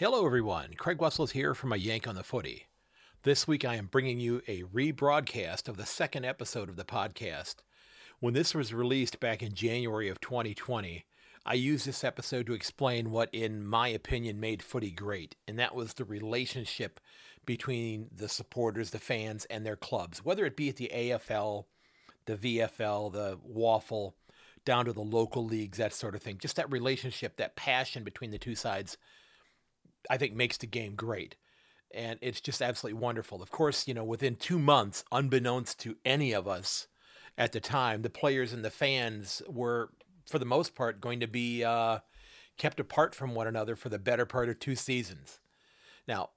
Hello, 0.00 0.24
everyone. 0.24 0.72
Craig 0.78 0.98
Wessels 0.98 1.32
here 1.32 1.54
from 1.54 1.74
a 1.74 1.76
Yank 1.76 2.08
on 2.08 2.14
the 2.14 2.22
Footy. 2.22 2.68
This 3.22 3.46
week, 3.46 3.66
I 3.66 3.74
am 3.74 3.84
bringing 3.84 4.18
you 4.18 4.40
a 4.48 4.62
rebroadcast 4.62 5.68
of 5.68 5.76
the 5.76 5.84
second 5.84 6.24
episode 6.24 6.70
of 6.70 6.76
the 6.76 6.86
podcast. 6.86 7.56
When 8.18 8.32
this 8.32 8.54
was 8.54 8.72
released 8.72 9.20
back 9.20 9.42
in 9.42 9.52
January 9.52 10.08
of 10.08 10.18
2020, 10.18 11.04
I 11.44 11.52
used 11.52 11.86
this 11.86 12.02
episode 12.02 12.46
to 12.46 12.54
explain 12.54 13.10
what, 13.10 13.28
in 13.34 13.62
my 13.62 13.88
opinion, 13.88 14.40
made 14.40 14.62
footy 14.62 14.90
great, 14.90 15.36
and 15.46 15.58
that 15.58 15.74
was 15.74 15.92
the 15.92 16.06
relationship 16.06 16.98
between 17.44 18.08
the 18.10 18.30
supporters, 18.30 18.92
the 18.92 18.98
fans, 18.98 19.44
and 19.50 19.66
their 19.66 19.76
clubs, 19.76 20.24
whether 20.24 20.46
it 20.46 20.56
be 20.56 20.70
at 20.70 20.76
the 20.76 20.90
AFL, 20.94 21.66
the 22.24 22.36
VFL, 22.36 23.12
the 23.12 23.38
Waffle, 23.44 24.16
down 24.64 24.86
to 24.86 24.94
the 24.94 25.02
local 25.02 25.44
leagues, 25.44 25.76
that 25.76 25.92
sort 25.92 26.14
of 26.14 26.22
thing. 26.22 26.38
Just 26.38 26.56
that 26.56 26.72
relationship, 26.72 27.36
that 27.36 27.54
passion 27.54 28.02
between 28.02 28.30
the 28.30 28.38
two 28.38 28.54
sides 28.54 28.96
I 30.08 30.16
think 30.16 30.34
makes 30.34 30.56
the 30.56 30.66
game 30.66 30.94
great. 30.94 31.36
And 31.92 32.18
it's 32.22 32.40
just 32.40 32.62
absolutely 32.62 33.00
wonderful. 33.00 33.42
Of 33.42 33.50
course, 33.50 33.88
you 33.88 33.94
know, 33.94 34.04
within 34.04 34.36
two 34.36 34.58
months, 34.58 35.04
unbeknownst 35.10 35.80
to 35.80 35.96
any 36.04 36.32
of 36.32 36.46
us 36.46 36.86
at 37.36 37.52
the 37.52 37.60
time, 37.60 38.02
the 38.02 38.10
players 38.10 38.52
and 38.52 38.64
the 38.64 38.70
fans 38.70 39.42
were, 39.48 39.90
for 40.26 40.38
the 40.38 40.44
most 40.44 40.74
part, 40.74 41.00
going 41.00 41.20
to 41.20 41.26
be 41.26 41.64
uh, 41.64 41.98
kept 42.58 42.78
apart 42.78 43.14
from 43.14 43.34
one 43.34 43.48
another 43.48 43.74
for 43.74 43.88
the 43.88 43.98
better 43.98 44.26
part 44.26 44.48
of 44.48 44.58
two 44.58 44.76
seasons. 44.76 45.40
Now, 46.06 46.30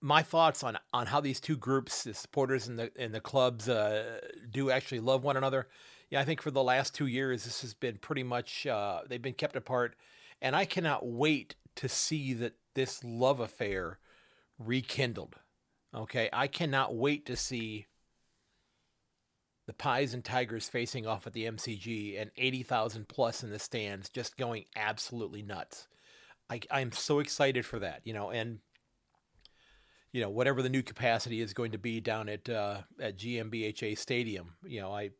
my 0.00 0.22
thoughts 0.22 0.62
on 0.62 0.78
on 0.92 1.06
how 1.06 1.20
these 1.20 1.40
two 1.40 1.56
groups, 1.56 2.04
the 2.04 2.14
supporters 2.14 2.68
and 2.68 2.78
the 2.78 2.90
and 2.98 3.12
the 3.12 3.20
clubs, 3.20 3.68
uh, 3.68 4.20
do 4.50 4.70
actually 4.70 5.00
love 5.00 5.24
one 5.24 5.36
another. 5.36 5.68
Yeah, 6.10 6.20
I 6.20 6.24
think 6.24 6.40
for 6.40 6.50
the 6.50 6.62
last 6.62 6.94
two 6.94 7.06
years, 7.06 7.44
this 7.44 7.60
has 7.60 7.74
been 7.74 7.98
pretty 7.98 8.22
much 8.22 8.66
uh, 8.66 9.02
they've 9.08 9.20
been 9.20 9.34
kept 9.34 9.56
apart, 9.56 9.96
and 10.40 10.56
I 10.56 10.64
cannot 10.64 11.06
wait 11.06 11.56
to 11.76 11.88
see 11.88 12.32
that 12.34 12.54
this 12.78 13.02
love 13.02 13.40
affair 13.40 13.98
rekindled. 14.56 15.34
Okay, 15.92 16.28
I 16.32 16.46
cannot 16.46 16.94
wait 16.94 17.26
to 17.26 17.34
see 17.34 17.86
the 19.66 19.72
Pies 19.72 20.14
and 20.14 20.24
Tigers 20.24 20.68
facing 20.68 21.04
off 21.04 21.26
at 21.26 21.32
the 21.32 21.44
MCG 21.44 22.20
and 22.20 22.30
80,000 22.36 23.08
plus 23.08 23.42
in 23.42 23.50
the 23.50 23.58
stands 23.58 24.08
just 24.08 24.36
going 24.36 24.66
absolutely 24.76 25.42
nuts. 25.42 25.88
I, 26.48 26.60
I'm 26.70 26.92
so 26.92 27.18
excited 27.18 27.66
for 27.66 27.80
that, 27.80 28.02
you 28.04 28.12
know, 28.12 28.30
and 28.30 28.60
you 30.12 30.20
know 30.22 30.30
whatever 30.30 30.62
the 30.62 30.70
new 30.70 30.82
capacity 30.82 31.40
is 31.40 31.52
going 31.52 31.72
to 31.72 31.78
be 31.78 32.00
down 32.00 32.28
at 32.28 32.48
uh, 32.48 32.78
at 33.00 33.18
GMHBA 33.18 33.98
Stadium. 33.98 34.54
You 34.64 34.80
know, 34.82 34.92
I 34.92 35.10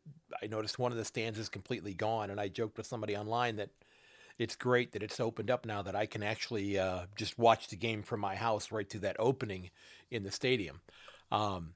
I 0.41 0.47
noticed 0.47 0.79
one 0.79 0.93
of 0.93 0.97
the 0.97 1.05
stands 1.05 1.37
is 1.37 1.49
completely 1.49 1.93
gone, 1.93 2.31
and 2.31 2.39
I 2.39 2.47
joked 2.47 2.77
with 2.77 2.87
somebody 2.87 3.15
online 3.17 3.57
that 3.57 3.69
it's 4.39 4.55
great 4.55 4.93
that 4.93 5.03
it's 5.03 5.19
opened 5.19 5.51
up 5.51 5.65
now 5.65 5.81
that 5.81 5.95
I 5.95 6.05
can 6.05 6.23
actually 6.23 6.79
uh, 6.79 7.01
just 7.15 7.37
watch 7.37 7.67
the 7.67 7.75
game 7.75 8.01
from 8.01 8.21
my 8.21 8.35
house 8.35 8.71
right 8.71 8.89
through 8.89 9.01
that 9.01 9.17
opening 9.19 9.69
in 10.09 10.23
the 10.23 10.31
stadium. 10.31 10.81
Um, 11.31 11.73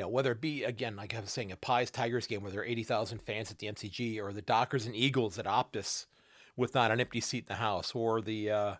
know, 0.00 0.08
whether 0.08 0.32
it 0.32 0.40
be 0.40 0.64
again, 0.64 0.96
like 0.96 1.14
I 1.14 1.20
was 1.20 1.30
saying, 1.30 1.52
a 1.52 1.56
Pies 1.56 1.90
Tigers 1.90 2.26
game 2.26 2.42
where 2.42 2.50
there 2.50 2.60
are 2.60 2.66
eighty 2.66 2.82
thousand 2.82 3.22
fans 3.22 3.50
at 3.50 3.58
the 3.58 3.66
MCG, 3.66 4.18
or 4.20 4.32
the 4.32 4.42
Dockers 4.42 4.86
and 4.86 4.94
Eagles 4.94 5.38
at 5.38 5.46
Optus 5.46 6.06
with 6.56 6.74
not 6.74 6.90
an 6.90 7.00
empty 7.00 7.20
seat 7.20 7.44
in 7.44 7.48
the 7.48 7.54
house, 7.54 7.92
or 7.94 8.20
the 8.20 8.50
uh, 8.50 8.74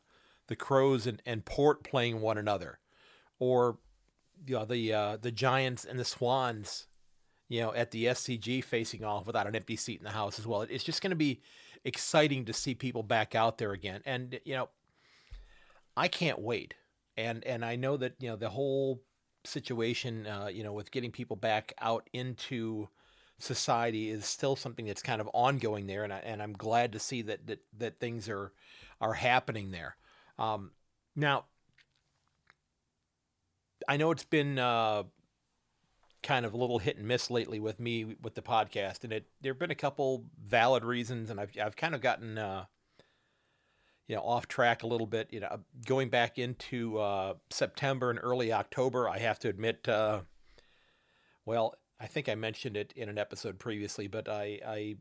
the 0.48 0.56
Crows 0.56 1.06
and, 1.06 1.20
and 1.26 1.44
Port 1.44 1.84
playing 1.84 2.20
one 2.20 2.38
another, 2.38 2.78
or 3.38 3.78
you 4.46 4.54
know 4.54 4.64
the 4.64 4.92
uh, 4.92 5.16
the 5.16 5.32
Giants 5.32 5.84
and 5.84 5.98
the 5.98 6.04
Swans, 6.04 6.86
you 7.48 7.60
know, 7.60 7.74
at 7.74 7.90
the 7.90 8.06
SCG 8.06 8.64
facing 8.64 9.04
off 9.04 9.26
without 9.26 9.46
an 9.46 9.56
empty 9.56 9.76
seat 9.76 9.98
in 9.98 10.04
the 10.04 10.10
house 10.10 10.38
as 10.38 10.46
well. 10.46 10.62
It's 10.62 10.84
just 10.84 11.02
going 11.02 11.10
to 11.10 11.16
be 11.16 11.40
exciting 11.84 12.44
to 12.46 12.52
see 12.52 12.74
people 12.74 13.02
back 13.02 13.34
out 13.34 13.58
there 13.58 13.72
again. 13.72 14.02
And 14.04 14.38
you 14.44 14.54
know, 14.54 14.68
I 15.96 16.08
can't 16.08 16.40
wait. 16.40 16.74
And 17.16 17.44
and 17.44 17.64
I 17.64 17.76
know 17.76 17.96
that 17.96 18.14
you 18.18 18.28
know 18.28 18.36
the 18.36 18.50
whole 18.50 19.02
situation, 19.44 20.26
uh, 20.26 20.46
you 20.46 20.62
know, 20.62 20.72
with 20.72 20.90
getting 20.90 21.10
people 21.10 21.36
back 21.36 21.74
out 21.80 22.08
into 22.12 22.88
society 23.38 24.08
is 24.08 24.24
still 24.24 24.56
something 24.56 24.86
that's 24.86 25.02
kind 25.02 25.20
of 25.20 25.28
ongoing 25.34 25.86
there, 25.86 26.04
and 26.04 26.12
I, 26.12 26.18
and 26.18 26.42
I'm 26.42 26.52
glad 26.52 26.92
to 26.92 26.98
see 26.98 27.22
that 27.22 27.46
that 27.46 27.60
that 27.78 28.00
things 28.00 28.28
are 28.28 28.52
are 29.00 29.14
happening 29.14 29.70
there. 29.70 29.96
Um, 30.38 30.70
now, 31.14 31.44
I 33.86 33.96
know 33.96 34.10
it's 34.10 34.24
been 34.24 34.58
uh, 34.58 35.04
kind 36.22 36.46
of 36.46 36.54
a 36.54 36.56
little 36.56 36.78
hit 36.78 36.96
and 36.96 37.06
miss 37.06 37.30
lately 37.30 37.58
with 37.58 37.80
me 37.80 38.16
with 38.20 38.34
the 38.34 38.42
podcast, 38.42 39.04
and 39.04 39.12
it 39.12 39.26
there've 39.40 39.58
been 39.58 39.70
a 39.70 39.76
couple 39.76 40.24
valid 40.42 40.84
reasons, 40.84 41.30
and 41.30 41.40
I've 41.40 41.50
I've 41.62 41.76
kind 41.76 41.94
of 41.94 42.00
gotten 42.00 42.38
uh, 42.38 42.64
you 44.06 44.16
know 44.16 44.22
off 44.22 44.48
track 44.48 44.82
a 44.82 44.86
little 44.86 45.06
bit. 45.06 45.28
You 45.30 45.40
know, 45.40 45.60
going 45.86 46.08
back 46.08 46.38
into 46.38 46.98
uh, 46.98 47.34
September 47.50 48.10
and 48.10 48.18
early 48.22 48.52
October, 48.52 49.08
I 49.08 49.18
have 49.18 49.38
to 49.40 49.48
admit, 49.48 49.88
uh, 49.88 50.20
well, 51.44 51.74
I 52.00 52.06
think 52.06 52.28
I 52.28 52.34
mentioned 52.34 52.76
it 52.76 52.92
in 52.96 53.08
an 53.08 53.18
episode 53.18 53.58
previously, 53.58 54.06
but 54.06 54.28
I 54.28 54.60
I, 54.66 54.96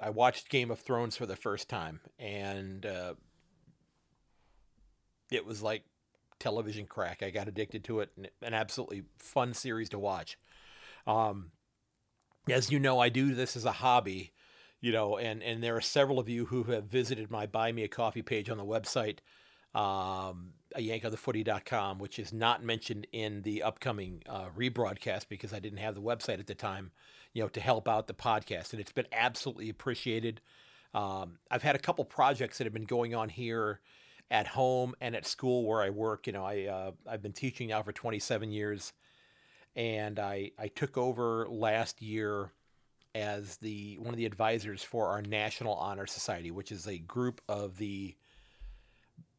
I 0.00 0.10
watched 0.10 0.50
Game 0.50 0.70
of 0.70 0.80
Thrones 0.80 1.16
for 1.16 1.26
the 1.26 1.36
first 1.36 1.68
time, 1.68 2.00
and 2.18 2.84
uh, 2.84 3.14
it 5.30 5.46
was 5.46 5.62
like 5.62 5.84
television 6.42 6.86
crack. 6.86 7.22
I 7.22 7.30
got 7.30 7.46
addicted 7.48 7.84
to 7.84 8.00
it, 8.00 8.10
and 8.16 8.28
an 8.42 8.52
absolutely 8.52 9.04
fun 9.18 9.54
series 9.54 9.88
to 9.90 9.98
watch. 9.98 10.36
Um, 11.06 11.52
as 12.48 12.70
you 12.70 12.80
know, 12.80 12.98
I 12.98 13.08
do 13.08 13.34
this 13.34 13.56
as 13.56 13.64
a 13.64 13.72
hobby, 13.72 14.32
you 14.80 14.90
know, 14.90 15.16
and 15.16 15.42
and 15.42 15.62
there 15.62 15.76
are 15.76 15.80
several 15.80 16.18
of 16.18 16.28
you 16.28 16.46
who 16.46 16.64
have 16.64 16.84
visited 16.84 17.30
my 17.30 17.46
Buy 17.46 17.70
Me 17.70 17.84
a 17.84 17.88
Coffee 17.88 18.22
page 18.22 18.50
on 18.50 18.58
the 18.58 18.64
website, 18.64 19.18
um, 19.78 20.54
yankonthefooty.com, 20.76 22.00
which 22.00 22.18
is 22.18 22.32
not 22.32 22.64
mentioned 22.64 23.06
in 23.12 23.42
the 23.42 23.62
upcoming 23.62 24.22
uh, 24.28 24.46
rebroadcast 24.56 25.28
because 25.28 25.52
I 25.52 25.60
didn't 25.60 25.78
have 25.78 25.94
the 25.94 26.02
website 26.02 26.40
at 26.40 26.48
the 26.48 26.56
time, 26.56 26.90
you 27.32 27.42
know, 27.42 27.48
to 27.50 27.60
help 27.60 27.88
out 27.88 28.08
the 28.08 28.14
podcast, 28.14 28.72
and 28.72 28.80
it's 28.80 28.92
been 28.92 29.06
absolutely 29.12 29.68
appreciated. 29.68 30.40
Um, 30.92 31.38
I've 31.50 31.62
had 31.62 31.76
a 31.76 31.78
couple 31.78 32.04
projects 32.04 32.58
that 32.58 32.64
have 32.64 32.74
been 32.74 32.84
going 32.84 33.14
on 33.14 33.28
here 33.28 33.80
at 34.30 34.46
home 34.46 34.94
and 35.00 35.14
at 35.14 35.26
school 35.26 35.66
where 35.66 35.82
I 35.82 35.90
work. 35.90 36.26
You 36.26 36.32
know, 36.32 36.44
I 36.44 36.66
uh, 36.66 36.90
I've 37.08 37.22
been 37.22 37.32
teaching 37.32 37.68
now 37.68 37.82
for 37.82 37.92
27 37.92 38.50
years, 38.50 38.92
and 39.76 40.18
I 40.18 40.52
I 40.58 40.68
took 40.68 40.96
over 40.96 41.46
last 41.48 42.02
year 42.02 42.52
as 43.14 43.56
the 43.58 43.96
one 43.98 44.10
of 44.10 44.16
the 44.16 44.26
advisors 44.26 44.82
for 44.82 45.08
our 45.08 45.22
National 45.22 45.74
Honor 45.74 46.06
Society, 46.06 46.50
which 46.50 46.72
is 46.72 46.86
a 46.86 46.98
group 46.98 47.40
of 47.48 47.76
the 47.78 48.16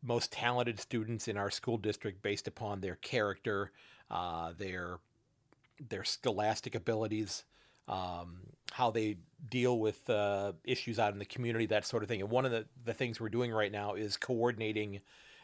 most 0.04 0.32
talented 0.32 0.80
students 0.80 1.28
in 1.28 1.38
our 1.38 1.50
school 1.50 1.78
district 1.78 2.22
based 2.22 2.48
upon 2.48 2.82
their 2.82 2.96
character, 2.96 3.72
uh, 4.12 4.54
their 4.58 5.00
their 5.90 6.04
scholastic 6.04 6.76
abilities, 6.76 7.44
um, 7.88 8.38
how 8.72 8.92
they 8.92 9.18
deal 9.50 9.80
with 9.80 10.10
uh, 10.10 10.54
issues 10.64 11.00
out 11.00 11.14
in 11.14 11.20
the 11.20 11.26
community, 11.26 11.66
that 11.68 11.86
sort 11.86 12.04
of 12.04 12.10
thing. 12.10 12.22
And 12.22 12.30
one 12.30 12.46
of 12.46 12.52
the, 12.52 12.66
the 12.86 12.94
things 12.94 13.20
we're 13.20 13.30
doing 13.30 13.52
right 13.52 13.72
now 13.72 13.94
is 13.94 14.18
coordinating 14.18 15.02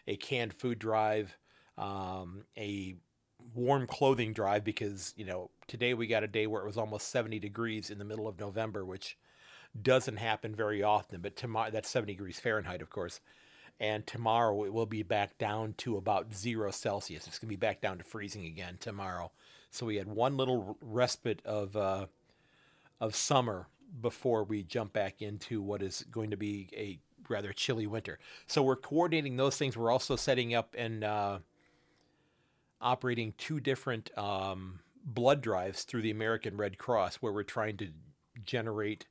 a 0.08 0.16
canned 0.16 0.54
food 0.54 0.80
drive, 0.80 1.38
um, 1.78 2.44
a 2.58 2.96
warm 3.54 3.86
clothing 3.88 4.34
drive, 4.34 4.64
because, 4.64 5.14
you 5.16 5.26
know, 5.26 5.52
today 5.68 5.94
we 5.94 6.08
got 6.08 6.24
a 6.24 6.28
day 6.28 6.48
where 6.48 6.62
it 6.62 6.66
was 6.66 6.78
almost 6.78 7.10
70 7.10 7.40
degrees 7.40 7.90
in 7.90 8.00
the 8.00 8.06
middle 8.06 8.28
of 8.28 8.40
November, 8.40 8.86
which 8.86 9.18
doesn't 9.80 10.18
happen 10.18 10.56
very 10.56 10.82
often, 10.82 11.22
but 11.22 11.36
tomorrow, 11.36 11.70
that's 11.70 11.90
70 11.90 12.14
degrees 12.14 12.40
Fahrenheit, 12.40 12.82
of 12.82 12.90
course. 12.90 13.20
And 13.80 14.06
tomorrow 14.06 14.66
it 14.66 14.74
will 14.74 14.86
be 14.86 15.04
back 15.04 15.38
down 15.38 15.74
to 15.78 15.96
about 15.96 16.34
zero 16.34 16.72
Celsius. 16.72 17.28
It's 17.28 17.40
going 17.40 17.48
to 17.48 17.56
be 17.56 17.56
back 17.56 17.80
down 17.80 17.98
to 18.00 18.04
freezing 18.04 18.46
again 18.46 18.78
tomorrow. 18.80 19.32
So 19.72 19.86
we 19.86 19.96
had 19.96 20.08
one 20.08 20.36
little 20.36 20.78
respite 20.82 21.42
of, 21.46 21.76
uh, 21.78 22.08
of 23.00 23.16
summer 23.16 23.68
before 24.02 24.44
we 24.44 24.64
jump 24.64 24.94
back 24.94 25.22
into 25.22 25.62
what 25.62 25.82
is 25.82 26.06
going 26.12 26.32
to 26.32 26.38
be 26.38 26.70
a 26.74 27.00
rather 27.30 27.54
chilly 27.54 27.88
winter. 27.88 28.20
So 28.48 28.64
we're 28.64 28.76
coordinating 28.76 29.38
those 29.38 29.58
things. 29.58 29.78
We're 29.78 29.92
also 29.92 30.16
setting 30.16 30.54
up 30.54 30.76
and 30.78 31.04
uh, 31.04 31.40
operating 32.82 33.34
two 33.38 33.59
different 33.59 34.16
um, 34.18 34.79
blood 35.06 35.41
drives 35.41 35.84
through 35.84 36.02
the 36.02 36.12
American 36.12 36.58
Red 36.58 36.78
Cross, 36.78 37.18
where 37.18 37.34
we're 37.34 37.44
trying 37.44 37.78
to 37.78 37.90
generate, 38.44 39.08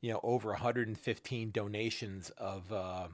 you 0.00 0.12
know, 0.12 0.20
over 0.22 0.50
115 0.50 1.50
donations 1.50 2.30
of 2.30 2.72
uh, 2.72 3.08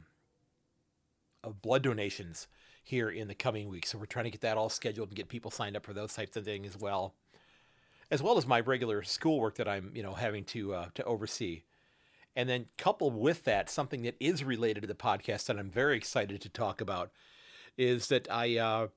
of 1.43 1.61
blood 1.61 1.83
donations 1.83 2.49
here 2.83 3.11
in 3.11 3.29
the 3.29 3.35
coming 3.35 3.69
weeks. 3.69 3.91
So 3.91 3.99
we're 3.99 4.07
trying 4.07 4.25
to 4.25 4.31
get 4.31 4.41
that 4.43 4.57
all 4.57 4.69
scheduled 4.69 5.09
and 5.09 5.17
get 5.17 5.29
people 5.29 5.51
signed 5.51 5.77
up 5.77 5.85
for 5.85 5.93
those 5.93 6.15
types 6.15 6.37
of 6.37 6.45
things 6.45 6.75
as 6.75 6.81
well 6.81 7.15
as 8.11 8.23
well 8.23 8.37
as 8.37 8.47
my 8.47 8.61
regular 8.61 9.03
schoolwork 9.03 9.57
that 9.57 9.69
I'm, 9.69 9.93
you 9.95 10.03
know, 10.03 10.15
having 10.15 10.45
to 10.47 10.75
uh, 10.75 10.89
to 10.95 11.05
oversee. 11.05 11.63
And 12.37 12.49
then 12.49 12.67
coupled 12.77 13.15
with 13.15 13.45
that, 13.45 13.71
something 13.71 14.03
that 14.03 14.17
is 14.19 14.43
related 14.43 14.81
to 14.81 14.87
the 14.89 14.95
podcast 14.95 15.47
that 15.47 15.59
I'm 15.59 15.71
very 15.71 15.97
excited 15.97 16.41
to 16.41 16.49
talk 16.49 16.81
about 16.81 17.13
is 17.77 18.09
that 18.09 18.27
I 18.31 18.59
uh, 18.59 18.89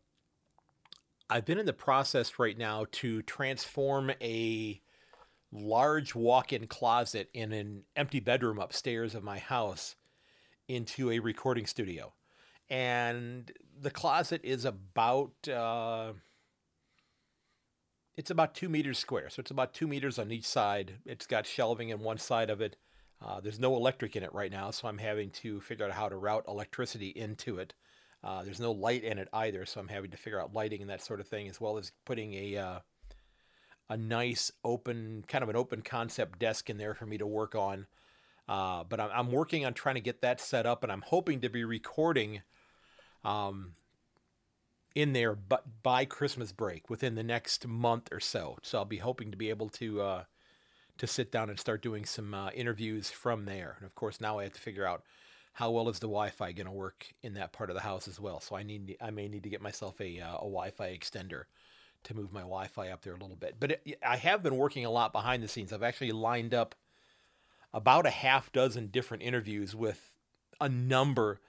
I've 1.30 1.46
been 1.46 1.60
in 1.60 1.66
the 1.66 1.74
process 1.74 2.40
right 2.40 2.58
now 2.58 2.86
to 2.94 3.22
transform 3.22 4.12
a 4.22 4.82
large 5.52 6.14
walk-in 6.16 6.68
closet 6.68 7.30
in 7.34 7.54
an 7.54 7.84
empty 7.96 8.20
bedroom 8.20 8.60
upstairs 8.60 9.16
of 9.16 9.24
my 9.24 9.40
house 9.40 9.96
into 10.68 11.12
a 11.12 11.20
recording 11.20 11.66
studio. 11.66 12.14
and 12.70 13.52
the 13.80 13.92
closet 13.92 14.42
is 14.44 14.66
about 14.66 15.32
uh, 15.48 16.12
it's 18.18 18.32
about 18.32 18.56
two 18.56 18.68
meters 18.68 18.98
square, 18.98 19.30
so 19.30 19.40
it's 19.40 19.52
about 19.52 19.74
two 19.74 19.88
meters 19.88 20.18
on 20.18 20.32
each 20.32 20.48
side. 20.48 20.96
It's 21.06 21.28
got 21.28 21.46
shelving 21.46 21.90
in 21.90 22.00
one 22.00 22.18
side 22.18 22.50
of 22.50 22.62
it. 22.62 22.76
Uh, 23.24 23.40
there's 23.40 23.60
no 23.60 23.76
electric 23.76 24.16
in 24.16 24.24
it 24.24 24.34
right 24.34 24.52
now, 24.52 24.72
so 24.72 24.88
I'm 24.88 24.98
having 24.98 25.30
to 25.32 25.62
figure 25.62 25.86
out 25.86 25.92
how 25.92 26.10
to 26.10 26.16
route 26.16 26.46
electricity 26.48 27.10
into 27.10 27.60
it. 27.60 27.76
Uh, 28.24 28.44
there's 28.44 28.60
no 28.60 28.72
light 28.72 29.04
in 29.04 29.20
it 29.20 29.30
either, 29.32 29.66
so 29.66 29.80
I'm 29.80 29.88
having 29.88 30.12
to 30.12 30.18
figure 30.18 30.42
out 30.42 30.54
lighting 30.54 30.82
and 30.82 30.90
that 30.90 31.04
sort 31.04 31.20
of 31.20 31.28
thing, 31.28 31.48
as 31.48 31.62
well 31.62 31.78
as 31.78 31.92
putting 32.06 32.34
a 32.34 32.58
uh, 32.58 32.80
a 33.90 33.98
nice 33.98 34.52
open, 34.66 35.24
kind 35.28 35.44
of 35.44 35.50
an 35.50 35.56
open 35.56 35.82
concept 35.82 36.40
desk 36.40 36.70
in 36.70 36.78
there 36.78 36.94
for 36.94 37.06
me 37.06 37.18
to 37.20 37.28
work 37.28 37.56
on. 37.56 37.86
Uh, 38.50 38.84
but 38.84 39.00
I'm, 39.00 39.10
I'm, 39.14 39.32
working 39.32 39.66
on 39.66 39.74
trying 39.74 39.96
to 39.96 40.02
get 40.02 40.22
that 40.22 40.42
set 40.42 40.66
up, 40.66 40.84
and 40.84 40.92
I'm 40.92 41.04
hoping 41.06 41.42
to 41.42 41.50
be 41.50 41.64
recording 41.64 42.42
um, 43.24 43.74
in 44.98 45.14
there, 45.14 45.36
but 45.36 45.84
by 45.84 46.06
Christmas 46.06 46.52
break, 46.52 46.90
within 46.90 47.14
the 47.14 47.24
next 47.24 47.68
month 47.68 48.10
or 48.12 48.20
so. 48.20 48.58
So 48.64 48.80
I'll 48.80 48.86
be 48.86 48.98
hoping 48.98 49.30
to 49.30 49.38
be 49.38 49.52
able 49.52 49.70
to 49.70 50.02
uh, 50.02 50.24
to 50.98 51.06
sit 51.06 51.32
down 51.32 51.52
and 51.52 51.60
start 51.60 51.84
doing 51.84 52.04
some 52.04 52.34
uh, 52.34 52.50
interviews 52.50 53.12
from 53.12 53.46
there. 53.46 53.76
And 53.78 53.86
of 53.86 53.94
course, 53.94 54.20
now 54.20 54.40
I 54.40 54.44
have 54.46 54.54
to 54.54 54.60
figure 54.60 54.88
out 54.88 55.04
how 55.54 55.70
well 55.70 55.88
is 55.88 56.00
the 56.00 56.08
Wi-Fi 56.08 56.52
going 56.54 56.66
to 56.66 56.72
work 56.72 57.14
in 57.22 57.36
that 57.36 57.54
part 57.54 57.70
of 57.70 57.76
the 57.76 57.84
house 57.84 58.08
as 58.08 58.20
well. 58.20 58.40
So 58.40 58.56
I 58.56 58.64
need 58.64 58.98
I 59.00 59.12
may 59.12 59.28
need 59.28 59.44
to 59.44 59.50
get 59.50 59.62
myself 59.62 60.02
a 60.02 60.20
uh, 60.20 60.38
a 60.38 60.50
Wi-Fi 60.50 60.98
extender 60.98 61.44
to 62.06 62.16
move 62.16 62.34
my 62.34 62.42
Wi-Fi 62.42 62.90
up 62.90 63.04
there 63.04 63.14
a 63.14 63.20
little 63.20 63.36
bit. 63.36 63.58
But 63.60 63.74
it, 63.74 64.00
I 64.04 64.18
have 64.18 64.42
been 64.42 64.58
working 64.58 64.84
a 64.84 64.90
lot 64.90 65.14
behind 65.14 65.44
the 65.44 65.48
scenes. 65.48 65.72
I've 65.72 65.84
actually 65.84 66.12
lined 66.12 66.56
up 66.56 66.74
about 67.72 68.08
a 68.08 68.12
half 68.12 68.52
dozen 68.52 68.88
different 68.88 69.22
interviews 69.22 69.76
with 69.76 70.16
a 70.60 70.68
number 70.68 71.40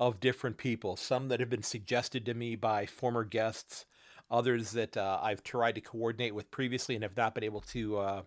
of 0.00 0.20
different 0.20 0.56
people. 0.56 0.96
Some 0.96 1.28
that 1.28 1.40
have 1.40 1.50
been 1.50 1.62
suggested 1.62 2.24
to 2.26 2.34
me 2.34 2.56
by 2.56 2.86
former 2.86 3.24
guests, 3.24 3.84
others 4.30 4.72
that 4.72 4.96
uh, 4.96 5.18
I've 5.22 5.42
tried 5.42 5.74
to 5.74 5.80
coordinate 5.80 6.34
with 6.34 6.50
previously 6.50 6.94
and 6.94 7.02
have 7.02 7.16
not 7.16 7.34
been 7.34 7.44
able 7.44 7.62
to 7.62 7.98
uh, 7.98 8.22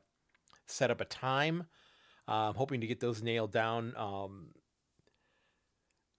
set 0.66 0.92
up 0.92 1.02
a 1.02 1.06
time. 1.06 1.66
Uh, 2.28 2.50
I'm 2.50 2.56
hoping 2.56 2.82
to 2.82 2.88
get 2.88 3.00
those 3.00 3.24
nailed 3.24 3.52
down. 3.52 3.94
Um, 3.96 4.48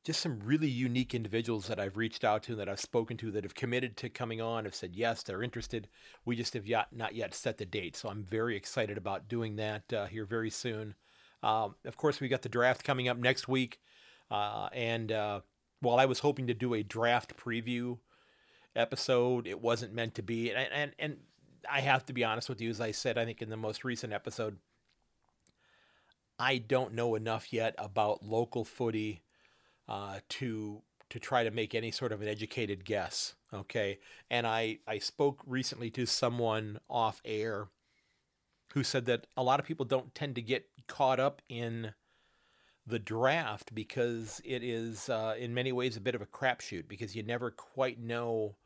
just 0.05 0.21
some 0.21 0.41
really 0.45 0.69
unique 0.69 1.15
individuals 1.15 1.69
that 1.69 1.79
I've 1.79 1.97
reached 1.97 2.25
out 2.25 2.43
to 2.45 2.53
and 2.53 2.61
that 2.61 2.69
I've 2.69 2.81
spoken 2.81 3.17
to 3.19 3.31
that 3.31 3.45
have 3.45 3.55
committed 3.55 3.97
to 3.99 4.09
coming 4.09 4.41
on, 4.41 4.65
have 4.65 4.75
said 4.75 4.97
yes, 4.97 5.23
they're 5.23 5.45
interested. 5.45 5.89
We 6.25 6.35
just 6.35 6.55
have 6.55 6.67
yet, 6.67 6.89
not 6.93 7.15
yet 7.15 7.35
set 7.35 7.59
the 7.59 7.67
date. 7.67 7.97
So 7.97 8.09
I'm 8.09 8.25
very 8.25 8.57
excited 8.57 8.99
about 8.99 9.29
doing 9.29 9.57
that 9.57 9.93
uh, 9.93 10.07
here 10.07 10.25
very 10.25 10.51
soon. 10.51 10.95
Um, 11.43 11.77
of 11.85 11.97
course, 11.97 12.21
we 12.21 12.29
got 12.29 12.43
the 12.43 12.49
draft 12.49 12.85
coming 12.85 13.09
up 13.09 13.17
next 13.17 13.47
week. 13.47 13.79
Uh, 14.33 14.69
and 14.73 15.13
uh, 15.13 15.41
while 15.81 15.99
I 15.99 16.07
was 16.07 16.21
hoping 16.21 16.47
to 16.47 16.55
do 16.55 16.73
a 16.75 16.83
draft 16.83 17.37
preview 17.37 17.99
episode, 18.75 19.47
it 19.47 19.61
wasn't 19.61 19.93
meant 19.93 20.15
to 20.15 20.23
be. 20.23 20.51
And, 20.51 20.69
and, 20.73 20.93
and 20.99 21.17
I 21.71 21.81
have 21.81 22.07
to 22.07 22.13
be 22.13 22.25
honest 22.25 22.49
with 22.49 22.61
you, 22.61 22.71
as 22.71 22.81
I 22.81 22.93
said, 22.93 23.19
I 23.19 23.27
think 23.27 23.43
in 23.43 23.51
the 23.51 23.57
most 23.57 23.85
recent 23.85 24.13
episode, 24.13 24.57
I 26.39 26.59
don't 26.59 26.95
know 26.95 27.15
enough 27.15 27.53
yet 27.53 27.75
about 27.77 28.25
local 28.25 28.65
footy 28.65 29.23
uh, 29.89 30.21
to 30.31 30.83
to 31.11 31.21
try 31.21 31.45
to 31.45 31.51
make 31.51 31.75
any 31.75 31.91
sort 31.91 32.11
of 32.11 32.23
an 32.23 32.29
educated 32.29 32.87
guess. 32.87 33.35
Okay, 33.53 33.99
and 34.31 34.47
I 34.47 34.79
I 34.89 34.99
spoke 34.99 35.43
recently 35.47 35.91
to 35.91 36.07
someone 36.07 36.81
off 36.89 37.21
air 37.25 37.69
who 38.73 38.83
said 38.83 39.05
that 39.05 39.27
a 39.37 39.43
lot 39.43 39.61
of 39.61 39.67
people 39.67 39.85
don't 39.85 40.15
tend 40.15 40.35
to 40.37 40.43
get 40.43 40.67
caught 40.89 41.21
up 41.21 41.43
in 41.51 41.93
the 42.87 42.99
draft 42.99 43.75
because 43.75 44.41
it 44.45 44.63
is 44.63 45.09
uh, 45.09 45.35
in 45.39 45.55
many 45.55 45.73
ways 45.73 45.97
a 45.97 46.01
bit 46.01 46.15
of 46.15 46.23
a 46.23 46.27
crapshoot 46.27 46.89
because 46.89 47.15
you 47.15 47.23
never 47.23 47.51
quite 47.51 48.01
know 48.01 48.57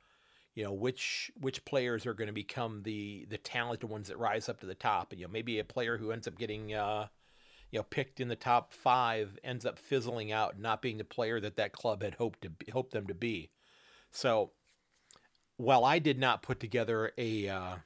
you 0.55 0.65
know 0.65 0.73
which 0.73 1.31
which 1.39 1.65
players 1.65 2.07
are 2.07 2.15
going 2.15 2.27
to 2.27 2.33
become 2.33 2.83
the 2.83 3.27
the 3.29 3.39
talented 3.39 3.89
ones 3.89 4.09
that 4.09 4.19
rise 4.19 4.49
up 4.49 4.59
to 4.59 4.67
the 4.67 4.75
top 4.75 5.13
and 5.13 5.21
you 5.21 5.27
know 5.27 5.33
maybe 5.33 5.59
a 5.59 5.65
player 5.65 5.99
who 5.99 6.11
ends 6.11 6.27
up 6.27 6.39
getting 6.39 6.75
uh, 6.75 7.07
you 7.71 7.79
know 7.79 7.85
picked 7.85 8.21
in 8.21 8.29
the 8.29 8.37
top 8.37 8.73
five 8.73 9.39
ends 9.45 9.67
up 9.67 9.79
fizzling 9.79 10.33
out 10.33 10.59
not 10.59 10.81
being 10.81 10.97
the 10.99 11.05
player 11.05 11.39
that 11.39 11.57
that 11.57 11.73
club 11.73 12.03
had 12.03 12.15
hoped 12.15 12.41
to 12.41 12.51
be, 12.51 12.71
hoped 12.73 12.93
them 12.93 13.07
to 13.07 13.15
be. 13.15 13.51
So 14.11 14.53
while 15.59 15.85
I 15.85 15.99
did 15.99 16.19
not 16.19 16.43
put 16.43 16.59
together 16.59 17.13
a 17.19 17.49
uh, 17.49 17.77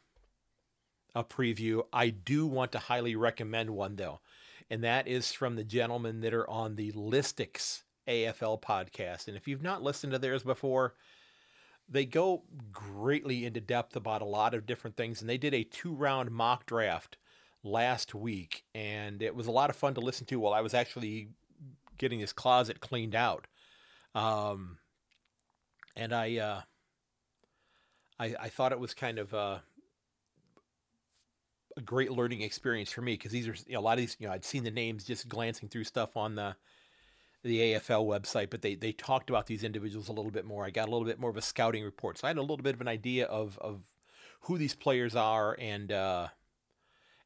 a 1.15 1.25
preview, 1.25 1.82
I 1.93 2.11
do 2.11 2.47
want 2.47 2.71
to 2.73 2.79
highly 2.79 3.17
recommend 3.17 3.71
one 3.71 3.97
though, 3.97 4.21
and 4.70 4.84
that 4.84 5.08
is 5.08 5.32
from 5.32 5.56
the 5.56 5.64
gentlemen 5.64 6.20
that 6.20 6.32
are 6.32 6.49
on 6.49 6.76
the 6.76 6.93
Lystics 6.93 7.82
AFL 8.08 8.62
podcast. 8.62 9.26
And 9.26 9.37
if 9.37 9.49
you've 9.49 9.62
not 9.62 9.82
listened 9.82 10.12
to 10.12 10.19
theirs 10.19 10.44
before, 10.44 10.94
they 11.88 12.05
go 12.05 12.44
greatly 12.70 13.44
into 13.44 13.61
depth 13.61 13.96
about 13.96 14.22
a 14.22 14.26
lot 14.26 14.55
of 14.55 14.67
different 14.67 14.96
things, 14.96 15.20
and 15.20 15.28
they 15.28 15.38
did 15.38 15.55
a 15.55 15.64
two 15.64 15.93
round 15.93 16.31
mock 16.31 16.67
draft 16.67 17.17
last 17.64 18.14
week, 18.14 18.64
and 18.75 19.22
it 19.22 19.34
was 19.34 19.49
a 19.49 19.52
lot 19.52 19.70
of 19.70 19.76
fun 19.76 19.94
to 19.94 20.00
listen 20.00 20.26
to 20.26 20.38
while 20.38 20.55
I 20.55 20.61
was 20.61 20.72
actually 20.72 21.31
getting 21.99 22.20
this 22.20 22.32
closet 22.32 22.81
cleaned 22.81 23.14
out. 23.14 23.49
Um, 24.14 24.78
and 25.96 26.12
I, 26.12 26.37
uh, 26.38 26.61
I, 28.19 28.34
I 28.40 28.49
thought 28.49 28.72
it 28.72 28.81
was 28.81 28.94
kind 28.94 29.19
of 29.19 29.34
uh, 29.34 29.58
a 31.81 31.85
great 31.85 32.12
learning 32.12 32.43
experience 32.43 32.93
for 32.93 33.03
me 33.03 33.15
because 33.15 33.32
these 33.32 33.49
are 33.49 33.55
you 33.67 33.75
know, 33.75 33.81
a 33.81 33.82
lot 33.82 33.94
of 33.94 33.99
these. 33.99 34.17
You 34.21 34.27
know, 34.27 34.32
I'd 34.32 34.44
seen 34.44 34.65
the 34.65 34.71
names 34.71 35.05
just 35.05 35.29
glancing 35.29 35.69
through 35.69 35.85
stuff 35.85 36.17
on 36.17 36.35
the 36.35 36.55
the 37.43 37.59
AFL 37.73 38.06
website, 38.06 38.50
but 38.50 38.62
they 38.62 38.75
they 38.75 38.93
talked 38.93 39.31
about 39.31 39.47
these 39.47 39.65
individuals 39.65 40.09
a 40.09 40.12
little 40.12 40.31
bit 40.31 40.44
more. 40.44 40.65
I 40.65 40.71
got 40.71 40.88
a 40.88 40.91
little 40.91 41.06
bit 41.06 41.19
more 41.19 41.31
of 41.31 41.37
a 41.37 41.43
scouting 41.43 41.85
report, 41.85 42.19
so 42.19 42.27
I 42.27 42.31
had 42.31 42.38
a 42.38 42.43
little 42.43 42.59
bit 42.59 42.75
of 42.75 42.81
an 42.81 42.88
idea 42.88 43.27
of 43.27 43.59
of 43.59 43.81
who 44.43 44.59
these 44.59 44.75
players 44.75 45.17
are 45.17 45.56
and 45.59 45.91
uh, 45.91 46.29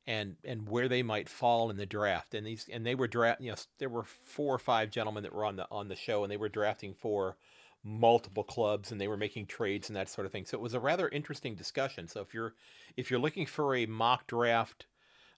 and 0.06 0.36
and 0.44 0.68
where 0.68 0.88
they 0.88 1.02
might 1.02 1.28
fall 1.28 1.70
in 1.70 1.76
the 1.76 1.86
draft. 1.86 2.34
And 2.34 2.46
these 2.46 2.66
and 2.72 2.86
they 2.86 2.94
were 2.94 3.08
draft. 3.08 3.40
You 3.40 3.50
know, 3.50 3.56
there 3.78 3.88
were 3.88 4.04
four 4.04 4.54
or 4.54 4.58
five 4.58 4.90
gentlemen 4.90 5.24
that 5.24 5.34
were 5.34 5.44
on 5.44 5.56
the 5.56 5.66
on 5.70 5.88
the 5.88 5.96
show, 5.96 6.22
and 6.22 6.30
they 6.30 6.36
were 6.36 6.48
drafting 6.48 6.94
for 6.94 7.36
multiple 7.84 8.44
clubs, 8.44 8.90
and 8.90 9.00
they 9.00 9.08
were 9.08 9.16
making 9.16 9.46
trades 9.46 9.88
and 9.88 9.96
that 9.96 10.08
sort 10.08 10.26
of 10.26 10.32
thing. 10.32 10.46
So 10.46 10.56
it 10.56 10.62
was 10.62 10.74
a 10.74 10.80
rather 10.80 11.08
interesting 11.08 11.54
discussion. 11.54 12.08
So 12.08 12.20
if 12.22 12.32
you're 12.32 12.54
if 12.96 13.10
you're 13.10 13.20
looking 13.20 13.46
for 13.46 13.74
a 13.74 13.86
mock 13.86 14.26
draft, 14.26 14.86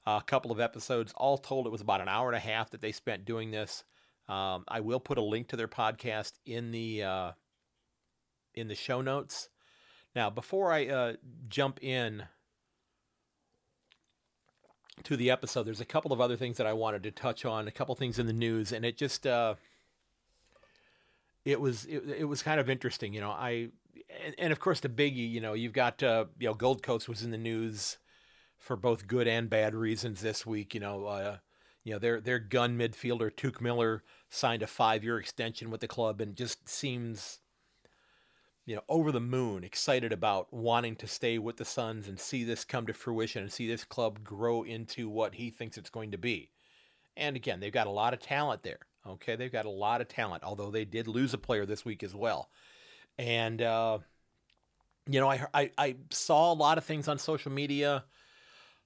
a 0.06 0.10
uh, 0.10 0.20
couple 0.20 0.52
of 0.52 0.60
episodes, 0.60 1.12
all 1.16 1.38
told, 1.38 1.66
it 1.66 1.72
was 1.72 1.80
about 1.80 2.00
an 2.00 2.08
hour 2.08 2.28
and 2.28 2.36
a 2.36 2.40
half 2.40 2.70
that 2.70 2.80
they 2.80 2.92
spent 2.92 3.24
doing 3.24 3.50
this. 3.50 3.82
Um, 4.28 4.64
I 4.68 4.80
will 4.80 5.00
put 5.00 5.18
a 5.18 5.22
link 5.22 5.48
to 5.48 5.56
their 5.56 5.68
podcast 5.68 6.32
in 6.44 6.70
the 6.70 7.02
uh, 7.02 7.32
in 8.54 8.68
the 8.68 8.74
show 8.74 9.00
notes. 9.00 9.48
Now, 10.14 10.30
before 10.30 10.72
I 10.72 10.86
uh, 10.86 11.12
jump 11.48 11.82
in 11.82 12.24
to 15.02 15.16
the 15.16 15.30
episode, 15.30 15.64
there's 15.64 15.80
a 15.80 15.84
couple 15.84 16.12
of 16.12 16.20
other 16.20 16.36
things 16.36 16.56
that 16.56 16.66
I 16.66 16.72
wanted 16.72 17.02
to 17.02 17.10
touch 17.10 17.44
on, 17.44 17.68
a 17.68 17.72
couple 17.72 17.94
things 17.94 18.18
in 18.18 18.26
the 18.26 18.32
news, 18.32 18.72
and 18.72 18.84
it 18.84 18.96
just 18.96 19.26
uh, 19.26 19.56
it 21.46 21.60
was 21.60 21.86
it, 21.86 22.02
it 22.18 22.24
was 22.24 22.42
kind 22.42 22.60
of 22.60 22.68
interesting, 22.68 23.14
you 23.14 23.20
know. 23.20 23.30
I 23.30 23.68
and, 24.24 24.34
and 24.36 24.52
of 24.52 24.60
course 24.60 24.80
the 24.80 24.88
biggie, 24.88 25.30
you 25.30 25.40
know, 25.40 25.54
you've 25.54 25.72
got 25.72 26.02
uh, 26.02 26.26
you 26.38 26.48
know 26.48 26.54
Gold 26.54 26.82
Coast 26.82 27.08
was 27.08 27.22
in 27.22 27.30
the 27.30 27.38
news 27.38 27.98
for 28.58 28.76
both 28.76 29.06
good 29.06 29.28
and 29.28 29.48
bad 29.48 29.74
reasons 29.74 30.20
this 30.20 30.44
week. 30.44 30.74
You 30.74 30.80
know, 30.80 31.06
uh, 31.06 31.36
you 31.84 31.92
know 31.92 31.98
their 31.98 32.20
their 32.20 32.40
gun 32.40 32.76
midfielder 32.76 33.30
Touk 33.30 33.60
Miller 33.60 34.02
signed 34.28 34.62
a 34.62 34.66
five 34.66 35.04
year 35.04 35.18
extension 35.18 35.70
with 35.70 35.80
the 35.80 35.88
club, 35.88 36.20
and 36.20 36.34
just 36.34 36.68
seems 36.68 37.38
you 38.66 38.74
know, 38.74 38.82
over 38.88 39.12
the 39.12 39.20
moon, 39.20 39.62
excited 39.62 40.12
about 40.12 40.52
wanting 40.52 40.96
to 40.96 41.06
stay 41.06 41.38
with 41.38 41.56
the 41.56 41.64
Suns 41.64 42.08
and 42.08 42.18
see 42.18 42.42
this 42.42 42.64
come 42.64 42.84
to 42.88 42.92
fruition 42.92 43.42
and 43.42 43.52
see 43.52 43.68
this 43.68 43.84
club 43.84 44.24
grow 44.24 44.64
into 44.64 45.08
what 45.08 45.36
he 45.36 45.50
thinks 45.50 45.78
it's 45.78 45.88
going 45.88 46.10
to 46.10 46.18
be. 46.18 46.50
And 47.16 47.36
again, 47.36 47.60
they've 47.60 47.72
got 47.72 47.86
a 47.86 47.90
lot 47.90 48.12
of 48.12 48.18
talent 48.18 48.64
there. 48.64 48.80
Okay, 49.08 49.36
they've 49.36 49.52
got 49.52 49.66
a 49.66 49.70
lot 49.70 50.00
of 50.00 50.08
talent, 50.08 50.42
although 50.42 50.70
they 50.70 50.84
did 50.84 51.06
lose 51.06 51.32
a 51.34 51.38
player 51.38 51.64
this 51.64 51.84
week 51.84 52.02
as 52.02 52.14
well. 52.14 52.50
And 53.18 53.62
uh, 53.62 53.98
you 55.08 55.20
know, 55.20 55.30
I, 55.30 55.46
I 55.54 55.70
I 55.78 55.96
saw 56.10 56.52
a 56.52 56.54
lot 56.54 56.78
of 56.78 56.84
things 56.84 57.08
on 57.08 57.18
social 57.18 57.52
media 57.52 58.04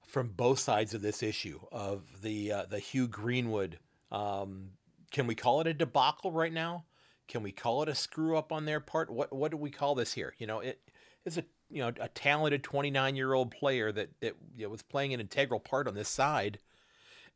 from 0.06 0.28
both 0.28 0.58
sides 0.58 0.92
of 0.92 1.02
this 1.02 1.22
issue 1.22 1.60
of 1.72 2.22
the 2.22 2.52
uh, 2.52 2.64
the 2.68 2.78
Hugh 2.78 3.08
Greenwood. 3.08 3.78
Um, 4.10 4.70
can 5.10 5.26
we 5.26 5.34
call 5.34 5.60
it 5.60 5.66
a 5.66 5.74
debacle 5.74 6.32
right 6.32 6.52
now? 6.52 6.84
Can 7.28 7.42
we 7.42 7.52
call 7.52 7.82
it 7.82 7.88
a 7.88 7.94
screw 7.94 8.36
up 8.36 8.52
on 8.52 8.64
their 8.64 8.80
part? 8.80 9.10
What 9.10 9.32
what 9.32 9.50
do 9.50 9.56
we 9.56 9.70
call 9.70 9.94
this 9.94 10.12
here? 10.12 10.34
You 10.38 10.46
know, 10.46 10.60
it 10.60 10.80
is 11.24 11.38
a 11.38 11.44
you 11.70 11.78
know 11.78 11.92
a 12.00 12.08
talented 12.08 12.62
29 12.62 13.16
year 13.16 13.32
old 13.32 13.50
player 13.50 13.92
that 13.92 14.08
that 14.20 14.34
you 14.56 14.64
know, 14.64 14.70
was 14.70 14.82
playing 14.82 15.14
an 15.14 15.20
integral 15.20 15.60
part 15.60 15.88
on 15.88 15.94
this 15.94 16.08
side, 16.08 16.58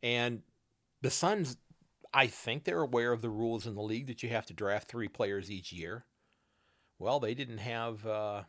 and 0.03 0.43
the 1.01 1.11
Suns. 1.11 1.57
I 2.15 2.29
think 2.29 2.63
they're 2.63 2.81
aware 2.81 3.13
of 3.13 3.23
the 3.23 3.31
rules 3.31 3.67
in 3.67 3.75
the 3.75 3.83
league 3.83 4.07
that 4.07 4.23
you 4.23 4.29
have 4.29 4.47
to 4.47 4.55
draft 4.55 4.89
three 4.89 5.09
players 5.09 5.51
each 5.51 5.73
year. 5.73 6.05
Well, 6.99 7.19
they 7.19 7.35
didn't 7.35 7.59
have 7.59 8.07
uh, 8.07 8.43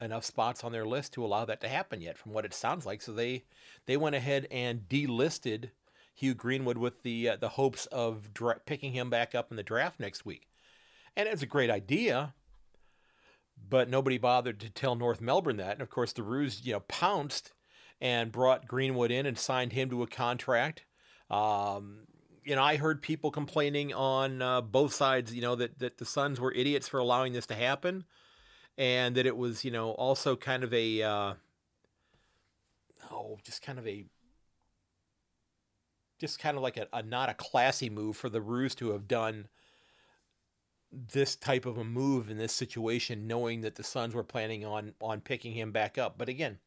enough 0.00 0.24
spots 0.24 0.64
on 0.64 0.72
their 0.72 0.86
list 0.86 1.12
to 1.12 1.24
allow 1.24 1.44
that 1.44 1.60
to 1.60 1.68
happen 1.68 2.00
yet, 2.00 2.16
from 2.16 2.32
what 2.32 2.46
it 2.46 2.54
sounds 2.54 2.86
like. 2.86 3.02
So 3.02 3.12
they 3.12 3.44
they 3.84 3.98
went 3.98 4.16
ahead 4.16 4.48
and 4.50 4.88
delisted 4.88 5.70
Hugh 6.14 6.34
Greenwood 6.34 6.78
with 6.78 7.02
the 7.02 7.28
uh, 7.28 7.36
the 7.36 7.50
hopes 7.50 7.84
of 7.86 8.32
dra- 8.32 8.60
picking 8.64 8.92
him 8.92 9.10
back 9.10 9.34
up 9.34 9.50
in 9.50 9.58
the 9.58 9.62
draft 9.62 10.00
next 10.00 10.24
week. 10.24 10.48
And 11.16 11.28
it's 11.28 11.42
a 11.42 11.46
great 11.46 11.70
idea, 11.70 12.34
but 13.68 13.90
nobody 13.90 14.16
bothered 14.16 14.60
to 14.60 14.70
tell 14.70 14.94
North 14.94 15.20
Melbourne 15.20 15.58
that. 15.58 15.72
And 15.72 15.82
of 15.82 15.90
course, 15.90 16.14
the 16.14 16.22
Roos, 16.22 16.64
you 16.64 16.72
know, 16.72 16.80
pounced 16.80 17.52
and 18.00 18.32
brought 18.32 18.66
Greenwood 18.66 19.10
in 19.10 19.26
and 19.26 19.38
signed 19.38 19.72
him 19.72 19.90
to 19.90 20.02
a 20.02 20.06
contract. 20.06 20.86
Um, 21.28 22.06
you 22.50 22.56
know, 22.56 22.64
I 22.64 22.78
heard 22.78 23.00
people 23.00 23.30
complaining 23.30 23.94
on 23.94 24.42
uh, 24.42 24.60
both 24.60 24.92
sides, 24.92 25.32
you 25.32 25.40
know, 25.40 25.54
that, 25.54 25.78
that 25.78 25.98
the 25.98 26.04
Suns 26.04 26.40
were 26.40 26.52
idiots 26.52 26.88
for 26.88 26.98
allowing 26.98 27.32
this 27.32 27.46
to 27.46 27.54
happen 27.54 28.02
and 28.76 29.14
that 29.14 29.24
it 29.24 29.36
was, 29.36 29.64
you 29.64 29.70
know, 29.70 29.92
also 29.92 30.34
kind 30.34 30.64
of 30.64 30.74
a, 30.74 31.00
uh, 31.00 31.34
oh, 33.12 33.38
just 33.44 33.62
kind 33.62 33.78
of 33.78 33.86
a, 33.86 34.04
just 36.18 36.40
kind 36.40 36.56
of 36.56 36.62
like 36.64 36.76
a, 36.76 36.88
a 36.92 37.04
not 37.04 37.28
a 37.28 37.34
classy 37.34 37.88
move 37.88 38.16
for 38.16 38.28
the 38.28 38.40
Roos 38.40 38.74
to 38.74 38.90
have 38.90 39.06
done 39.06 39.46
this 40.90 41.36
type 41.36 41.66
of 41.66 41.78
a 41.78 41.84
move 41.84 42.28
in 42.28 42.36
this 42.36 42.52
situation, 42.52 43.28
knowing 43.28 43.60
that 43.60 43.76
the 43.76 43.84
Suns 43.84 44.12
were 44.12 44.24
planning 44.24 44.64
on 44.64 44.94
on 45.00 45.20
picking 45.20 45.52
him 45.52 45.70
back 45.70 45.98
up. 45.98 46.18
But 46.18 46.28
again, 46.28 46.58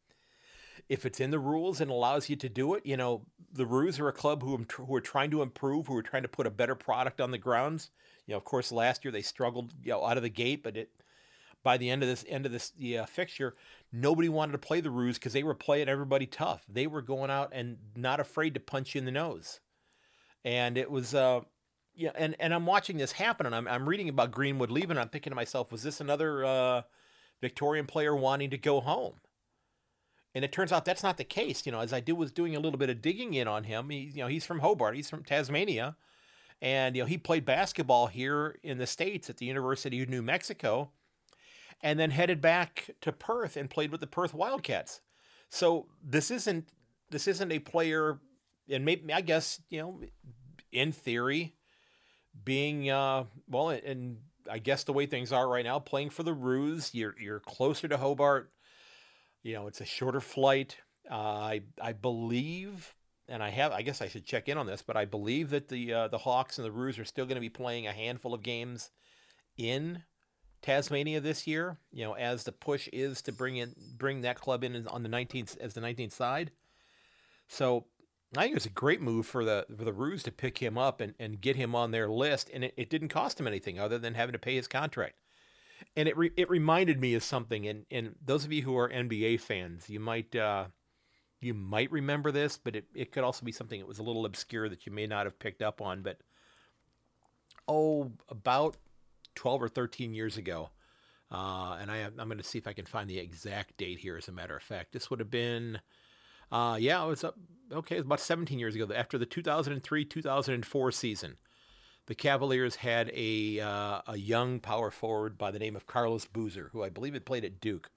if 0.87 1.05
it's 1.05 1.19
in 1.19 1.31
the 1.31 1.39
rules 1.39 1.81
and 1.81 1.91
allows 1.91 2.29
you 2.29 2.37
to 2.37 2.47
do 2.47 2.73
it, 2.73 2.85
you 2.85 2.95
know, 2.95 3.25
the 3.53 3.65
Roos 3.65 3.99
are 3.99 4.07
a 4.07 4.13
club 4.13 4.41
who, 4.43 4.65
who 4.77 4.95
are 4.95 5.01
trying 5.01 5.31
to 5.31 5.41
improve, 5.41 5.87
who 5.87 5.95
are 5.95 6.03
trying 6.03 6.23
to 6.23 6.27
put 6.27 6.47
a 6.47 6.51
better 6.51 6.75
product 6.75 7.21
on 7.21 7.31
the 7.31 7.37
grounds. 7.37 7.91
You 8.25 8.33
know, 8.33 8.37
of 8.37 8.43
course, 8.43 8.71
last 8.71 9.05
year 9.05 9.11
they 9.11 9.21
struggled, 9.21 9.73
you 9.83 9.91
know, 9.91 10.05
out 10.05 10.17
of 10.17 10.23
the 10.23 10.29
gate, 10.29 10.63
but 10.63 10.77
it 10.77 10.89
by 11.63 11.77
the 11.77 11.89
end 11.89 12.03
of 12.03 12.09
this 12.09 12.25
end 12.27 12.45
of 12.45 12.51
this 12.51 12.71
the 12.71 12.99
uh, 12.99 13.05
fixture, 13.05 13.55
nobody 13.91 14.29
wanted 14.29 14.51
to 14.51 14.57
play 14.57 14.81
the 14.81 14.89
Roos 14.89 15.17
because 15.17 15.33
they 15.33 15.43
were 15.43 15.53
playing 15.53 15.87
everybody 15.87 16.25
tough. 16.25 16.63
They 16.67 16.87
were 16.87 17.01
going 17.01 17.31
out 17.31 17.49
and 17.53 17.77
not 17.95 18.19
afraid 18.19 18.53
to 18.55 18.59
punch 18.59 18.95
you 18.95 18.99
in 18.99 19.05
the 19.05 19.11
nose, 19.11 19.59
and 20.43 20.77
it 20.77 20.91
was. 20.91 21.15
Uh, 21.15 21.41
yeah, 21.95 22.09
and, 22.15 22.35
and 22.39 22.55
I'm 22.55 22.65
watching 22.65 22.97
this 22.97 23.11
happen, 23.11 23.45
and 23.45 23.55
I'm 23.55 23.67
I'm 23.67 23.87
reading 23.87 24.09
about 24.09 24.31
Greenwood 24.31 24.71
leaving. 24.71 24.91
And 24.91 24.99
I'm 24.99 25.09
thinking 25.09 25.29
to 25.31 25.35
myself, 25.35 25.71
was 25.71 25.83
this 25.83 26.01
another 26.01 26.43
uh, 26.43 26.81
Victorian 27.39 27.85
player 27.85 28.15
wanting 28.15 28.49
to 28.49 28.57
go 28.57 28.81
home? 28.81 29.13
And 30.35 30.43
it 30.43 30.51
turns 30.51 30.71
out 30.71 30.85
that's 30.85 31.03
not 31.03 31.17
the 31.17 31.23
case. 31.23 31.65
You 31.65 31.71
know, 31.71 31.79
as 31.79 31.93
I 31.93 31.99
do 31.99 32.15
was 32.15 32.31
doing 32.31 32.55
a 32.55 32.59
little 32.59 32.79
bit 32.79 32.89
of 32.89 33.01
digging 33.01 33.33
in 33.33 33.47
on 33.47 33.65
him. 33.65 33.89
He, 33.89 34.11
you 34.15 34.23
know, 34.23 34.27
he's 34.27 34.45
from 34.45 34.59
Hobart. 34.59 34.95
He's 34.95 35.09
from 35.09 35.23
Tasmania, 35.23 35.95
and 36.61 36.95
you 36.95 37.03
know 37.03 37.07
he 37.07 37.17
played 37.17 37.45
basketball 37.45 38.07
here 38.07 38.57
in 38.63 38.77
the 38.77 38.87
states 38.87 39.29
at 39.29 39.37
the 39.37 39.45
University 39.45 40.01
of 40.01 40.09
New 40.09 40.21
Mexico, 40.21 40.91
and 41.81 41.99
then 41.99 42.11
headed 42.11 42.41
back 42.41 42.89
to 43.01 43.11
Perth 43.11 43.57
and 43.57 43.69
played 43.69 43.91
with 43.91 44.01
the 44.01 44.07
Perth 44.07 44.33
Wildcats. 44.33 45.01
So 45.49 45.87
this 46.03 46.31
isn't 46.31 46.69
this 47.11 47.27
isn't 47.27 47.51
a 47.51 47.59
player, 47.59 48.19
and 48.69 48.85
maybe 48.85 49.13
I 49.13 49.21
guess 49.21 49.61
you 49.69 49.79
know, 49.79 49.99
in 50.71 50.91
theory, 50.91 51.53
being 52.43 52.89
uh, 52.89 53.25
well, 53.47 53.69
and 53.69 54.17
I 54.49 54.59
guess 54.59 54.83
the 54.83 54.93
way 54.93 55.05
things 55.05 55.31
are 55.31 55.47
right 55.47 55.65
now, 55.65 55.79
playing 55.79 56.09
for 56.09 56.23
the 56.23 56.33
Roos, 56.33 56.95
you're 56.95 57.15
you're 57.19 57.39
closer 57.39 57.87
to 57.87 57.97
Hobart 57.97 58.52
you 59.43 59.53
know, 59.53 59.67
it's 59.67 59.81
a 59.81 59.85
shorter 59.85 60.21
flight. 60.21 60.77
Uh, 61.09 61.15
I 61.15 61.61
I 61.81 61.91
believe, 61.93 62.95
and 63.27 63.43
I 63.43 63.49
have. 63.49 63.73
I 63.73 63.81
guess 63.81 64.01
I 64.01 64.07
should 64.07 64.25
check 64.25 64.47
in 64.47 64.57
on 64.57 64.65
this, 64.65 64.81
but 64.81 64.97
I 64.97 65.05
believe 65.05 65.49
that 65.51 65.67
the 65.67 65.93
uh, 65.93 66.07
the 66.07 66.17
Hawks 66.17 66.57
and 66.57 66.65
the 66.65 66.71
Roos 66.71 66.97
are 66.97 67.05
still 67.05 67.25
going 67.25 67.35
to 67.35 67.41
be 67.41 67.49
playing 67.49 67.85
a 67.85 67.91
handful 67.91 68.33
of 68.33 68.41
games 68.41 68.89
in 69.57 70.03
Tasmania 70.61 71.19
this 71.19 71.45
year. 71.45 71.77
You 71.91 72.05
know, 72.05 72.13
as 72.13 72.45
the 72.45 72.53
push 72.53 72.87
is 72.93 73.21
to 73.23 73.33
bring 73.33 73.57
in 73.57 73.75
bring 73.97 74.21
that 74.21 74.39
club 74.39 74.63
in 74.63 74.87
on 74.87 75.03
the 75.03 75.09
19th 75.09 75.57
as 75.59 75.73
the 75.73 75.81
19th 75.81 76.13
side. 76.13 76.51
So 77.49 77.85
I 78.37 78.43
think 78.43 78.51
it 78.51 78.55
was 78.55 78.65
a 78.65 78.69
great 78.69 79.01
move 79.01 79.25
for 79.25 79.43
the 79.43 79.65
for 79.77 79.83
the 79.83 79.93
Roos 79.93 80.23
to 80.23 80.31
pick 80.31 80.59
him 80.59 80.77
up 80.77 81.01
and, 81.01 81.15
and 81.19 81.41
get 81.41 81.57
him 81.57 81.75
on 81.75 81.91
their 81.91 82.07
list, 82.07 82.49
and 82.53 82.63
it, 82.63 82.73
it 82.77 82.89
didn't 82.89 83.09
cost 83.09 83.41
him 83.41 83.47
anything 83.47 83.77
other 83.77 83.99
than 83.99 84.13
having 84.13 84.33
to 84.33 84.39
pay 84.39 84.55
his 84.55 84.69
contract 84.69 85.15
and 85.95 86.07
it 86.07 86.17
re- 86.17 86.31
it 86.35 86.49
reminded 86.49 86.99
me 86.99 87.13
of 87.13 87.23
something. 87.23 87.67
And 87.67 87.85
and 87.91 88.15
those 88.23 88.45
of 88.45 88.51
you 88.51 88.63
who 88.63 88.77
are 88.77 88.89
NBA 88.89 89.41
fans, 89.41 89.89
you 89.89 89.99
might 89.99 90.35
uh, 90.35 90.65
you 91.41 91.53
might 91.53 91.91
remember 91.91 92.31
this, 92.31 92.57
but 92.57 92.75
it, 92.75 92.85
it 92.95 93.11
could 93.11 93.23
also 93.23 93.45
be 93.45 93.51
something 93.51 93.79
that 93.79 93.87
was 93.87 93.99
a 93.99 94.03
little 94.03 94.25
obscure 94.25 94.69
that 94.69 94.85
you 94.85 94.91
may 94.91 95.07
not 95.07 95.25
have 95.25 95.39
picked 95.39 95.61
up 95.61 95.81
on. 95.81 96.01
But 96.01 96.17
oh, 97.67 98.11
about 98.29 98.77
twelve 99.35 99.61
or 99.61 99.69
thirteen 99.69 100.13
years 100.13 100.37
ago, 100.37 100.69
uh, 101.31 101.77
and 101.79 101.91
I 101.91 101.97
I'm 102.03 102.15
going 102.15 102.37
to 102.37 102.43
see 102.43 102.57
if 102.57 102.67
I 102.67 102.73
can 102.73 102.85
find 102.85 103.09
the 103.09 103.19
exact 103.19 103.77
date 103.77 103.99
here. 103.99 104.17
As 104.17 104.27
a 104.27 104.33
matter 104.33 104.55
of 104.55 104.63
fact, 104.63 104.93
this 104.93 105.09
would 105.09 105.19
have 105.19 105.31
been. 105.31 105.79
Uh, 106.51 106.77
yeah, 106.79 107.03
it 107.03 107.07
was 107.07 107.23
okay. 107.71 107.95
It 107.95 107.99
was 107.99 108.05
about 108.05 108.19
17 108.19 108.59
years 108.59 108.75
ago, 108.75 108.87
after 108.93 109.17
the 109.17 109.25
2003-2004 109.25 110.93
season 110.93 111.37
the 112.05 112.15
Cavaliers 112.15 112.77
had 112.77 113.11
a 113.13 113.59
uh, 113.59 114.01
a 114.07 114.17
young 114.17 114.59
power 114.59 114.91
forward 114.91 115.37
by 115.37 115.51
the 115.51 115.59
name 115.59 115.75
of 115.75 115.87
Carlos 115.87 116.25
Boozer, 116.25 116.69
who 116.73 116.83
I 116.83 116.89
believe 116.89 117.13
had 117.13 117.25
played 117.25 117.45
at 117.45 117.61
Duke. 117.61 117.89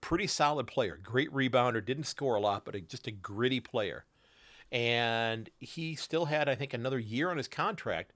Pretty 0.00 0.26
solid 0.26 0.66
player, 0.66 0.98
great 1.02 1.32
rebounder, 1.32 1.84
didn't 1.84 2.04
score 2.04 2.34
a 2.34 2.40
lot, 2.40 2.64
but 2.64 2.74
a, 2.74 2.80
just 2.80 3.06
a 3.06 3.10
gritty 3.12 3.60
player. 3.60 4.04
And 4.70 5.48
he 5.58 5.94
still 5.94 6.26
had, 6.26 6.48
I 6.48 6.54
think, 6.54 6.74
another 6.74 6.98
year 6.98 7.30
on 7.30 7.36
his 7.36 7.48
contract, 7.48 8.12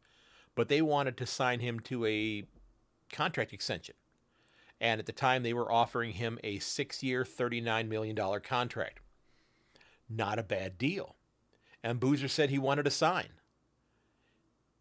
but 0.54 0.68
they 0.68 0.82
wanted 0.82 1.16
to 1.16 1.26
sign 1.26 1.60
him 1.60 1.80
to 1.80 2.04
a 2.04 2.44
contract 3.10 3.52
extension. 3.52 3.94
And 4.80 4.98
at 4.98 5.06
the 5.06 5.12
time, 5.12 5.42
they 5.42 5.52
were 5.52 5.70
offering 5.70 6.12
him 6.12 6.38
a 6.42 6.58
six 6.58 7.02
year, 7.02 7.24
$39 7.24 7.88
million 7.88 8.16
contract. 8.40 9.00
Not 10.08 10.38
a 10.38 10.42
bad 10.42 10.76
deal. 10.76 11.16
And 11.82 12.00
Boozer 12.00 12.28
said 12.28 12.50
he 12.50 12.58
wanted 12.58 12.84
to 12.84 12.90
sign. 12.90 13.28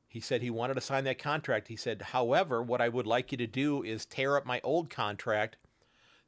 He 0.09 0.19
said 0.19 0.41
he 0.41 0.49
wanted 0.49 0.73
to 0.73 0.81
sign 0.81 1.03
that 1.03 1.19
contract. 1.19 1.67
He 1.67 1.75
said, 1.75 2.01
however, 2.01 2.63
what 2.63 2.81
I 2.81 2.89
would 2.89 3.05
like 3.05 3.31
you 3.31 3.37
to 3.37 3.47
do 3.47 3.83
is 3.83 4.05
tear 4.05 4.35
up 4.35 4.45
my 4.45 4.59
old 4.63 4.89
contract. 4.89 5.57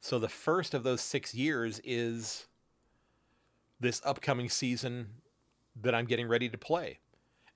So 0.00 0.20
the 0.20 0.28
first 0.28 0.72
of 0.72 0.84
those 0.84 1.00
six 1.00 1.34
years 1.34 1.80
is 1.84 2.46
this 3.80 4.00
upcoming 4.04 4.48
season 4.48 5.08
that 5.80 5.96
I'm 5.96 6.06
getting 6.06 6.28
ready 6.28 6.48
to 6.48 6.56
play. 6.56 7.00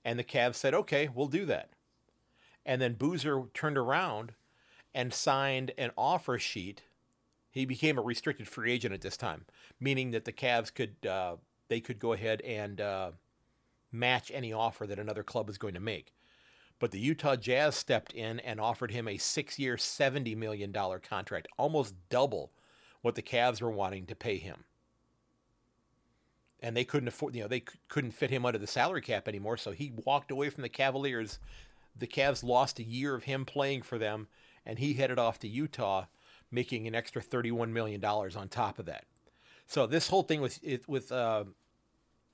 And 0.04 0.18
the 0.18 0.25
Cavs 0.25 0.56
said, 0.56 0.75
okay, 0.75 1.09
we'll 1.14 1.28
do 1.28 1.47
that. 1.47 1.71
And 2.64 2.83
then 2.83 2.95
Boozer 2.95 3.45
turned 3.54 3.78
around 3.78 4.33
and 4.92 5.14
signed 5.14 5.71
an 5.78 5.92
offer 5.97 6.40
sheet. 6.40 6.83
He 7.52 7.64
became 7.64 7.99
a 7.99 8.02
restricted 8.02 8.49
free 8.49 8.73
agent 8.73 8.92
at 8.92 9.00
this 9.00 9.16
time, 9.16 9.45
meaning 9.78 10.11
that 10.11 10.25
the 10.25 10.33
Cavs 10.33 10.75
could 10.75 11.06
uh, 11.09 11.37
they 11.68 11.80
could 11.80 11.99
go 12.00 12.12
ahead 12.12 12.40
and 12.42 12.80
uh, 12.80 13.11
match 13.92 14.30
any 14.35 14.52
offer 14.52 14.87
that 14.87 14.99
another 14.99 15.23
club 15.23 15.47
was 15.47 15.59
going 15.59 15.75
to 15.75 15.80
make. 15.80 16.12
But 16.78 16.90
the 16.90 16.99
Utah 16.99 17.37
Jazz 17.37 17.75
stepped 17.75 18.12
in 18.12 18.40
and 18.40 18.61
offered 18.61 18.90
him 18.90 19.09
a 19.09 19.16
six 19.16 19.59
year, 19.59 19.76
$70 19.76 20.37
million 20.37 20.73
contract, 20.73 21.49
almost 21.59 21.95
double 22.11 22.52
what 23.02 23.14
the 23.14 23.23
Cavs 23.23 23.62
were 23.62 23.71
wanting 23.71 24.06
to 24.06 24.14
pay 24.14 24.37
him. 24.37 24.64
And 26.61 26.76
they 26.76 26.85
couldn't 26.85 27.09
afford, 27.09 27.35
you 27.35 27.42
know, 27.42 27.49
they 27.49 27.64
couldn't 27.88 28.12
fit 28.12 28.30
him 28.30 28.45
under 28.45 28.59
the 28.59 28.66
salary 28.66 29.00
cap 29.00 29.28
anymore. 29.28 29.56
So 29.56 29.71
he 29.71 29.92
walked 30.04 30.30
away 30.30 30.50
from 30.50 30.62
the 30.62 30.68
Cavaliers. 30.68 31.38
The 31.97 32.06
Cavs 32.06 32.42
lost 32.42 32.78
a 32.78 32.85
year 32.85 33.14
of 33.14 33.25
him 33.25 33.45
playing 33.45 33.83
for 33.83 33.99
them, 33.99 34.28
and 34.64 34.78
he 34.78 34.95
headed 34.95 35.18
off 35.18 35.38
to 35.40 35.49
Utah, 35.49 36.06
making 36.50 36.87
an 36.87 36.95
extra 36.95 37.23
$31 37.23 37.71
million 37.71 38.04
on 38.04 38.49
top 38.49 38.78
of 38.78 38.87
that. 38.87 39.04
So 39.66 39.87
this 39.87 40.09
whole 40.09 40.23
thing 40.23 40.40
with 40.40 40.61
with 40.87 41.11
uh, 41.11 41.45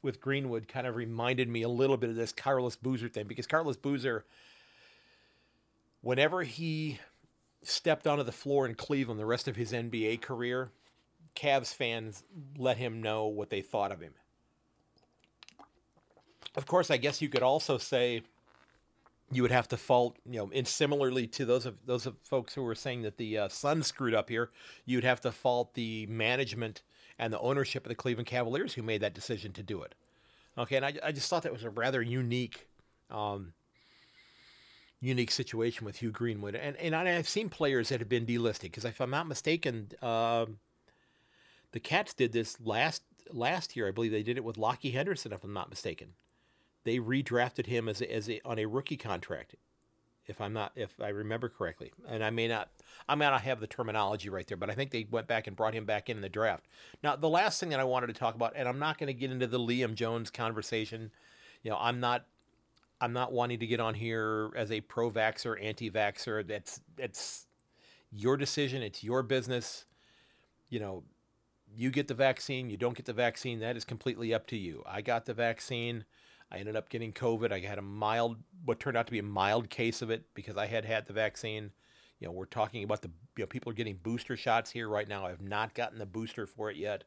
with 0.03 0.21
Greenwood 0.21 0.69
kind 0.69 0.87
of 0.87 0.97
reminded 0.97 1.49
me 1.49 1.63
a 1.63 1.69
little 1.69 1.97
bit 1.97 2.11
of 2.11 2.17
this 2.17 2.33
Carlos 2.33 2.77
Boozer 2.77 3.09
thing 3.09 3.27
because 3.27 3.47
Carlos 3.47 3.77
Boozer, 3.77 4.25
whenever 6.01 6.43
he 6.43 6.99
stepped 7.63 8.07
onto 8.07 8.25
the 8.25 8.33
floor 8.33 8.67
in 8.67 8.75
Cleveland 8.75 9.21
the 9.21 9.27
rest 9.27 9.49
of 9.49 9.57
his 9.57 9.73
NBA 9.73 10.21
career, 10.21 10.71
Cavs 11.35 11.73
fans 11.73 12.25
let 12.59 12.77
him 12.77 13.01
know 13.01 13.27
what 13.27 13.51
they 13.51 13.63
thought 13.63 13.93
of 13.93 14.01
him. 14.01 14.15
Of 16.57 16.67
course, 16.67 16.91
I 16.91 16.99
guess 16.99 17.23
you 17.23 17.29
could 17.29 17.43
also 17.43 17.79
say 17.79 18.23
you 19.31 19.41
would 19.41 19.51
have 19.51 19.69
to 19.69 19.79
fault, 19.79 20.19
you 20.27 20.39
know, 20.39 20.51
and 20.55 20.69
similarly 20.69 21.27
to 21.29 21.47
those 21.47 21.65
of 21.65 21.87
those 21.87 22.05
of 22.05 22.17
folks 22.23 22.55
who 22.55 22.63
were 22.63 22.75
saying 22.75 23.03
that 23.03 23.17
the 23.17 23.39
uh, 23.39 23.49
Suns 23.49 23.87
screwed 23.87 24.15
up 24.15 24.29
here, 24.29 24.51
you'd 24.85 25.05
have 25.05 25.23
to 25.23 25.33
fault 25.33 25.73
the 25.73 26.07
management 26.07 26.83
and 27.19 27.33
the 27.33 27.41
ownership 27.41 27.85
of 27.85 27.89
the 27.89 27.95
Cleveland 27.95 28.27
Cavaliers 28.27 28.75
who 28.75 28.83
made 28.83 29.01
that 29.01 29.15
decision 29.15 29.53
to 29.53 29.63
do 29.63 29.83
it. 29.83 29.95
Okay, 30.57 30.77
and 30.77 30.85
I, 30.85 30.95
I 31.03 31.13
just 31.13 31.29
thought 31.31 31.43
that 31.45 31.53
was 31.53 31.65
a 31.65 31.71
rather 31.71 32.03
unique, 32.03 32.69
um, 33.11 33.55
unique 35.01 35.31
situation 35.31 35.87
with 35.87 35.97
Hugh 35.97 36.11
Greenwood, 36.11 36.55
and 36.55 36.77
and 36.77 36.95
I've 36.95 37.29
seen 37.29 37.49
players 37.49 37.89
that 37.89 38.01
have 38.01 38.09
been 38.09 38.27
delisted 38.27 38.63
because 38.63 38.85
if 38.85 39.01
I'm 39.01 39.11
not 39.11 39.27
mistaken, 39.27 39.89
uh, 40.03 40.47
the 41.73 41.81
Cats 41.81 42.13
did 42.13 42.33
this 42.33 42.59
last 42.61 43.03
last 43.33 43.77
year. 43.77 43.89
I 43.89 43.93
believe 43.93 44.13
they 44.13 44.23
did 44.23 44.37
it 44.37 44.45
with 44.45 44.57
Lachie 44.57 44.93
Henderson, 44.93 45.33
if 45.33 45.43
I'm 45.43 45.55
not 45.55 45.71
mistaken. 45.71 46.15
They 46.85 46.99
redrafted 46.99 47.67
him 47.67 47.89
as 47.89 48.01
a, 48.03 48.13
as 48.13 48.29
a, 48.29 48.41
on 48.45 48.59
a 48.59 48.67
rookie 48.67 48.97
contract 48.97 49.55
if 50.27 50.41
I'm 50.41 50.53
not 50.53 50.73
if 50.77 50.95
I 51.01 51.09
remember 51.09 51.49
correctly. 51.49 51.93
And 52.09 52.23
I 52.23 52.31
may 52.31 52.49
not 52.49 52.69
I 53.09 53.15
may 53.15 53.25
not 53.25 53.43
have 53.43 53.61
the 53.61 53.67
terminology 53.67 54.29
right 54.29 54.47
there, 54.47 54.57
but 54.57 54.71
I 54.71 54.75
think 54.75 54.91
they 54.91 55.07
went 55.11 55.27
back 55.27 55.47
and 55.47 55.57
brought 55.57 55.75
him 55.75 55.85
back 55.85 56.09
in, 56.09 56.21
the 56.21 56.29
draft. 56.29 56.67
Now, 57.03 57.17
the 57.17 57.29
last 57.29 57.59
thing 57.59 57.71
that 57.71 57.81
I 57.81 57.85
wanted 57.85 58.09
to 58.09 58.13
talk 58.13 58.35
about, 58.35 58.53
and 58.55 58.69
I'm 58.69 58.79
not 58.79 58.99
going 58.99 59.09
to 59.09 59.15
get 59.15 59.31
into 59.31 59.47
the 59.47 59.59
Liam 59.59 59.95
Jones 59.95 60.31
conversation. 60.31 61.11
You 61.63 61.71
know, 61.71 61.79
I'm 61.81 62.01
not 62.01 62.27
I'm 63.01 63.13
not 63.13 63.33
wanting 63.33 63.59
to 63.61 63.67
get 63.67 63.81
on 63.81 63.95
here 63.95 64.51
as 64.57 64.71
a 64.71 64.81
pro 64.81 65.11
vaxxer, 65.11 65.63
anti 65.63 65.91
vaxxer. 65.91 66.47
That's 66.47 66.81
that's 66.97 67.47
your 68.13 68.37
decision. 68.37 68.83
It's 68.83 69.03
your 69.03 69.23
business. 69.23 69.87
You 70.69 70.81
know, 70.81 71.03
you 71.77 71.91
get 71.91 72.09
the 72.09 72.15
vaccine, 72.15 72.71
you 72.71 72.77
don't 72.77 72.97
get 72.97 73.07
the 73.07 73.13
vaccine. 73.13 73.61
That 73.61 73.77
is 73.77 73.85
completely 73.85 74.33
up 74.35 74.47
to 74.49 74.57
you. 74.57 74.83
I 74.87 75.01
got 75.01 75.27
the 75.27 75.35
vaccine. 75.35 76.05
I 76.53 76.59
ended 76.59 76.77
up 76.77 76.91
getting 76.91 77.13
COVID. 77.13 77.51
I 77.51 77.61
had 77.61 77.79
a 77.79 77.83
mild, 77.83 78.37
what 78.65 78.79
turned 78.79 78.97
out 78.97 79.07
to 79.07 79.13
be 79.13 79.19
a 79.19 79.25
mild 79.25 79.71
case 79.71 80.03
of 80.03 80.11
it 80.11 80.25
because 80.35 80.59
I 80.59 80.67
had 80.67 80.85
had 80.85 81.07
the 81.07 81.15
vaccine. 81.15 81.71
You 82.21 82.29
know, 82.29 82.33
we're 82.33 82.45
talking 82.45 82.85
about 82.85 83.01
the 83.01 83.11
you 83.37 83.43
know 83.43 83.47
people 83.47 83.73
are 83.73 83.75
getting 83.75 83.97
booster 83.97 84.37
shots 84.37 84.71
here 84.71 84.89
right 84.89 85.09
now. 85.09 85.27
I 85.27 85.31
have 85.31 85.41
not 85.41 85.75
gotten 85.75 85.99
the 85.99 86.07
booster 86.07 86.47
for 86.47 86.71
it 86.71 86.77
yet. 86.77 87.05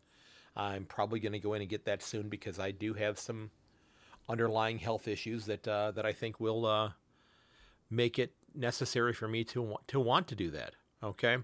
I'm 0.55 0.85
probably 0.85 1.19
going 1.19 1.33
to 1.33 1.39
go 1.39 1.53
in 1.53 1.61
and 1.61 1.69
get 1.69 1.85
that 1.85 2.01
soon 2.01 2.27
because 2.27 2.59
I 2.59 2.71
do 2.71 2.93
have 2.95 3.19
some 3.19 3.51
underlying 4.27 4.79
health 4.79 5.07
issues 5.07 5.45
that 5.45 5.67
uh, 5.67 5.91
that 5.91 6.05
I 6.05 6.11
think 6.11 6.39
will 6.39 6.65
uh, 6.65 6.91
make 7.89 8.17
it 8.17 8.33
necessary 8.55 9.13
for 9.13 9.27
me 9.27 9.43
to 9.45 9.75
to 9.87 9.99
want 9.99 10.27
to 10.29 10.35
do 10.35 10.49
that. 10.51 10.73
Okay. 11.03 11.37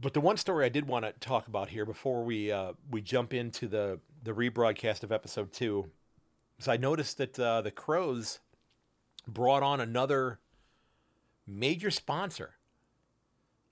But 0.00 0.12
the 0.12 0.20
one 0.20 0.36
story 0.36 0.66
I 0.66 0.68
did 0.68 0.86
want 0.86 1.06
to 1.06 1.12
talk 1.20 1.48
about 1.48 1.70
here 1.70 1.86
before 1.86 2.24
we 2.24 2.50
uh, 2.50 2.72
we 2.90 3.00
jump 3.00 3.32
into 3.32 3.68
the 3.68 4.00
the 4.26 4.34
rebroadcast 4.34 5.02
of 5.02 5.12
episode 5.12 5.52
two 5.52 5.90
so 6.58 6.72
I 6.72 6.76
noticed 6.76 7.18
that 7.18 7.38
uh, 7.38 7.60
the 7.60 7.70
Crows 7.70 8.40
brought 9.28 9.62
on 9.62 9.78
another 9.80 10.38
major 11.46 11.90
sponsor. 11.90 12.54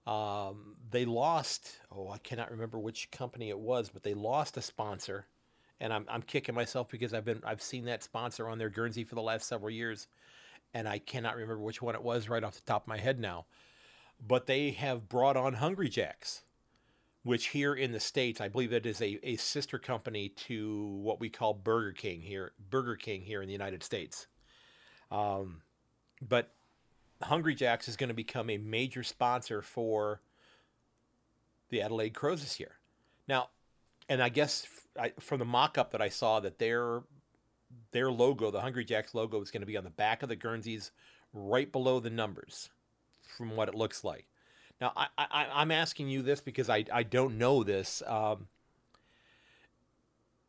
Um, 0.06 0.76
they 0.90 1.06
lost. 1.06 1.80
Oh, 1.90 2.10
I 2.10 2.18
cannot 2.18 2.50
remember 2.50 2.78
which 2.78 3.10
company 3.10 3.48
it 3.48 3.58
was, 3.58 3.88
but 3.88 4.02
they 4.02 4.12
lost 4.12 4.58
a 4.58 4.62
sponsor, 4.62 5.26
and 5.80 5.94
I'm 5.94 6.04
I'm 6.10 6.20
kicking 6.20 6.54
myself 6.54 6.90
because 6.90 7.14
I've 7.14 7.24
been 7.24 7.40
I've 7.42 7.62
seen 7.62 7.86
that 7.86 8.02
sponsor 8.02 8.50
on 8.50 8.58
their 8.58 8.68
Guernsey 8.68 9.04
for 9.04 9.14
the 9.14 9.22
last 9.22 9.48
several 9.48 9.70
years, 9.70 10.06
and 10.74 10.86
I 10.86 10.98
cannot 10.98 11.36
remember 11.36 11.62
which 11.62 11.80
one 11.80 11.94
it 11.94 12.02
was 12.02 12.28
right 12.28 12.44
off 12.44 12.56
the 12.56 12.70
top 12.70 12.82
of 12.82 12.88
my 12.88 12.98
head 12.98 13.18
now 13.18 13.46
but 14.26 14.46
they 14.46 14.70
have 14.70 15.08
brought 15.08 15.36
on 15.36 15.54
Hungry 15.54 15.88
Jacks, 15.88 16.42
which 17.24 17.48
here 17.48 17.74
in 17.74 17.90
the 17.90 18.00
states, 18.00 18.40
I 18.40 18.48
believe 18.48 18.72
it 18.72 18.86
is 18.86 19.00
a, 19.00 19.18
a 19.22 19.36
sister 19.36 19.78
company 19.78 20.28
to 20.46 21.00
what 21.02 21.20
we 21.20 21.30
call 21.30 21.54
Burger 21.54 21.92
King 21.92 22.20
here, 22.20 22.52
Burger 22.70 22.96
King 22.96 23.22
here 23.22 23.42
in 23.42 23.48
the 23.48 23.52
United 23.52 23.82
States. 23.82 24.26
Um, 25.10 25.62
but 26.20 26.52
Hungry 27.22 27.54
Jacks 27.54 27.88
is 27.88 27.96
going 27.96 28.08
to 28.08 28.14
become 28.14 28.50
a 28.50 28.58
major 28.58 29.02
sponsor 29.02 29.62
for 29.62 30.20
the 31.70 31.80
Adelaide 31.80 32.14
Crows 32.14 32.42
this 32.42 32.60
year. 32.60 32.76
Now, 33.26 33.48
and 34.08 34.22
I 34.22 34.28
guess 34.28 34.66
I, 35.00 35.12
from 35.18 35.38
the 35.38 35.46
mock-up 35.46 35.92
that 35.92 36.02
I 36.02 36.10
saw 36.10 36.40
that 36.40 36.58
their 36.58 37.02
their 37.90 38.10
logo, 38.10 38.50
the 38.50 38.60
Hungry 38.60 38.84
Jacks 38.84 39.14
logo, 39.14 39.40
is 39.40 39.50
going 39.50 39.62
to 39.62 39.66
be 39.66 39.76
on 39.76 39.84
the 39.84 39.90
back 39.90 40.22
of 40.22 40.28
the 40.28 40.36
Guernseys, 40.36 40.92
right 41.32 41.72
below 41.72 42.00
the 42.00 42.10
numbers 42.10 42.70
from 43.36 43.56
what 43.56 43.68
it 43.68 43.74
looks 43.74 44.04
like. 44.04 44.26
Now, 44.80 44.92
I, 44.96 45.06
I, 45.16 45.62
am 45.62 45.70
asking 45.70 46.08
you 46.08 46.22
this 46.22 46.40
because 46.40 46.68
I, 46.68 46.84
I 46.92 47.04
don't 47.04 47.38
know 47.38 47.62
this. 47.62 48.02
Um, 48.06 48.48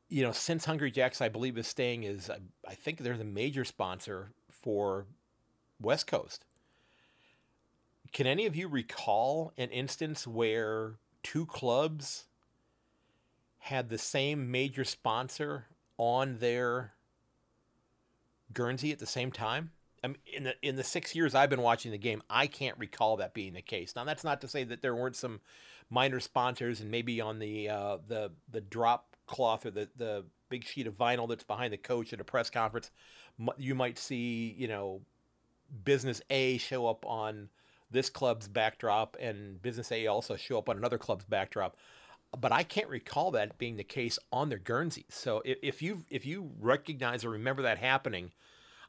you 0.10 0.24
know, 0.24 0.32
since 0.32 0.65
Hungry 0.65 0.91
Jacks, 0.91 1.22
I 1.22 1.29
believe, 1.29 1.58
is 1.58 1.67
staying 1.67 2.03
is, 2.03 2.29
I, 2.29 2.38
I 2.67 2.74
think 2.74 3.00
they're 3.00 3.17
the 3.17 3.24
major 3.24 3.63
sponsor 3.63 4.32
for 4.50 5.05
West 5.79 6.08
Coast. 6.08 6.46
Can 8.12 8.27
any 8.27 8.46
of 8.46 8.55
you 8.55 8.67
recall 8.67 9.51
an 9.58 9.70
instance 9.70 10.25
where 10.25 10.96
two 11.22 11.46
clubs 11.46 12.25
had 13.60 13.89
the 13.89 13.98
same 13.98 14.51
major 14.51 14.84
sponsor 14.84 15.65
on 15.98 16.38
their 16.38 16.94
Guernsey 18.53 18.91
at 18.91 19.00
the 19.00 19.05
same 19.05 19.32
time? 19.32 19.72
In 20.06 20.44
the 20.44 20.56
in 20.62 20.76
the 20.76 20.84
six 20.84 21.16
years 21.16 21.34
I've 21.34 21.50
been 21.50 21.62
watching 21.62 21.92
the 21.92 21.98
game, 21.98 22.22
I 22.30 22.48
can't 22.48 22.78
recall 22.78 23.18
that 23.18 23.34
being 23.34 23.54
the 23.54 23.62
case. 23.62 23.96
Now 23.96 24.04
that's 24.04 24.24
not 24.24 24.42
to 24.42 24.48
say 24.48 24.64
that 24.66 24.82
there 24.82 24.96
weren't 24.96 25.16
some 25.16 25.42
minor 25.90 26.20
sponsors, 26.20 26.82
and 26.82 26.92
maybe 26.92 27.22
on 27.22 27.39
the 27.39 27.70
uh, 27.70 27.98
the 28.08 28.32
the 28.52 28.62
drop 28.62 29.15
cloth 29.28 29.65
or 29.65 29.72
the 29.72 29.89
the 29.96 30.26
big 30.50 30.63
sheet 30.63 30.88
of 30.88 30.96
vinyl 30.96 31.28
that's 31.28 31.44
behind 31.44 31.74
the 31.74 31.78
coach 31.78 32.13
at 32.13 32.22
a 32.22 32.24
press 32.24 32.50
conference, 32.50 32.91
you 33.58 33.76
might 33.76 33.98
see 33.98 34.56
you 34.58 34.68
know 34.68 35.02
business 35.84 36.22
A 36.30 36.58
show 36.58 36.88
up 36.88 37.06
on 37.06 37.50
this 37.91 38.10
club's 38.10 38.48
backdrop, 38.48 39.18
and 39.20 39.62
business 39.62 39.91
A 39.91 40.08
also 40.08 40.36
show 40.36 40.58
up 40.58 40.70
on 40.70 40.78
another 40.78 40.98
club's 40.98 41.26
backdrop. 41.26 41.76
But 42.38 42.52
I 42.52 42.63
can't 42.63 42.89
recall 42.89 43.32
that 43.32 43.58
being 43.58 43.78
the 43.78 43.84
case 43.84 44.20
on 44.32 44.50
their 44.50 44.58
Guernseys. 44.58 45.06
So 45.10 45.41
if, 45.46 45.58
if 45.62 45.82
you 45.82 46.04
if 46.10 46.26
you 46.26 46.52
recognize 46.60 47.24
or 47.24 47.30
remember 47.30 47.62
that 47.62 47.78
happening 47.78 48.32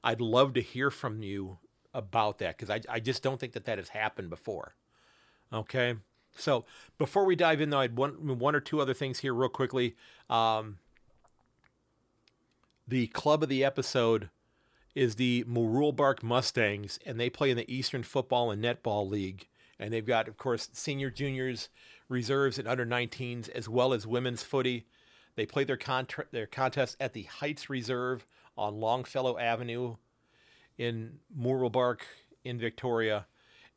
I'd 0.07 0.21
love 0.21 0.53
to 0.53 0.63
hear 0.63 0.93
from 0.93 1.25
you 1.25 1.59
about 1.93 2.39
that 2.39 2.57
because 2.57 2.71
I, 2.71 2.81
I 2.89 3.01
just 3.01 3.25
don't 3.25 3.41
think 3.41 3.55
that 3.55 3.65
that 3.65 3.79
has 3.79 3.89
happened 3.89 4.31
before. 4.31 4.77
Okay. 5.53 5.97
So 6.37 6.65
before 6.97 7.25
we 7.25 7.35
dive 7.35 7.61
in, 7.61 7.71
though, 7.71 7.81
I'd 7.81 7.97
one, 7.97 8.39
one 8.39 8.55
or 8.55 8.61
two 8.61 8.81
other 8.81 8.95
things 8.95 9.19
here, 9.19 9.35
real 9.35 9.49
quickly. 9.49 9.97
Um, 10.31 10.79
the 12.87 13.09
club 13.09 13.43
of 13.43 13.49
the 13.49 13.65
episode 13.65 14.31
is 14.95 15.17
the 15.17 15.45
Mooroolbark 15.49 16.23
Mustangs, 16.23 17.01
and 17.05 17.19
they 17.19 17.29
play 17.29 17.51
in 17.51 17.57
the 17.57 17.71
Eastern 17.73 18.05
Football 18.05 18.53
and 18.53 18.63
Netball 18.63 19.11
League. 19.11 19.49
And 19.81 19.93
they've 19.93 20.07
got, 20.07 20.29
of 20.29 20.37
course, 20.37 20.69
senior, 20.73 21.11
juniors, 21.11 21.69
reserves, 22.09 22.61
and 22.61 22.69
under 22.69 22.87
19s, 22.87 23.49
as 23.49 23.69
well 23.69 23.93
as 23.93 24.07
women's 24.07 24.45
footy. 24.45 24.87
They 25.35 25.47
play 25.47 25.65
their, 25.65 25.77
contra- 25.77 26.27
their 26.31 26.47
contest 26.47 26.97
at 27.01 27.13
the 27.13 27.25
Heights 27.25 27.69
Reserve 27.69 28.25
on 28.57 28.81
Longfellow 28.81 29.39
Avenue 29.39 29.97
in 30.79 31.19
Mooroolbark 31.39 32.01
in 32.45 32.59
Victoria, 32.59 33.27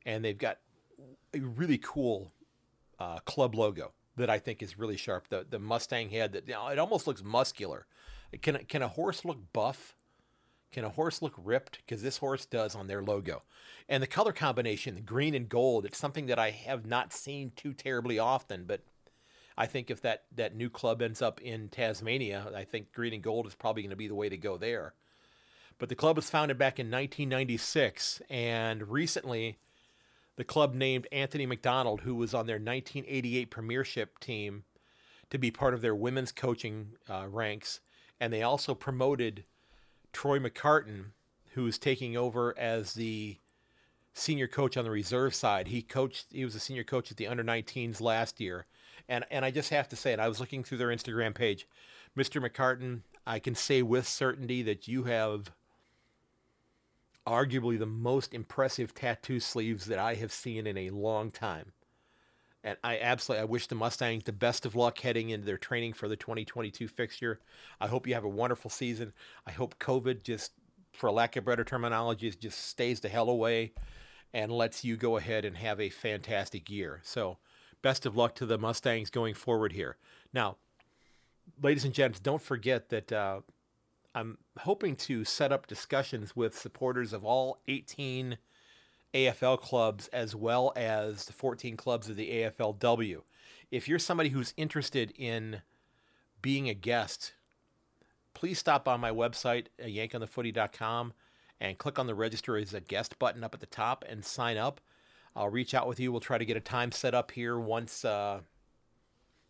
and 0.06 0.24
they've 0.24 0.38
got 0.38 0.60
a 1.34 1.40
really 1.40 1.78
cool 1.78 2.34
uh, 3.00 3.20
club 3.20 3.56
logo 3.56 3.94
that 4.18 4.30
I 4.30 4.40
think 4.40 4.62
is 4.62 4.78
really 4.78 4.98
sharp. 4.98 5.28
The 5.30 5.46
the 5.50 5.60
Mustang 5.60 6.10
head 6.10 6.34
that 6.34 6.48
you 6.48 6.54
know, 6.54 6.68
it 6.68 6.80
almost 6.80 7.08
looks 7.08 7.24
muscular. 7.24 7.88
Can 8.42 8.58
can 8.68 8.82
a 8.82 8.88
horse 8.88 9.26
look 9.26 9.40
buff? 9.54 9.96
Can 10.72 10.84
a 10.84 10.90
horse 10.90 11.22
look 11.22 11.34
ripped? 11.38 11.80
Because 11.86 12.04
this 12.04 12.18
horse 12.18 12.46
does 12.46 12.76
on 12.76 12.88
their 12.88 13.02
logo, 13.02 13.44
and 13.88 14.04
the 14.04 14.08
color 14.08 14.34
combination, 14.34 14.96
the 14.96 15.02
green 15.02 15.34
and 15.34 15.50
gold. 15.50 15.86
It's 15.86 15.98
something 15.98 16.28
that 16.28 16.40
I 16.40 16.52
have 16.52 16.86
not 16.86 17.12
seen 17.14 17.52
too 17.56 17.74
terribly 17.74 18.20
often, 18.20 18.66
but 18.66 18.82
I 19.60 19.66
think 19.66 19.92
if 19.92 20.02
that, 20.04 20.24
that 20.38 20.56
new 20.56 20.70
club 20.70 21.02
ends 21.02 21.22
up 21.22 21.42
in 21.42 21.68
Tasmania, 21.68 22.48
I 22.56 22.64
think 22.64 22.94
green 22.94 23.12
and 23.12 23.22
gold 23.22 23.46
is 23.46 23.56
probably 23.56 23.84
going 23.84 23.90
to 23.90 23.98
be 23.98 24.08
the 24.08 24.16
way 24.16 24.30
to 24.30 24.38
go 24.38 24.56
there. 24.56 24.94
But 25.78 25.90
the 25.90 25.96
club 25.96 26.16
was 26.16 26.30
founded 26.30 26.58
back 26.58 26.80
in 26.80 26.88
1996, 26.88 28.22
and 28.30 28.88
recently 28.90 29.58
the 30.38 30.46
club 30.46 30.74
named 30.74 31.08
Anthony 31.12 31.46
McDonald, 31.46 32.02
who 32.02 32.16
was 32.16 32.34
on 32.34 32.48
their 32.48 32.56
1988 32.56 33.52
Premiership 33.52 34.20
team, 34.20 34.64
to 35.30 35.38
be 35.38 35.52
part 35.52 35.74
of 35.74 35.82
their 35.82 35.96
women's 35.96 36.32
coaching 36.32 36.92
uh, 37.10 37.28
ranks. 37.30 37.82
And 38.18 38.32
they 38.32 38.42
also 38.42 38.74
promoted 38.74 39.44
Troy 40.14 40.40
McCartan, 40.40 41.08
who 41.56 41.68
is 41.68 41.78
taking 41.78 42.16
over 42.16 42.58
as 42.58 42.94
the 42.94 43.40
senior 44.14 44.48
coach 44.48 44.78
on 44.78 44.86
the 44.86 44.92
reserve 44.92 45.36
side. 45.36 45.68
He 45.68 45.82
coached, 45.82 46.28
he 46.32 46.46
was 46.46 46.56
a 46.56 46.62
senior 46.62 46.86
coach 46.86 47.12
at 47.12 47.18
the 47.18 47.28
under 47.28 47.44
19s 47.44 48.00
last 48.00 48.40
year 48.40 48.66
and 49.10 49.26
and 49.30 49.44
I 49.44 49.52
just 49.52 49.72
have 49.72 49.90
to 49.90 49.98
say 49.98 50.14
it. 50.14 50.20
I 50.20 50.30
was 50.30 50.40
looking 50.40 50.64
through 50.64 50.78
their 50.78 50.88
Instagram 50.88 51.36
page, 51.36 51.68
Mr. 52.18 52.42
McCartan. 52.42 53.02
I 53.28 53.40
can 53.40 53.56
say 53.56 53.82
with 53.82 54.08
certainty 54.08 54.62
that 54.64 54.88
you 54.88 55.04
have 55.04 55.52
arguably 57.28 57.78
the 57.78 57.86
most 57.86 58.34
impressive 58.34 58.94
tattoo 58.94 59.40
sleeves 59.40 59.86
that 59.86 60.00
I 60.00 60.16
have 60.16 60.32
seen 60.32 60.66
in 60.66 60.78
a 60.78 60.90
long 60.92 61.32
time. 61.32 61.74
And 62.64 62.78
I 62.84 63.00
absolutely 63.00 63.42
I 63.42 63.46
wish 63.46 63.68
the 63.68 63.76
Mustangs 63.76 64.24
the 64.24 64.32
best 64.32 64.66
of 64.66 64.76
luck 64.76 65.00
heading 65.00 65.30
into 65.30 65.46
their 65.46 65.58
training 65.58 65.94
for 65.94 66.08
the 66.08 66.16
2022 66.16 66.88
fixture. 66.88 67.40
I 67.80 67.88
hope 67.88 68.08
you 68.08 68.14
have 68.14 68.24
a 68.24 68.30
wonderful 68.30 68.70
season. 68.70 69.14
I 69.46 69.52
hope 69.52 69.80
COVID 69.80 70.24
just 70.24 70.52
for 70.92 71.12
lack 71.12 71.36
of 71.36 71.46
better 71.46 71.64
terminology 71.64 72.30
just 72.32 72.60
stays 72.60 73.00
the 73.00 73.10
hell 73.10 73.30
away 73.30 73.74
and 74.34 74.52
lets 74.52 74.84
you 74.84 74.98
go 74.98 75.18
ahead 75.18 75.46
and 75.46 75.58
have 75.58 75.80
a 75.80 75.90
fantastic 75.90 76.70
year. 76.70 77.00
So 77.04 77.38
best 77.82 78.06
of 78.06 78.16
luck 78.16 78.36
to 78.36 78.46
the 78.46 78.58
Mustangs 78.58 79.10
going 79.10 79.34
forward 79.34 79.74
here. 79.74 79.98
Now, 80.34 80.58
ladies 81.62 81.86
and 81.86 81.94
gents, 81.94 82.20
don't 82.20 82.42
forget 82.42 82.90
that 82.90 83.12
uh, 83.12 83.42
I'm 84.14 84.38
hoping 84.60 84.96
to 84.98 85.24
set 85.24 85.52
up 85.52 85.68
discussions 85.68 86.36
with 86.36 86.58
supporters 86.58 87.14
of 87.14 87.24
all 87.24 87.60
18 87.68 88.38
AFL 89.14 89.60
clubs 89.60 90.08
as 90.10 90.36
well 90.36 90.72
as 90.76 91.26
the 91.26 91.34
14 91.34 91.78
clubs 91.78 92.10
of 92.10 92.16
the 92.16 92.30
AFLW. 92.30 93.22
If 93.72 93.88
you're 93.88 94.00
somebody 94.00 94.30
who's 94.30 94.54
interested 94.58 95.14
in 95.16 95.62
being 96.42 96.70
a 96.70 96.74
guest, 96.74 97.34
please 98.34 98.60
stop 98.60 98.88
on 98.88 99.00
my 99.00 99.12
website, 99.12 99.68
yankonthefooty.com, 99.84 101.14
and 101.60 101.78
click 101.78 102.00
on 102.00 102.08
the 102.08 102.16
register 102.16 102.58
as 102.58 102.74
a 102.74 102.80
guest 102.80 103.20
button 103.20 103.44
up 103.44 103.54
at 103.54 103.60
the 103.60 103.66
top 103.66 104.06
and 104.08 104.24
sign 104.24 104.58
up. 104.58 104.80
I'll 105.36 105.50
reach 105.50 105.74
out 105.74 105.88
with 105.88 106.00
you. 106.00 106.12
We'll 106.12 106.22
try 106.22 106.38
to 106.38 106.46
get 106.46 106.58
a 106.58 106.62
time 106.62 106.92
set 106.92 107.14
up 107.14 107.32
here 107.32 107.60
once 107.60 108.04
uh, 108.04 108.42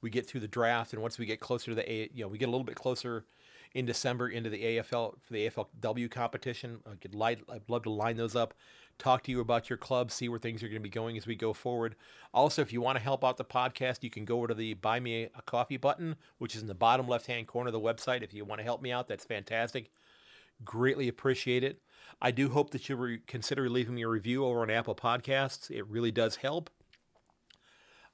we 0.02 0.10
get 0.10 0.26
through 0.28 0.42
the 0.42 0.48
draft 0.48 0.94
and 0.94 1.02
once 1.02 1.18
we 1.18 1.26
get 1.26 1.40
closer 1.40 1.72
to 1.72 1.76
the 1.76 1.92
a, 1.92 2.10
you 2.14 2.24
know 2.24 2.28
we 2.28 2.38
get 2.38 2.48
a 2.48 2.52
little 2.52 2.66
bit 2.66 2.76
closer 2.76 3.26
in 3.74 3.86
December 3.86 4.30
into 4.30 4.50
the 4.50 4.62
AFL 4.62 5.16
for 5.22 5.34
the 5.34 5.50
AFLW 5.50 6.10
competition. 6.10 6.80
I 6.90 6.96
could 6.96 7.14
light, 7.14 7.40
I'd 7.52 7.70
love 7.70 7.84
to 7.84 7.92
line 7.92 8.18
those 8.18 8.36
up, 8.36 8.54
talk 8.98 9.24
to 9.24 9.32
you 9.32 9.40
about 9.42 9.70
your 9.70 9.78
club, 9.78 10.12
see 10.12 10.28
where 10.28 10.40
things 10.40 10.64
are 10.64 10.68
going 10.68 10.82
to 10.82 10.82
be 10.82 10.90
going 10.90 11.18
as 11.18 11.28
we 11.28 11.36
go 11.36 11.54
forward. 11.54 11.96
Also, 12.34 12.62
if 12.62 12.74
you 12.74 12.82
want 12.82 12.98
to 12.98 13.04
help 13.04 13.24
out 13.24 13.38
the 13.38 13.46
podcast, 13.46 14.02
you 14.02 14.10
can 14.10 14.26
go 14.26 14.38
over 14.38 14.48
to 14.48 14.54
the 14.54 14.74
Buy 14.76 15.00
Me 15.00 15.30
a 15.36 15.42
Coffee 15.44 15.78
button, 15.78 16.16
which 16.40 16.56
is 16.56 16.62
in 16.62 16.68
the 16.68 16.74
bottom 16.74 17.08
left 17.08 17.28
hand 17.28 17.48
corner 17.48 17.68
of 17.68 17.74
the 17.74 17.80
website. 17.80 18.24
If 18.24 18.34
you 18.34 18.44
want 18.44 18.60
to 18.60 18.66
help 18.66 18.82
me 18.82 18.92
out, 18.92 19.08
that's 19.08 19.26
fantastic. 19.26 19.92
Greatly 20.66 21.08
appreciate 21.08 21.64
it. 21.64 21.80
I 22.22 22.32
do 22.32 22.50
hope 22.50 22.72
that 22.72 22.90
you 22.90 22.96
re- 22.96 23.22
consider 23.28 23.70
leaving 23.70 23.96
me 23.96 24.04
a 24.04 24.08
review 24.08 24.46
over 24.46 24.62
on 24.62 24.70
Apple 24.70 24.96
Podcasts. 24.96 25.72
It 25.72 25.88
really 25.88 26.12
does 26.12 26.38
help. 26.38 26.70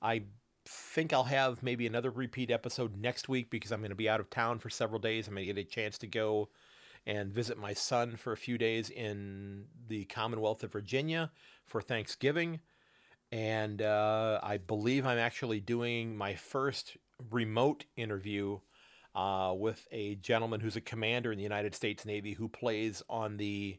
I 0.01 0.23
think 0.65 1.13
I'll 1.13 1.23
have 1.23 1.63
maybe 1.63 1.87
another 1.87 2.09
repeat 2.09 2.51
episode 2.51 2.97
next 2.97 3.29
week 3.29 3.49
because 3.49 3.71
I'm 3.71 3.81
going 3.81 3.89
to 3.89 3.95
be 3.95 4.09
out 4.09 4.19
of 4.19 4.29
town 4.29 4.59
for 4.59 4.69
several 4.69 4.99
days. 4.99 5.27
I'm 5.27 5.33
going 5.35 5.47
to 5.47 5.53
get 5.53 5.61
a 5.61 5.69
chance 5.69 5.97
to 5.99 6.07
go 6.07 6.49
and 7.05 7.31
visit 7.31 7.57
my 7.57 7.73
son 7.73 8.15
for 8.15 8.31
a 8.33 8.37
few 8.37 8.57
days 8.57 8.89
in 8.89 9.65
the 9.87 10.05
Commonwealth 10.05 10.63
of 10.63 10.71
Virginia 10.71 11.31
for 11.65 11.81
Thanksgiving. 11.81 12.59
And 13.31 13.81
uh, 13.81 14.39
I 14.41 14.57
believe 14.57 15.05
I'm 15.05 15.17
actually 15.17 15.59
doing 15.59 16.15
my 16.15 16.35
first 16.35 16.97
remote 17.31 17.85
interview 17.95 18.59
uh, 19.13 19.53
with 19.55 19.87
a 19.91 20.15
gentleman 20.15 20.59
who's 20.59 20.75
a 20.75 20.81
commander 20.81 21.31
in 21.31 21.37
the 21.37 21.43
United 21.43 21.75
States 21.75 22.05
Navy 22.05 22.33
who 22.33 22.49
plays 22.49 23.01
on 23.09 23.37
the 23.37 23.77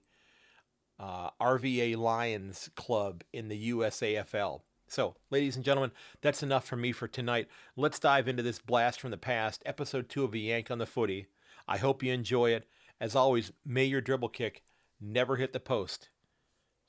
uh, 0.99 1.31
RVA 1.41 1.97
Lions 1.97 2.71
Club 2.75 3.23
in 3.33 3.49
the 3.49 3.71
USAFL. 3.71 4.61
So, 4.89 5.17
ladies 5.31 5.57
and 5.57 5.65
gentlemen, 5.65 5.91
that's 6.21 6.43
enough 6.43 6.67
for 6.67 6.77
me 6.77 6.93
for 6.93 7.09
tonight. 7.09 7.49
Let's 7.77 7.99
dive 7.99 8.29
into 8.29 8.43
this 8.43 8.61
blast 8.61 9.01
from 9.01 9.11
the 9.11 9.17
past, 9.17 9.63
episode 9.67 10.09
two 10.09 10.25
of 10.25 10.35
A 10.35 10.39
Yank 10.39 10.71
on 10.71 10.79
the 10.79 10.87
Footy. 10.87 11.27
I 11.67 11.79
hope 11.79 12.03
you 12.03 12.13
enjoy 12.13 12.51
it. 12.51 12.67
As 13.01 13.17
always, 13.17 13.53
may 13.65 13.85
your 13.85 14.01
dribble 14.01 14.31
kick 14.31 14.63
never 15.01 15.37
hit 15.37 15.53
the 15.53 15.61
post. 15.61 16.09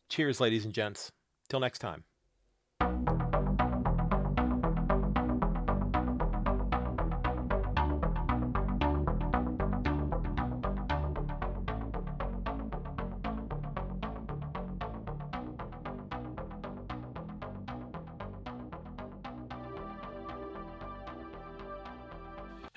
Cheers, 0.10 0.40
ladies 0.40 0.64
and 0.64 0.74
gents. 0.74 1.12
Till 1.50 1.60
next 1.60 1.80
time. 1.80 2.04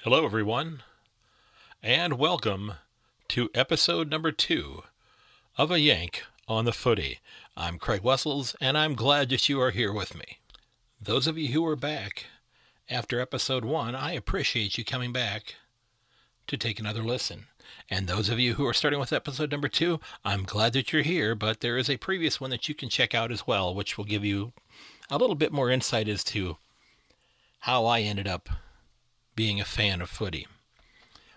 Hello, 0.02 0.24
everyone, 0.24 0.82
and 1.82 2.14
welcome 2.14 2.72
to 3.28 3.50
episode 3.54 4.08
number 4.08 4.32
two 4.32 4.82
of 5.58 5.70
A 5.70 5.78
Yank 5.78 6.24
on 6.48 6.64
the 6.64 6.72
Footy. 6.72 7.18
I'm 7.54 7.78
Craig 7.78 8.00
Wessels, 8.02 8.56
and 8.62 8.78
I'm 8.78 8.94
glad 8.94 9.28
that 9.28 9.50
you 9.50 9.60
are 9.60 9.72
here 9.72 9.92
with 9.92 10.14
me. 10.14 10.38
Those 10.98 11.26
of 11.26 11.36
you 11.36 11.48
who 11.48 11.66
are 11.66 11.76
back 11.76 12.24
after 12.88 13.20
episode 13.20 13.62
one, 13.62 13.94
I 13.94 14.12
appreciate 14.12 14.78
you 14.78 14.86
coming 14.86 15.12
back 15.12 15.56
to 16.46 16.56
take 16.56 16.80
another 16.80 17.02
listen. 17.02 17.48
And 17.90 18.06
those 18.06 18.30
of 18.30 18.40
you 18.40 18.54
who 18.54 18.66
are 18.66 18.72
starting 18.72 19.00
with 19.00 19.12
episode 19.12 19.50
number 19.50 19.68
two, 19.68 20.00
I'm 20.24 20.44
glad 20.44 20.72
that 20.72 20.94
you're 20.94 21.02
here, 21.02 21.34
but 21.34 21.60
there 21.60 21.76
is 21.76 21.90
a 21.90 21.98
previous 21.98 22.40
one 22.40 22.48
that 22.48 22.70
you 22.70 22.74
can 22.74 22.88
check 22.88 23.14
out 23.14 23.30
as 23.30 23.46
well, 23.46 23.74
which 23.74 23.98
will 23.98 24.06
give 24.06 24.24
you 24.24 24.54
a 25.10 25.18
little 25.18 25.36
bit 25.36 25.52
more 25.52 25.68
insight 25.70 26.08
as 26.08 26.24
to 26.24 26.56
how 27.58 27.84
I 27.84 28.00
ended 28.00 28.26
up 28.26 28.48
being 29.40 29.58
a 29.58 29.64
fan 29.64 30.02
of 30.02 30.10
footy. 30.10 30.46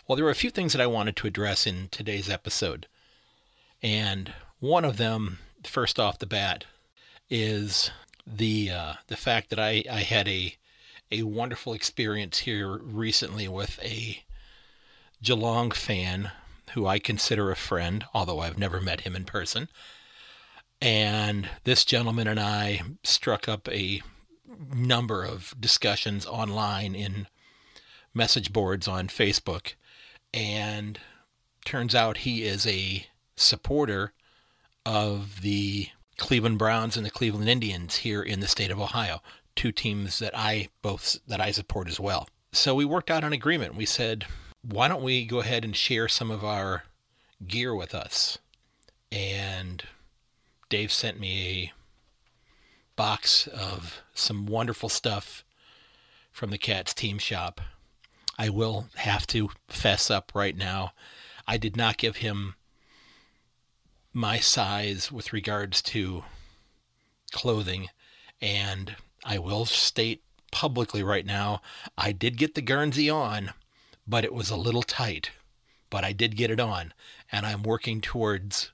Well, 0.06 0.18
there 0.18 0.26
were 0.26 0.32
a 0.32 0.36
few 0.36 0.50
things 0.50 0.74
that 0.74 0.82
I 0.82 0.88
wanted 0.88 1.16
to 1.16 1.28
address 1.28 1.66
in 1.66 1.88
today's 1.90 2.30
episode. 2.30 2.86
And 3.82 4.34
one 4.60 4.84
of 4.84 4.98
them, 4.98 5.40
first 5.64 5.98
off 5.98 6.20
the 6.20 6.26
bat, 6.26 6.66
is 7.30 7.92
the 8.28 8.70
uh, 8.70 8.94
the 9.08 9.16
fact 9.16 9.50
that 9.52 9.60
I, 9.60 9.86
I 9.90 10.02
had 10.02 10.28
a 10.28 10.58
a 11.12 11.24
wonderful 11.24 11.74
experience 11.74 12.40
here 12.40 12.78
recently 12.78 13.48
with 13.48 13.80
a 13.82 14.26
Geelong 15.22 15.72
fan 15.72 16.32
who 16.72 16.86
I 16.86 17.00
consider 17.00 17.52
a 17.52 17.56
friend, 17.56 18.04
although 18.14 18.42
I've 18.42 18.60
never 18.60 18.82
met 18.82 19.02
him 19.08 19.16
in 19.16 19.24
person. 19.24 19.70
And 20.82 21.48
this 21.64 21.86
gentleman 21.86 22.28
and 22.28 22.42
I 22.42 22.82
struck 23.06 23.48
up 23.48 23.70
a 23.70 24.02
number 24.76 25.24
of 25.24 25.56
discussions 25.58 26.26
online 26.26 26.96
in 26.96 27.28
message 28.14 28.54
boards 28.54 28.88
on 28.88 29.08
Facebook, 29.08 29.74
and 30.34 31.00
turns 31.66 31.96
out 31.96 32.18
he 32.18 32.44
is 32.44 32.68
a 32.68 33.08
supporter 33.36 34.14
of 34.86 35.42
the 35.42 35.88
Cleveland 36.18 36.60
Browns 36.60 36.96
and 36.96 37.06
the 37.06 37.12
Cleveland 37.12 37.50
Indians 37.50 37.98
here 37.98 38.22
in 38.22 38.40
the 38.40 38.48
state 38.48 38.72
of 38.72 38.80
Ohio, 38.80 39.22
two 39.56 39.72
teams 39.72 40.20
that 40.20 40.38
I 40.38 40.70
both 40.82 41.18
that 41.28 41.42
I 41.42 41.52
support 41.52 41.88
as 41.88 42.00
well. 42.00 42.28
So 42.52 42.76
we 42.76 42.86
worked 42.86 43.10
out 43.10 43.24
an 43.24 43.34
agreement. 43.34 43.76
We 43.76 43.86
said, 43.86 44.26
why 44.62 44.88
don't 44.88 45.04
we 45.04 45.26
go 45.26 45.40
ahead 45.40 45.66
and 45.66 45.76
share 45.76 46.08
some 46.08 46.30
of 46.30 46.44
our 46.44 46.84
gear 47.48 47.74
with 47.74 47.96
us? 47.96 48.38
And 49.12 49.84
Dave 50.70 50.92
sent 50.92 51.20
me 51.20 51.48
a 51.48 51.74
box 52.96 53.48
of 53.48 54.02
some 54.14 54.46
wonderful 54.46 54.90
stuff 54.90 55.44
from 56.32 56.52
the 56.52 56.58
Cats 56.58 56.94
team 56.94 57.18
shop 57.18 57.60
I 58.38 58.50
will 58.50 58.88
have 58.96 59.28
to 59.28 59.50
fess 59.68 60.10
up 60.10 60.32
right 60.34 60.56
now. 60.56 60.94
I 61.48 61.58
did 61.58 61.78
not 61.78 61.98
give 61.98 62.18
him 62.18 62.56
my 64.12 64.40
size 64.40 65.12
with 65.12 65.34
regards 65.34 65.82
to 65.82 66.24
clothing, 67.32 67.90
and 68.42 68.96
I 69.24 69.40
will 69.40 69.66
state 69.66 70.24
publicly 70.54 71.02
right 71.02 71.26
now 71.26 71.62
I 71.98 72.12
did 72.12 72.38
get 72.38 72.54
the 72.54 72.62
Guernsey 72.62 73.10
on, 73.10 73.54
but 74.08 74.24
it 74.24 74.34
was 74.34 74.52
a 74.52 74.56
little 74.56 74.84
tight. 74.84 75.32
But 75.90 76.04
I 76.04 76.14
did 76.14 76.38
get 76.38 76.52
it 76.52 76.60
on, 76.60 76.94
and 77.32 77.46
I'm 77.46 77.64
working 77.64 78.02
towards 78.02 78.72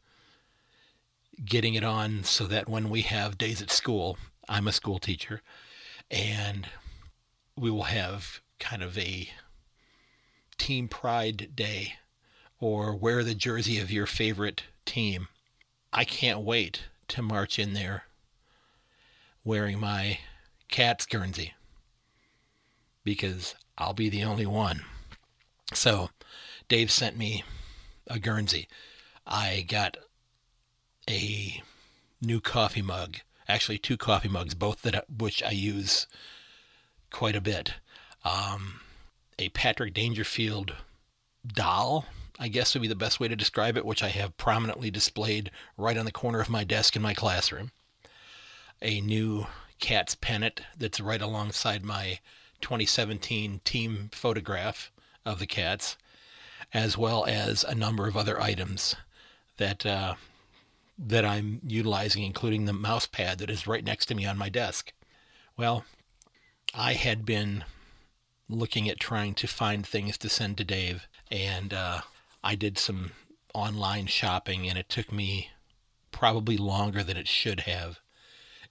getting 1.44 1.76
it 1.76 1.84
on 1.84 2.24
so 2.26 2.46
that 2.48 2.68
when 2.68 2.90
we 2.90 3.02
have 3.04 3.38
days 3.38 3.62
at 3.62 3.72
school, 3.72 4.18
I'm 4.50 4.68
a 4.68 4.74
school 4.74 5.00
teacher, 5.00 5.42
and 6.12 6.68
we 7.58 7.72
will 7.72 7.84
have 7.84 8.42
kind 8.60 8.84
of 8.84 8.98
a 8.98 9.30
Team 10.60 10.88
Pride 10.88 11.52
Day 11.56 11.94
or 12.60 12.96
wear 12.96 13.24
the 13.24 13.34
jersey 13.34 13.80
of 13.80 13.90
your 13.90 14.06
favorite 14.06 14.64
team. 14.86 15.28
I 15.92 16.04
can't 16.04 16.42
wait 16.42 16.84
to 17.08 17.24
march 17.24 17.58
in 17.58 17.74
there 17.74 18.04
wearing 19.44 19.80
my 19.80 20.20
cat's 20.68 21.08
Guernsey 21.08 21.54
because 23.04 23.56
I'll 23.78 23.94
be 23.94 24.10
the 24.10 24.24
only 24.24 24.46
one. 24.46 24.82
So, 25.74 26.10
Dave 26.68 26.92
sent 26.92 27.18
me 27.18 27.44
a 28.08 28.20
Guernsey. 28.20 28.68
I 29.26 29.66
got 29.68 29.98
a 31.10 31.64
new 32.22 32.42
coffee 32.42 32.82
mug, 32.82 33.18
actually 33.48 33.78
two 33.78 33.98
coffee 33.98 34.30
mugs, 34.30 34.54
both 34.54 34.82
that 34.84 35.06
which 35.10 35.42
I 35.42 35.52
use 35.52 36.06
quite 37.12 37.36
a 37.36 37.42
bit. 37.42 37.76
Um, 38.24 38.82
a 39.40 39.50
Patrick 39.50 39.94
Dangerfield 39.94 40.76
doll, 41.48 42.06
I 42.38 42.50
guess 42.50 42.74
would 42.74 42.82
be 42.82 42.90
the 42.90 42.96
best 42.96 43.22
way 43.22 43.30
to 43.30 43.36
describe 43.38 43.78
it, 43.78 43.86
which 43.86 44.04
I 44.04 44.10
have 44.10 44.38
prominently 44.38 44.92
displayed 44.92 45.50
right 45.78 45.98
on 45.98 46.06
the 46.06 46.12
corner 46.12 46.42
of 46.42 46.50
my 46.50 46.66
desk 46.66 46.98
in 46.98 47.02
my 47.02 47.14
classroom. 47.14 47.72
A 48.82 49.00
new 49.00 49.48
cat's 49.80 50.14
pennant 50.14 50.62
that's 50.78 51.00
right 51.00 51.22
alongside 51.22 51.86
my 51.86 52.20
2017 52.60 53.62
team 53.64 54.10
photograph 54.12 54.92
of 55.26 55.40
the 55.40 55.48
cats, 55.48 55.96
as 56.74 56.98
well 56.98 57.26
as 57.26 57.64
a 57.64 57.74
number 57.74 58.08
of 58.08 58.18
other 58.18 58.42
items 58.42 58.96
that 59.56 59.86
uh, 59.86 60.16
that 60.98 61.24
I'm 61.24 61.62
utilizing, 61.66 62.24
including 62.24 62.66
the 62.66 62.74
mouse 62.74 63.08
pad 63.08 63.40
that 63.40 63.50
is 63.50 63.68
right 63.68 63.86
next 63.86 64.08
to 64.08 64.16
me 64.16 64.26
on 64.26 64.38
my 64.38 64.50
desk. 64.50 64.92
Well, 65.56 65.86
I 66.74 66.94
had 66.94 67.26
been 67.26 67.64
looking 68.50 68.90
at 68.90 69.00
trying 69.00 69.36
to 69.36 69.48
find 69.48 69.86
things 69.86 70.18
to 70.18 70.30
send 70.30 70.58
to 70.58 70.64
Dave, 70.64 71.08
and 71.32 71.74
uh, 71.74 72.02
I 72.44 72.56
did 72.56 72.78
some 72.78 73.12
online 73.54 74.08
shopping, 74.08 74.68
and 74.68 74.78
it 74.78 74.90
took 74.90 75.12
me 75.12 75.52
probably 76.12 76.58
longer 76.58 77.04
than 77.04 77.18
it 77.18 77.28
should 77.28 77.62
have 77.62 78.00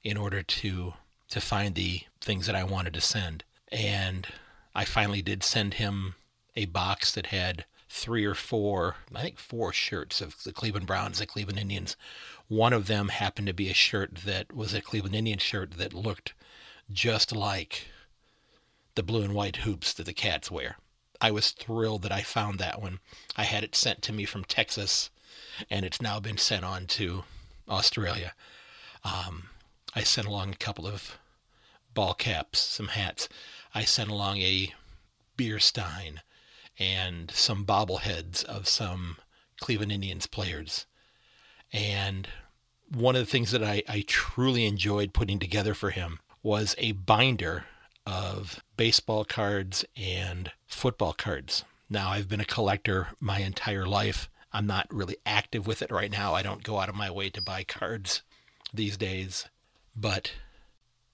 in 0.03 0.17
order 0.17 0.43
to 0.43 0.95
to 1.31 1.41
find 1.41 1.75
the 1.75 2.01
things 2.21 2.47
that 2.47 2.55
I 2.55 2.65
wanted 2.65 2.95
to 2.95 3.01
send. 3.03 3.45
And 3.71 4.27
I 4.75 4.85
finally 4.87 5.21
did 5.21 5.43
send 5.43 5.75
him 5.75 6.15
a 6.57 6.65
box 6.65 7.13
that 7.13 7.27
had 7.27 7.67
three 7.91 8.25
or 8.25 8.35
four, 8.35 8.97
I 9.15 9.23
think 9.23 9.39
four 9.39 9.73
shirts 9.73 10.21
of 10.21 10.43
the 10.45 10.53
Cleveland 10.53 10.87
Browns, 10.87 11.19
the 11.19 11.27
Cleveland 11.27 11.59
Indians. 11.59 11.97
One 12.49 12.73
of 12.73 12.87
them 12.87 13.09
happened 13.09 13.47
to 13.49 13.53
be 13.53 13.69
a 13.69 13.75
shirt 13.75 14.17
that 14.25 14.55
was 14.55 14.73
a 14.73 14.81
Cleveland 14.81 15.15
Indian 15.15 15.39
shirt 15.39 15.73
that 15.73 15.93
looked 15.93 16.33
just 16.91 17.35
like 17.35 17.89
the 18.99 19.03
blue 19.05 19.23
and 19.23 19.33
white 19.33 19.59
hoops 19.59 19.93
that 19.93 20.07
the 20.07 20.13
cats 20.13 20.51
wear. 20.51 20.77
I 21.21 21.31
was 21.31 21.53
thrilled 21.53 22.03
that 22.03 22.11
I 22.11 22.23
found 22.23 22.59
that 22.59 22.83
one. 22.83 22.99
I 23.37 23.45
had 23.45 23.63
it 23.63 23.77
sent 23.77 24.03
to 24.03 24.13
me 24.13 24.25
from 24.25 24.43
Texas, 24.43 25.11
and 25.71 25.87
it's 25.87 26.03
now 26.03 26.19
been 26.19 26.37
sent 26.37 26.65
on 26.65 26.87
to 26.89 27.23
Australia. 27.69 28.35
Um, 29.05 29.51
I 29.95 30.03
sent 30.03 30.27
along 30.27 30.51
a 30.51 30.57
couple 30.57 30.85
of 30.85 31.17
ball 31.95 32.13
caps, 32.13 32.59
some 32.59 32.89
hats. 32.89 33.29
I 33.73 33.85
sent 33.85 34.11
along 34.11 34.39
a 34.39 34.75
beer 35.37 35.61
stein 35.61 36.23
and 36.77 37.31
some 37.31 37.65
bobbleheads 37.65 38.43
of 38.45 38.67
some 38.67 39.19
Cleveland 39.61 39.93
Indians 39.93 40.27
players. 40.27 40.87
And 41.73 42.27
one 42.93 43.15
of 43.15 43.21
the 43.21 43.31
things 43.31 43.53
that 43.53 43.63
I, 43.63 43.85
I 43.89 44.03
truly 44.09 44.67
enjoyed 44.67 45.15
putting 45.15 45.39
together 45.39 45.75
for 45.75 45.91
him 45.91 46.19
was 46.43 46.75
a 46.79 46.93
binder 46.93 47.67
of 48.09 48.63
baseball 48.79 49.25
cards 49.27 49.85
and 49.95 50.51
football 50.67 51.13
cards. 51.13 51.65
Now, 51.91 52.09
I've 52.09 52.29
been 52.29 52.41
a 52.41 52.47
collector 52.47 53.09
my 53.21 53.41
entire 53.41 53.87
life. 53.87 54.31
I'm 54.51 54.67
not 54.67 54.87
really 54.91 55.19
active 55.27 55.67
with 55.67 55.83
it 55.83 55.91
right 55.91 56.11
now. 56.11 56.33
I 56.33 56.41
don't 56.43 56.63
go 56.63 56.79
out 56.79 56.89
of 56.89 56.95
my 56.95 57.11
way 57.11 57.29
to 57.29 57.43
buy 57.43 57.65
cards 57.65 58.23
these 58.73 58.97
days. 58.97 59.47
But 59.95 60.33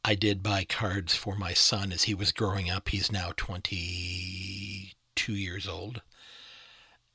I 0.05 0.15
did 0.15 0.41
buy 0.41 0.65
cards 0.65 1.17
for 1.17 1.35
my 1.35 1.53
son 1.53 1.91
as 1.91 2.05
he 2.05 2.15
was 2.15 2.31
growing 2.31 2.71
up. 2.71 2.91
He's 2.91 3.11
now 3.11 3.33
22 3.37 5.33
years 5.33 5.67
old. 5.67 6.01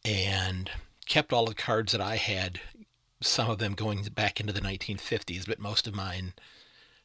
And 0.03 0.69
kept 1.07 1.31
all 1.31 1.45
the 1.45 1.55
cards 1.55 1.93
that 1.93 2.01
I 2.01 2.17
had, 2.17 2.59
some 3.21 3.49
of 3.49 3.59
them 3.59 3.75
going 3.75 4.03
back 4.13 4.41
into 4.41 4.51
the 4.51 4.59
1950s, 4.59 5.47
but 5.47 5.59
most 5.59 5.87
of 5.87 5.95
mine 5.95 6.33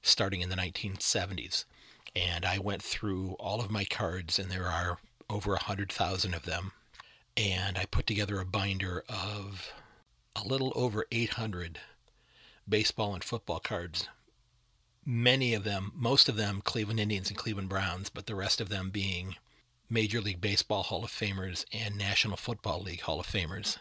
starting 0.02 0.40
in 0.40 0.48
the 0.48 0.56
1970s. 0.56 1.66
And 2.16 2.44
I 2.44 2.58
went 2.58 2.82
through 2.82 3.36
all 3.40 3.60
of 3.60 3.70
my 3.70 3.84
cards, 3.84 4.38
and 4.38 4.50
there 4.50 4.66
are 4.66 4.98
over 5.28 5.52
100,000 5.52 6.34
of 6.34 6.44
them. 6.44 6.72
And 7.36 7.76
I 7.76 7.86
put 7.86 8.06
together 8.06 8.38
a 8.40 8.44
binder 8.44 9.04
of 9.08 9.72
a 10.36 10.46
little 10.46 10.72
over 10.76 11.06
800 11.10 11.80
baseball 12.68 13.14
and 13.14 13.24
football 13.24 13.58
cards. 13.58 14.08
Many 15.04 15.52
of 15.54 15.64
them, 15.64 15.92
most 15.94 16.28
of 16.28 16.36
them 16.36 16.62
Cleveland 16.64 17.00
Indians 17.00 17.28
and 17.28 17.36
Cleveland 17.36 17.68
Browns, 17.68 18.08
but 18.08 18.26
the 18.26 18.34
rest 18.34 18.60
of 18.60 18.68
them 18.68 18.90
being 18.90 19.36
Major 19.90 20.20
League 20.20 20.40
Baseball 20.40 20.84
Hall 20.84 21.04
of 21.04 21.10
Famers 21.10 21.64
and 21.72 21.96
National 21.96 22.36
Football 22.36 22.80
League 22.80 23.02
Hall 23.02 23.20
of 23.20 23.26
Famers 23.26 23.78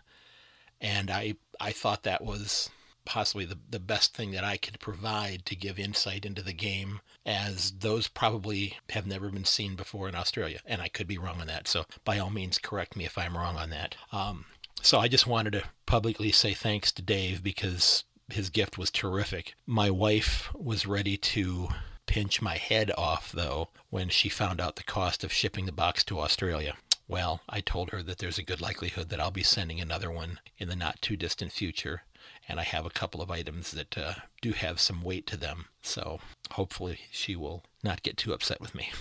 and 0.84 1.10
I 1.10 1.36
I 1.60 1.72
thought 1.72 2.04
that 2.04 2.24
was 2.24 2.70
possibly 3.06 3.46
the, 3.46 3.58
the 3.70 3.80
best 3.80 4.16
thing 4.16 4.32
that 4.32 4.44
I 4.44 4.58
could 4.58 4.80
provide 4.80 5.46
to 5.46 5.56
give 5.56 5.80
insight 5.80 6.26
into 6.26 6.42
the 6.42 6.54
game, 6.54 7.02
as 7.26 7.72
those 7.72 8.08
probably 8.08 8.78
have 8.90 9.08
never 9.08 9.30
been 9.30 9.46
seen 9.46 9.76
before 9.76 10.10
in 10.10 10.16
Australia. 10.16 10.60
And 10.66 10.82
I 10.82 10.88
could 10.88 11.08
be 11.08 11.18
wrong 11.18 11.42
on 11.42 11.48
that. 11.48 11.68
So 11.68 11.86
by 12.06 12.20
all 12.20 12.30
means, 12.30 12.58
correct 12.58 12.96
me 12.96 13.06
if 13.06 13.18
I'm 13.18 13.38
wrong 13.38 13.58
on 13.58 13.70
that. 13.72 13.96
Um, 14.12 14.46
so 14.82 15.00
I 15.00 15.08
just 15.08 15.28
wanted 15.28 15.54
to 15.54 15.64
publicly 15.86 16.32
say 16.32 16.54
thanks 16.54 16.92
to 16.94 17.02
Dave 17.02 17.44
because 17.44 18.04
his 18.30 18.50
gift 18.50 18.78
was 18.78 18.92
terrific. 18.92 19.56
My 19.66 19.90
wife 19.90 20.54
was 20.54 20.86
ready 20.86 21.18
to 21.18 21.70
pinch 22.06 22.42
my 22.42 22.58
head 22.58 22.92
off, 22.98 23.32
though, 23.32 23.70
when 23.90 24.10
she 24.10 24.30
found 24.30 24.60
out 24.60 24.76
the 24.76 24.84
cost 24.84 25.24
of 25.24 25.32
shipping 25.32 25.66
the 25.66 25.72
box 25.72 26.04
to 26.06 26.20
Australia. 26.20 26.76
Well, 27.08 27.42
I 27.50 27.62
told 27.62 27.92
her 27.92 28.02
that 28.04 28.18
there's 28.18 28.38
a 28.38 28.44
good 28.44 28.62
likelihood 28.62 29.10
that 29.10 29.20
I'll 29.20 29.32
be 29.32 29.44
sending 29.44 29.80
another 29.80 30.10
one 30.10 30.40
in 30.58 30.70
the 30.70 30.76
not 30.76 31.02
too 31.02 31.16
distant 31.16 31.52
future, 31.52 32.04
and 32.48 32.60
I 32.60 32.64
have 32.64 32.86
a 32.86 32.92
couple 32.92 33.22
of 33.22 33.32
items 33.32 33.72
that 33.72 33.98
uh, 33.98 34.14
do 34.42 34.52
have 34.52 34.80
some 34.80 35.02
weight 35.02 35.26
to 35.28 35.38
them, 35.38 35.66
so 35.82 36.20
hopefully 36.52 37.00
she 37.12 37.36
will 37.36 37.64
not 37.84 38.04
get 38.04 38.18
too 38.18 38.34
upset 38.34 38.60
with 38.60 38.76
me. 38.76 38.92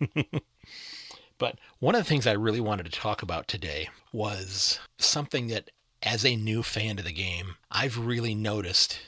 but 1.38 1.58
one 1.78 1.94
of 1.94 2.00
the 2.00 2.08
things 2.08 2.26
I 2.26 2.32
really 2.32 2.60
wanted 2.60 2.86
to 2.86 2.92
talk 2.92 3.22
about 3.22 3.48
today 3.48 3.88
was 4.12 4.80
something 4.98 5.48
that, 5.48 5.70
as 6.02 6.24
a 6.24 6.36
new 6.36 6.62
fan 6.62 6.98
of 6.98 7.04
the 7.04 7.12
game, 7.12 7.56
I've 7.70 7.98
really 7.98 8.34
noticed, 8.34 9.00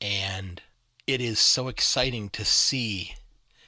and 0.00 0.60
it 1.06 1.20
is 1.20 1.38
so 1.38 1.68
exciting 1.68 2.28
to 2.30 2.44
see 2.44 3.14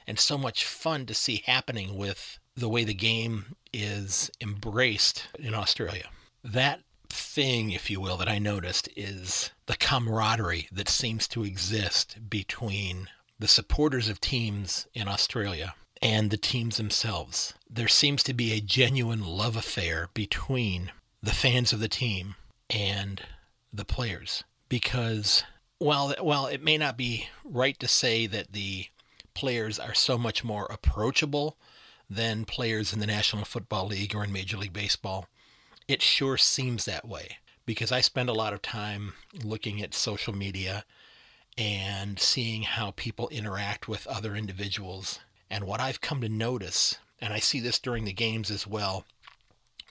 and 0.07 0.19
so 0.19 0.37
much 0.37 0.65
fun 0.65 1.05
to 1.07 1.13
see 1.13 1.43
happening 1.45 1.97
with 1.97 2.39
the 2.55 2.69
way 2.69 2.83
the 2.83 2.93
game 2.93 3.55
is 3.73 4.31
embraced 4.39 5.27
in 5.39 5.53
Australia. 5.53 6.09
That 6.43 6.81
thing, 7.15 7.71
if 7.71 7.89
you 7.89 7.99
will, 7.99 8.17
that 8.17 8.29
I 8.29 8.39
noticed 8.39 8.89
is 8.95 9.51
the 9.65 9.75
camaraderie 9.75 10.67
that 10.71 10.89
seems 10.89 11.27
to 11.29 11.43
exist 11.43 12.29
between 12.29 13.09
the 13.39 13.47
supporters 13.47 14.09
of 14.09 14.21
teams 14.21 14.87
in 14.93 15.07
Australia 15.07 15.75
and 16.01 16.29
the 16.29 16.37
teams 16.37 16.77
themselves. 16.77 17.53
There 17.69 17.87
seems 17.87 18.23
to 18.23 18.33
be 18.33 18.53
a 18.53 18.61
genuine 18.61 19.25
love 19.25 19.55
affair 19.55 20.09
between 20.13 20.91
the 21.21 21.33
fans 21.33 21.73
of 21.73 21.79
the 21.79 21.87
team 21.87 22.35
and 22.69 23.21
the 23.73 23.85
players 23.85 24.43
because 24.69 25.43
well 25.79 26.13
well 26.21 26.47
it 26.47 26.63
may 26.63 26.77
not 26.77 26.97
be 26.97 27.27
right 27.43 27.77
to 27.79 27.87
say 27.87 28.25
that 28.25 28.53
the 28.53 28.87
players 29.33 29.77
are 29.79 29.93
so 29.93 30.17
much 30.17 30.43
more 30.43 30.65
approachable 30.71 31.57
than 32.09 32.45
players 32.45 32.93
in 32.93 32.99
the 32.99 33.07
National 33.07 33.43
Football 33.43 33.87
League 33.87 34.15
or 34.15 34.23
in 34.23 34.31
Major 34.31 34.57
League 34.57 34.73
Baseball. 34.73 35.27
It 35.87 36.01
sure 36.01 36.37
seems 36.37 36.85
that 36.85 37.07
way 37.07 37.37
because 37.65 37.91
I 37.91 38.01
spend 38.01 38.29
a 38.29 38.33
lot 38.33 38.53
of 38.53 38.61
time 38.61 39.13
looking 39.43 39.81
at 39.81 39.93
social 39.93 40.35
media 40.35 40.85
and 41.57 42.19
seeing 42.19 42.63
how 42.63 42.91
people 42.91 43.29
interact 43.29 43.87
with 43.87 44.07
other 44.07 44.35
individuals. 44.35 45.19
And 45.49 45.65
what 45.65 45.79
I've 45.79 46.01
come 46.01 46.21
to 46.21 46.29
notice, 46.29 46.97
and 47.19 47.33
I 47.33 47.39
see 47.39 47.59
this 47.59 47.79
during 47.79 48.03
the 48.03 48.13
games 48.13 48.49
as 48.49 48.65
well, 48.67 49.05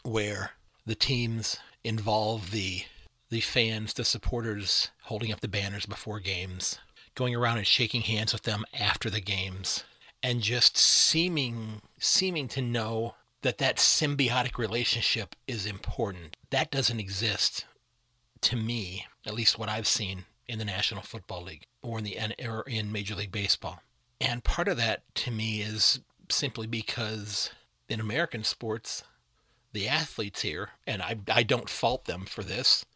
where 0.02 0.52
the 0.84 0.94
teams 0.94 1.58
involve 1.82 2.50
the 2.50 2.84
the 3.30 3.40
fans, 3.40 3.94
the 3.94 4.04
supporters 4.04 4.90
holding 5.04 5.32
up 5.32 5.40
the 5.40 5.48
banners 5.48 5.86
before 5.86 6.20
games, 6.20 6.78
going 7.14 7.34
around 7.34 7.58
and 7.58 7.66
shaking 7.66 8.02
hands 8.02 8.32
with 8.32 8.42
them 8.42 8.64
after 8.78 9.10
the 9.10 9.20
games, 9.20 9.84
and 10.22 10.42
just 10.42 10.76
seeming 10.76 11.80
seeming 11.98 12.48
to 12.48 12.60
know 12.60 13.14
that 13.44 13.58
that 13.58 13.76
symbiotic 13.76 14.58
relationship 14.58 15.36
is 15.46 15.66
important. 15.66 16.36
That 16.50 16.70
doesn't 16.70 16.98
exist 16.98 17.66
to 18.40 18.56
me, 18.56 19.06
at 19.26 19.34
least 19.34 19.58
what 19.58 19.68
I've 19.68 19.86
seen 19.86 20.24
in 20.48 20.58
the 20.58 20.64
National 20.64 21.02
Football 21.02 21.44
League 21.44 21.66
or 21.82 21.98
in 21.98 22.04
the 22.04 22.18
or 22.42 22.62
in 22.62 22.90
Major 22.90 23.14
League 23.14 23.30
Baseball. 23.30 23.80
And 24.20 24.42
part 24.42 24.66
of 24.66 24.76
that 24.78 25.02
to 25.16 25.30
me 25.30 25.60
is 25.60 26.00
simply 26.30 26.66
because 26.66 27.50
in 27.88 28.00
American 28.00 28.44
sports, 28.44 29.04
the 29.72 29.88
athletes 29.88 30.40
here, 30.42 30.70
and 30.86 31.02
I, 31.02 31.18
I 31.28 31.42
don't 31.42 31.68
fault 31.68 32.06
them 32.06 32.24
for 32.24 32.42
this, 32.42 32.86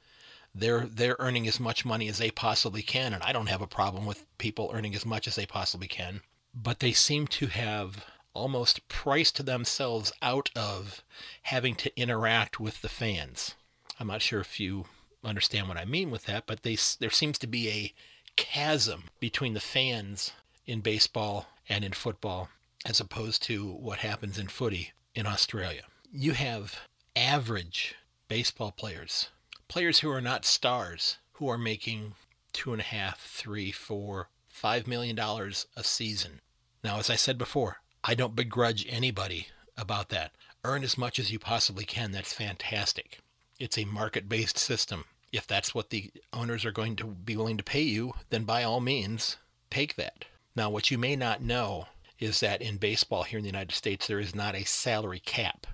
they're 0.54 0.86
they're 0.86 1.16
earning 1.18 1.46
as 1.46 1.60
much 1.60 1.84
money 1.84 2.08
as 2.08 2.18
they 2.18 2.30
possibly 2.30 2.82
can, 2.82 3.12
and 3.12 3.22
I 3.22 3.32
don't 3.32 3.48
have 3.48 3.62
a 3.62 3.66
problem 3.66 4.06
with 4.06 4.24
people 4.38 4.70
earning 4.72 4.94
as 4.94 5.04
much 5.04 5.28
as 5.28 5.36
they 5.36 5.46
possibly 5.46 5.88
can 5.88 6.22
but 6.54 6.80
they 6.80 6.92
seem 6.92 7.26
to 7.26 7.46
have 7.46 8.04
almost 8.38 8.86
priced 8.88 9.44
themselves 9.44 10.12
out 10.22 10.50
of 10.56 11.02
having 11.42 11.74
to 11.74 12.00
interact 12.00 12.60
with 12.60 12.80
the 12.80 12.88
fans. 12.88 13.54
I'm 13.98 14.06
not 14.06 14.22
sure 14.22 14.40
if 14.40 14.60
you 14.60 14.86
understand 15.24 15.68
what 15.68 15.76
I 15.76 15.84
mean 15.84 16.10
with 16.10 16.24
that, 16.24 16.46
but 16.46 16.62
they, 16.62 16.76
there 17.00 17.10
seems 17.10 17.38
to 17.38 17.46
be 17.46 17.68
a 17.68 17.92
chasm 18.36 19.04
between 19.18 19.54
the 19.54 19.60
fans 19.60 20.32
in 20.66 20.80
baseball 20.80 21.48
and 21.68 21.84
in 21.84 21.92
football 21.92 22.48
as 22.86 23.00
opposed 23.00 23.42
to 23.42 23.72
what 23.72 23.98
happens 23.98 24.38
in 24.38 24.46
footy 24.46 24.92
in 25.14 25.26
Australia. 25.26 25.82
You 26.12 26.32
have 26.32 26.78
average 27.16 27.96
baseball 28.28 28.70
players, 28.70 29.30
players 29.66 30.00
who 30.00 30.10
are 30.10 30.20
not 30.20 30.44
stars, 30.44 31.18
who 31.32 31.48
are 31.48 31.58
making 31.58 32.14
two 32.52 32.72
and 32.72 32.80
a 32.80 32.84
half, 32.84 33.20
three, 33.20 33.72
four, 33.72 34.28
five 34.46 34.86
million 34.86 35.16
dollars 35.16 35.66
a 35.76 35.82
season. 35.82 36.40
Now, 36.84 36.98
as 36.98 37.10
I 37.10 37.16
said 37.16 37.38
before, 37.38 37.78
I 38.04 38.14
don't 38.14 38.36
begrudge 38.36 38.86
anybody 38.88 39.48
about 39.76 40.08
that. 40.10 40.32
Earn 40.64 40.82
as 40.82 40.98
much 40.98 41.18
as 41.18 41.30
you 41.30 41.38
possibly 41.38 41.84
can. 41.84 42.12
That's 42.12 42.32
fantastic. 42.32 43.20
It's 43.58 43.78
a 43.78 43.84
market 43.84 44.28
based 44.28 44.58
system. 44.58 45.04
If 45.32 45.46
that's 45.46 45.74
what 45.74 45.90
the 45.90 46.10
owners 46.32 46.64
are 46.64 46.72
going 46.72 46.96
to 46.96 47.04
be 47.04 47.36
willing 47.36 47.58
to 47.58 47.64
pay 47.64 47.82
you, 47.82 48.14
then 48.30 48.44
by 48.44 48.62
all 48.62 48.80
means, 48.80 49.36
take 49.70 49.96
that. 49.96 50.24
Now, 50.56 50.70
what 50.70 50.90
you 50.90 50.98
may 50.98 51.16
not 51.16 51.42
know 51.42 51.86
is 52.18 52.40
that 52.40 52.62
in 52.62 52.78
baseball 52.78 53.22
here 53.24 53.38
in 53.38 53.44
the 53.44 53.50
United 53.50 53.74
States, 53.74 54.06
there 54.06 54.18
is 54.18 54.34
not 54.34 54.54
a 54.54 54.64
salary 54.64 55.20
cap. 55.20 55.66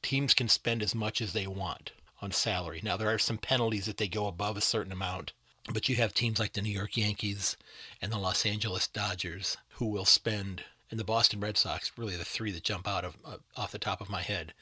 Teams 0.00 0.32
can 0.32 0.48
spend 0.48 0.82
as 0.82 0.94
much 0.94 1.20
as 1.20 1.32
they 1.32 1.46
want 1.46 1.92
on 2.22 2.30
salary. 2.30 2.80
Now, 2.82 2.96
there 2.96 3.12
are 3.12 3.18
some 3.18 3.38
penalties 3.38 3.88
if 3.88 3.96
they 3.96 4.08
go 4.08 4.26
above 4.26 4.56
a 4.56 4.62
certain 4.62 4.92
amount, 4.92 5.32
but 5.72 5.88
you 5.88 5.96
have 5.96 6.14
teams 6.14 6.38
like 6.38 6.52
the 6.52 6.62
New 6.62 6.72
York 6.72 6.96
Yankees 6.96 7.56
and 8.00 8.12
the 8.12 8.18
Los 8.18 8.46
Angeles 8.46 8.86
Dodgers 8.86 9.56
who 9.72 9.86
will 9.86 10.04
spend, 10.04 10.62
and 10.94 11.00
the 11.00 11.04
Boston 11.04 11.40
Red 11.40 11.58
Sox, 11.58 11.90
really 11.96 12.16
the 12.16 12.24
three 12.24 12.52
that 12.52 12.62
jump 12.62 12.86
out 12.86 13.04
of 13.04 13.16
uh, 13.24 13.38
off 13.56 13.72
the 13.72 13.80
top 13.80 14.00
of 14.00 14.08
my 14.08 14.22
head, 14.22 14.54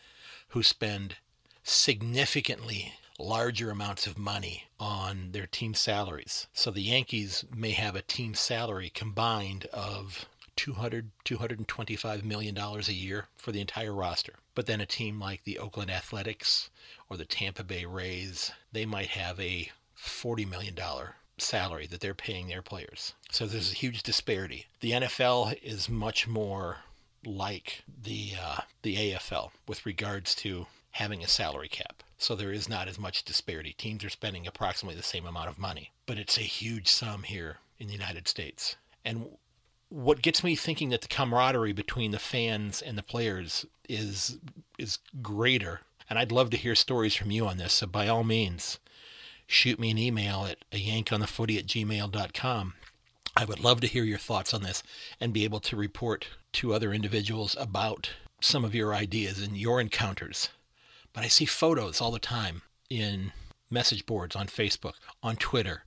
who 0.49 0.63
spend 0.63 1.17
significantly 1.63 2.95
larger 3.19 3.71
amounts 3.71 4.07
of 4.07 4.17
money 4.17 4.65
on 4.81 5.33
their 5.33 5.47
team 5.47 5.75
salaries. 5.75 6.47
So 6.55 6.71
the 6.71 6.81
Yankees 6.81 7.45
may 7.55 7.73
have 7.73 7.95
a 7.95 8.01
team 8.01 8.33
salary 8.33 8.89
combined 8.89 9.67
of 9.75 10.25
200 10.57 11.11
225 11.23 12.25
million 12.25 12.55
dollars 12.55 12.89
a 12.89 12.95
year 12.95 13.27
for 13.37 13.53
the 13.53 13.61
entire 13.61 13.93
roster 13.93 14.37
but 14.55 14.65
then 14.65 14.81
a 14.81 14.87
team 14.87 15.21
like 15.21 15.45
the 15.45 15.59
Oakland 15.59 15.91
Athletics 15.91 16.71
or 17.11 17.17
the 17.19 17.25
Tampa 17.25 17.65
Bay 17.65 17.85
Rays 17.87 18.53
they 18.71 18.85
might 18.85 19.09
have 19.09 19.41
a 19.41 19.71
40 19.95 20.45
million 20.45 20.75
dollar 20.75 21.17
salary 21.43 21.87
that 21.87 22.01
they're 22.01 22.15
paying 22.15 22.49
their 22.49 22.63
players 22.63 23.15
so 23.31 23.47
there's 23.47 23.73
a 23.73 23.77
huge 23.77 24.03
disparity 24.03 24.67
the 24.81 24.93
NFL 24.93 25.59
is 25.63 25.89
much 25.89 26.27
more 26.27 26.79
like 27.25 27.85
the 28.03 28.33
uh, 28.43 28.61
the 28.83 28.97
AFL 28.97 29.51
with 29.67 29.87
regards 29.87 30.35
to 30.37 30.67
having 30.93 31.23
a 31.23 31.29
salary 31.29 31.69
cap 31.69 32.03
so 32.19 32.35
there 32.35 32.53
is 32.53 32.69
not 32.69 32.89
as 32.89 32.99
much 32.99 33.25
disparity 33.25 33.73
teams 33.73 34.05
are 34.05 34.11
spending 34.11 34.47
approximately 34.47 34.97
the 34.97 35.03
same 35.03 35.27
amount 35.27 35.49
of 35.49 35.59
money 35.59 35.93
but 36.07 36.19
it's 36.19 36.39
a 36.39 36.43
huge 36.43 36.89
sum 36.89 37.23
here 37.23 37.59
in 37.79 37.87
the 37.87 37.95
United 37.95 38.29
States 38.29 38.77
and 39.05 39.27
what 39.93 40.23
gets 40.23 40.43
me 40.43 40.57
thinking 40.57 40.89
that 40.89 41.03
the 41.03 41.09
camaraderie 41.09 41.75
between 41.75 42.13
the 42.13 42.19
fans 42.19 42.81
and 42.81 42.97
the 42.97 43.03
players 43.03 43.67
is 43.89 44.39
is 44.79 44.99
greater. 45.21 45.81
And 46.09 46.19
I'd 46.19 46.33
love 46.33 46.51
to 46.51 46.57
hear 46.57 46.75
stories 46.75 47.15
from 47.15 47.31
you 47.31 47.47
on 47.47 47.59
this. 47.59 47.75
So 47.75 47.87
by 47.87 48.09
all 48.09 48.25
means, 48.25 48.79
shoot 49.47 49.79
me 49.79 49.91
an 49.91 49.99
email 49.99 50.47
at 50.47 50.59
a 50.73 50.77
yankonthefooty 50.77 51.59
at 51.59 51.67
gmail.com. 51.67 52.75
I 53.35 53.45
would 53.45 53.61
love 53.61 53.81
to 53.81 53.87
hear 53.87 54.05
your 54.05 54.19
thoughts 54.19 54.53
on 54.53 54.63
this 54.63 54.83
and 55.21 55.33
be 55.33 55.45
able 55.45 55.61
to 55.61 55.77
report 55.77 56.27
to 56.55 56.75
other 56.75 56.93
individuals 56.93 57.57
about 57.59 58.11
some 58.41 58.65
of 58.65 58.75
your 58.75 58.95
ideas 58.95 59.41
and 59.41 59.57
your 59.57 59.81
encounters. 59.81 60.51
But 61.13 61.25
I 61.25 61.29
see 61.29 61.45
photos 61.45 62.01
all 62.01 62.11
the 62.11 62.19
time 62.19 62.63
in 62.91 63.33
message 63.71 64.05
boards 64.05 64.37
on 64.37 64.49
Facebook, 64.49 64.95
on 65.23 65.37
Twitter, 65.37 65.85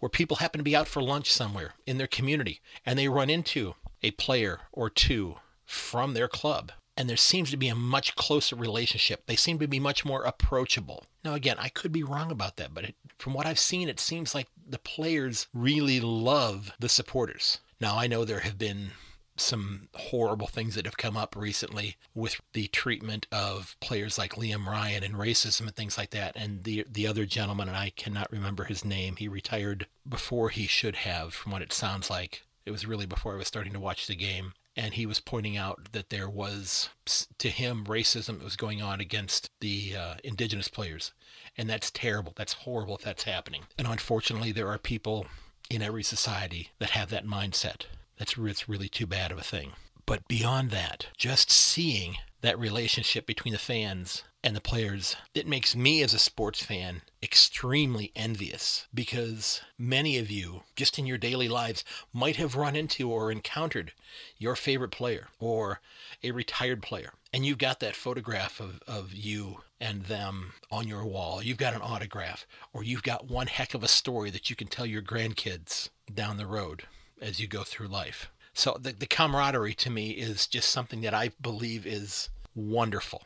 where 0.00 0.08
people 0.08 0.38
happen 0.38 0.58
to 0.58 0.64
be 0.64 0.74
out 0.74 0.88
for 0.88 1.02
lunch 1.02 1.30
somewhere 1.30 1.74
in 1.86 1.98
their 1.98 2.06
community 2.06 2.60
and 2.84 2.98
they 2.98 3.08
run 3.08 3.30
into 3.30 3.74
a 4.02 4.10
player 4.12 4.60
or 4.72 4.90
two 4.90 5.36
from 5.64 6.14
their 6.14 6.28
club. 6.28 6.72
And 7.00 7.08
there 7.08 7.16
seems 7.16 7.50
to 7.50 7.56
be 7.56 7.68
a 7.68 7.74
much 7.74 8.14
closer 8.14 8.54
relationship. 8.54 9.24
They 9.24 9.34
seem 9.34 9.58
to 9.60 9.66
be 9.66 9.80
much 9.80 10.04
more 10.04 10.22
approachable. 10.24 11.06
Now, 11.24 11.32
again, 11.32 11.56
I 11.58 11.70
could 11.70 11.92
be 11.92 12.02
wrong 12.02 12.30
about 12.30 12.56
that, 12.56 12.74
but 12.74 12.84
it, 12.84 12.94
from 13.16 13.32
what 13.32 13.46
I've 13.46 13.58
seen, 13.58 13.88
it 13.88 13.98
seems 13.98 14.34
like 14.34 14.48
the 14.68 14.78
players 14.78 15.48
really 15.54 15.98
love 15.98 16.72
the 16.78 16.90
supporters. 16.90 17.60
Now, 17.80 17.96
I 17.96 18.06
know 18.06 18.26
there 18.26 18.40
have 18.40 18.58
been 18.58 18.90
some 19.34 19.88
horrible 19.94 20.46
things 20.46 20.74
that 20.74 20.84
have 20.84 20.98
come 20.98 21.16
up 21.16 21.34
recently 21.34 21.96
with 22.14 22.38
the 22.52 22.66
treatment 22.66 23.26
of 23.32 23.78
players 23.80 24.18
like 24.18 24.34
Liam 24.34 24.66
Ryan 24.66 25.02
and 25.02 25.14
racism 25.14 25.62
and 25.62 25.74
things 25.74 25.96
like 25.96 26.10
that. 26.10 26.36
And 26.36 26.64
the 26.64 26.84
the 26.86 27.06
other 27.06 27.24
gentleman, 27.24 27.68
and 27.68 27.78
I 27.78 27.94
cannot 27.96 28.30
remember 28.30 28.64
his 28.64 28.84
name, 28.84 29.16
he 29.16 29.26
retired 29.26 29.86
before 30.06 30.50
he 30.50 30.66
should 30.66 30.96
have, 30.96 31.32
from 31.32 31.50
what 31.50 31.62
it 31.62 31.72
sounds 31.72 32.10
like. 32.10 32.42
It 32.66 32.72
was 32.72 32.84
really 32.84 33.06
before 33.06 33.32
I 33.32 33.38
was 33.38 33.48
starting 33.48 33.72
to 33.72 33.80
watch 33.80 34.06
the 34.06 34.14
game. 34.14 34.52
And 34.80 34.94
he 34.94 35.04
was 35.04 35.20
pointing 35.20 35.58
out 35.58 35.92
that 35.92 36.08
there 36.08 36.30
was, 36.30 36.88
to 37.36 37.50
him, 37.50 37.84
racism 37.84 38.38
that 38.38 38.44
was 38.44 38.56
going 38.56 38.80
on 38.80 38.98
against 38.98 39.50
the 39.60 39.94
uh, 39.94 40.14
indigenous 40.24 40.68
players. 40.68 41.12
And 41.58 41.68
that's 41.68 41.90
terrible. 41.90 42.32
That's 42.34 42.54
horrible 42.64 42.96
if 42.96 43.02
that's 43.02 43.24
happening. 43.24 43.64
And 43.76 43.86
unfortunately, 43.86 44.52
there 44.52 44.68
are 44.68 44.78
people 44.78 45.26
in 45.68 45.82
every 45.82 46.02
society 46.02 46.70
that 46.78 46.90
have 46.90 47.10
that 47.10 47.26
mindset. 47.26 47.82
That's 48.18 48.38
it's 48.38 48.70
really 48.70 48.88
too 48.88 49.06
bad 49.06 49.30
of 49.30 49.38
a 49.38 49.42
thing. 49.42 49.72
But 50.06 50.26
beyond 50.28 50.70
that, 50.70 51.08
just 51.18 51.50
seeing 51.50 52.16
that 52.40 52.58
relationship 52.58 53.26
between 53.26 53.52
the 53.52 53.58
fans 53.58 54.24
and 54.42 54.56
the 54.56 54.60
players, 54.60 55.16
it 55.34 55.46
makes 55.46 55.76
me 55.76 56.02
as 56.02 56.14
a 56.14 56.18
sports 56.18 56.64
fan 56.64 57.02
extremely 57.22 58.10
envious 58.16 58.86
because 58.94 59.60
many 59.78 60.16
of 60.16 60.30
you, 60.30 60.62
just 60.76 60.98
in 60.98 61.06
your 61.06 61.18
daily 61.18 61.48
lives, 61.48 61.84
might 62.12 62.36
have 62.36 62.56
run 62.56 62.74
into 62.74 63.10
or 63.10 63.30
encountered 63.30 63.92
your 64.38 64.56
favorite 64.56 64.90
player 64.90 65.28
or 65.38 65.80
a 66.22 66.30
retired 66.30 66.82
player. 66.82 67.12
And 67.32 67.44
you've 67.44 67.58
got 67.58 67.80
that 67.80 67.94
photograph 67.94 68.60
of, 68.60 68.82
of 68.88 69.12
you 69.12 69.58
and 69.80 70.04
them 70.04 70.54
on 70.70 70.88
your 70.88 71.04
wall. 71.04 71.42
You've 71.42 71.58
got 71.58 71.74
an 71.74 71.82
autograph, 71.82 72.46
or 72.72 72.82
you've 72.82 73.02
got 73.02 73.30
one 73.30 73.46
heck 73.46 73.74
of 73.74 73.84
a 73.84 73.88
story 73.88 74.30
that 74.30 74.50
you 74.50 74.56
can 74.56 74.66
tell 74.66 74.86
your 74.86 75.02
grandkids 75.02 75.90
down 76.12 76.38
the 76.38 76.46
road 76.46 76.84
as 77.20 77.38
you 77.38 77.46
go 77.46 77.62
through 77.62 77.88
life. 77.88 78.30
So 78.52 78.76
the, 78.80 78.92
the 78.92 79.06
camaraderie 79.06 79.74
to 79.74 79.90
me 79.90 80.10
is 80.10 80.46
just 80.46 80.70
something 80.70 81.00
that 81.02 81.14
I 81.14 81.30
believe 81.40 81.86
is 81.86 82.30
wonderful. 82.54 83.22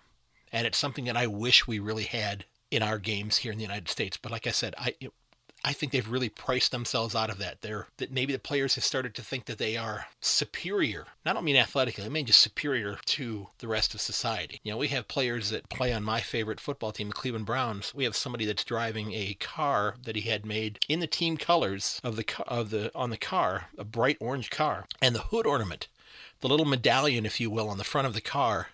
And 0.53 0.67
it's 0.67 0.79
something 0.79 1.05
that 1.07 1.17
I 1.17 1.27
wish 1.27 1.67
we 1.67 1.79
really 1.79 2.05
had 2.05 2.45
in 2.71 2.83
our 2.83 2.99
games 2.99 3.39
here 3.39 3.53
in 3.53 3.59
the 3.59 3.65
United 3.65 3.89
States. 3.89 4.17
But 4.17 4.33
like 4.33 4.47
I 4.47 4.51
said, 4.51 4.75
I 4.79 4.95
I 5.67 5.73
think 5.73 5.93
they've 5.93 6.09
really 6.09 6.29
priced 6.29 6.73
themselves 6.73 7.15
out 7.15 7.31
of 7.31 7.39
that. 7.39 7.63
They're 7.63 7.87
that 7.97 8.13
maybe 8.13 8.35
the 8.35 8.39
players 8.39 8.75
have 8.75 8.85
started 8.85 9.15
to 9.15 9.23
think 9.23 9.47
that 9.47 9.57
they 9.57 9.79
are 9.79 10.07
superior. 10.21 11.07
I 11.25 11.33
don't 11.33 11.45
mean 11.45 11.57
athletically, 11.57 12.05
I 12.05 12.11
mean 12.11 12.27
just 12.27 12.41
superior 12.41 12.99
to 13.07 13.49
the 13.59 13.69
rest 13.69 13.95
of 13.95 14.03
society. 14.03 14.61
You 14.63 14.73
know, 14.73 14.77
we 14.77 14.89
have 14.89 15.09
players 15.09 15.49
that 15.51 15.71
play 15.71 15.91
on 15.95 16.05
my 16.05 16.21
favorite 16.21 16.61
football 16.61 16.93
team, 16.93 17.09
the 17.09 17.15
Cleveland 17.15 17.47
Browns. 17.47 17.95
We 17.95 18.05
have 18.05 18.15
somebody 18.15 18.45
that's 18.45 18.63
driving 18.63 19.15
a 19.15 19.39
car 19.41 19.97
that 20.05 20.17
he 20.17 20.29
had 20.29 20.45
made 20.45 20.81
in 20.87 21.01
the 21.01 21.07
team 21.07 21.39
colors 21.39 21.99
of 22.05 22.17
the 22.17 22.27
of 22.47 22.69
the 22.69 22.91
on 22.95 23.09
the 23.09 23.17
car, 23.17 23.71
a 23.79 23.85
bright 23.85 24.19
orange 24.21 24.51
car, 24.51 24.87
and 25.01 25.15
the 25.15 25.21
hood 25.21 25.47
ornament, 25.47 25.89
the 26.41 26.49
little 26.49 26.67
medallion, 26.67 27.25
if 27.25 27.41
you 27.41 27.49
will, 27.51 27.71
on 27.71 27.79
the 27.79 27.85
front 27.85 28.07
of 28.07 28.13
the 28.13 28.21
car, 28.21 28.69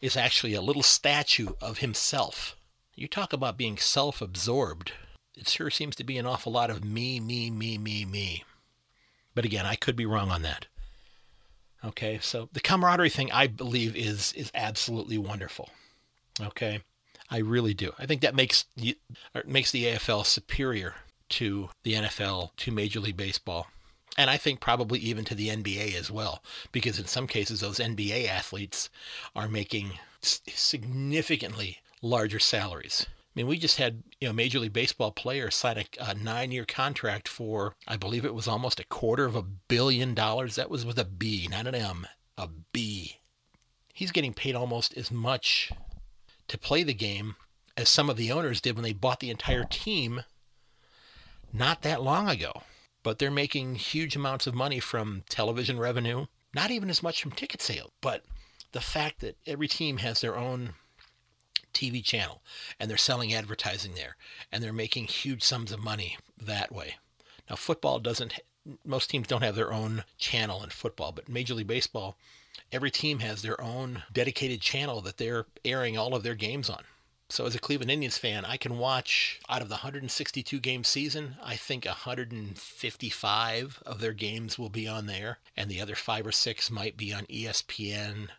is 0.00 0.16
actually 0.16 0.54
a 0.54 0.62
little 0.62 0.82
statue 0.82 1.50
of 1.60 1.78
himself. 1.78 2.56
You 2.96 3.06
talk 3.06 3.32
about 3.32 3.56
being 3.56 3.78
self-absorbed 3.78 4.92
it 5.40 5.48
sure 5.48 5.70
seems 5.70 5.96
to 5.96 6.04
be 6.04 6.18
an 6.18 6.26
awful 6.26 6.52
lot 6.52 6.70
of 6.70 6.84
me, 6.84 7.18
me, 7.18 7.50
me, 7.50 7.78
me, 7.78 8.04
me. 8.04 8.44
But 9.34 9.46
again, 9.46 9.64
I 9.64 9.74
could 9.74 9.96
be 9.96 10.06
wrong 10.06 10.30
on 10.30 10.42
that. 10.42 10.66
Okay, 11.82 12.18
so 12.20 12.50
the 12.52 12.60
camaraderie 12.60 13.08
thing 13.08 13.32
I 13.32 13.46
believe 13.46 13.96
is 13.96 14.34
is 14.34 14.50
absolutely 14.54 15.16
wonderful. 15.16 15.70
Okay, 16.40 16.80
I 17.30 17.38
really 17.38 17.72
do. 17.72 17.92
I 17.98 18.04
think 18.04 18.20
that 18.20 18.34
makes 18.34 18.66
makes 19.46 19.70
the 19.70 19.84
AFL 19.84 20.26
superior 20.26 20.96
to 21.30 21.70
the 21.84 21.94
NFL, 21.94 22.50
to 22.58 22.70
Major 22.70 23.00
League 23.00 23.16
Baseball, 23.16 23.68
and 24.18 24.28
I 24.28 24.36
think 24.36 24.60
probably 24.60 24.98
even 24.98 25.24
to 25.24 25.34
the 25.34 25.48
NBA 25.48 25.94
as 25.94 26.10
well, 26.10 26.42
because 26.70 26.98
in 26.98 27.06
some 27.06 27.26
cases 27.26 27.60
those 27.60 27.78
NBA 27.78 28.28
athletes 28.28 28.90
are 29.34 29.48
making 29.48 29.92
significantly 30.20 31.78
larger 32.02 32.38
salaries. 32.38 33.06
Mean, 33.40 33.46
we 33.48 33.56
just 33.56 33.78
had 33.78 34.02
you 34.20 34.28
know 34.28 34.34
Major 34.34 34.58
League 34.58 34.74
Baseball 34.74 35.12
players 35.12 35.54
sign 35.54 35.78
a, 35.78 35.86
a 35.98 36.14
nine-year 36.14 36.66
contract 36.66 37.26
for, 37.26 37.74
I 37.88 37.96
believe 37.96 38.26
it 38.26 38.34
was 38.34 38.46
almost 38.46 38.78
a 38.78 38.84
quarter 38.84 39.24
of 39.24 39.34
a 39.34 39.42
billion 39.42 40.12
dollars. 40.12 40.56
That 40.56 40.68
was 40.68 40.84
with 40.84 40.98
a 40.98 41.06
B, 41.06 41.48
not 41.50 41.66
an 41.66 41.74
M, 41.74 42.06
a 42.36 42.50
B. 42.74 43.16
He's 43.94 44.10
getting 44.10 44.34
paid 44.34 44.54
almost 44.54 44.94
as 44.94 45.10
much 45.10 45.72
to 46.48 46.58
play 46.58 46.82
the 46.82 46.92
game 46.92 47.36
as 47.78 47.88
some 47.88 48.10
of 48.10 48.18
the 48.18 48.30
owners 48.30 48.60
did 48.60 48.74
when 48.74 48.82
they 48.82 48.92
bought 48.92 49.20
the 49.20 49.30
entire 49.30 49.64
team 49.64 50.24
not 51.50 51.80
that 51.80 52.02
long 52.02 52.28
ago. 52.28 52.52
But 53.02 53.18
they're 53.18 53.30
making 53.30 53.76
huge 53.76 54.16
amounts 54.16 54.46
of 54.46 54.54
money 54.54 54.80
from 54.80 55.22
television 55.30 55.78
revenue, 55.78 56.26
not 56.54 56.70
even 56.70 56.90
as 56.90 57.02
much 57.02 57.22
from 57.22 57.30
ticket 57.30 57.62
sales, 57.62 57.90
but 58.02 58.22
the 58.72 58.82
fact 58.82 59.20
that 59.20 59.38
every 59.46 59.66
team 59.66 59.96
has 59.96 60.20
their 60.20 60.36
own 60.36 60.74
TV 61.72 62.04
channel 62.04 62.42
and 62.78 62.90
they're 62.90 62.96
selling 62.96 63.34
advertising 63.34 63.94
there 63.94 64.16
and 64.50 64.62
they're 64.62 64.72
making 64.72 65.04
huge 65.04 65.42
sums 65.42 65.72
of 65.72 65.82
money 65.82 66.16
that 66.40 66.72
way. 66.72 66.96
Now, 67.48 67.56
football 67.56 67.98
doesn't, 67.98 68.40
most 68.84 69.10
teams 69.10 69.26
don't 69.26 69.42
have 69.42 69.56
their 69.56 69.72
own 69.72 70.04
channel 70.18 70.62
in 70.62 70.70
football, 70.70 71.12
but 71.12 71.28
Major 71.28 71.54
League 71.54 71.66
Baseball, 71.66 72.16
every 72.70 72.90
team 72.90 73.18
has 73.20 73.42
their 73.42 73.60
own 73.60 74.02
dedicated 74.12 74.60
channel 74.60 75.00
that 75.00 75.16
they're 75.16 75.46
airing 75.64 75.98
all 75.98 76.14
of 76.14 76.22
their 76.22 76.34
games 76.34 76.70
on. 76.70 76.84
So, 77.28 77.46
as 77.46 77.54
a 77.54 77.60
Cleveland 77.60 77.92
Indians 77.92 78.18
fan, 78.18 78.44
I 78.44 78.56
can 78.56 78.76
watch 78.76 79.40
out 79.48 79.62
of 79.62 79.68
the 79.68 79.76
162 79.76 80.58
game 80.58 80.82
season, 80.82 81.36
I 81.40 81.54
think 81.54 81.84
155 81.84 83.82
of 83.86 84.00
their 84.00 84.12
games 84.12 84.58
will 84.58 84.68
be 84.68 84.88
on 84.88 85.06
there, 85.06 85.38
and 85.56 85.70
the 85.70 85.80
other 85.80 85.94
five 85.94 86.26
or 86.26 86.32
six 86.32 86.72
might 86.72 86.96
be 86.96 87.12
on 87.12 87.26
ESPN 87.26 88.30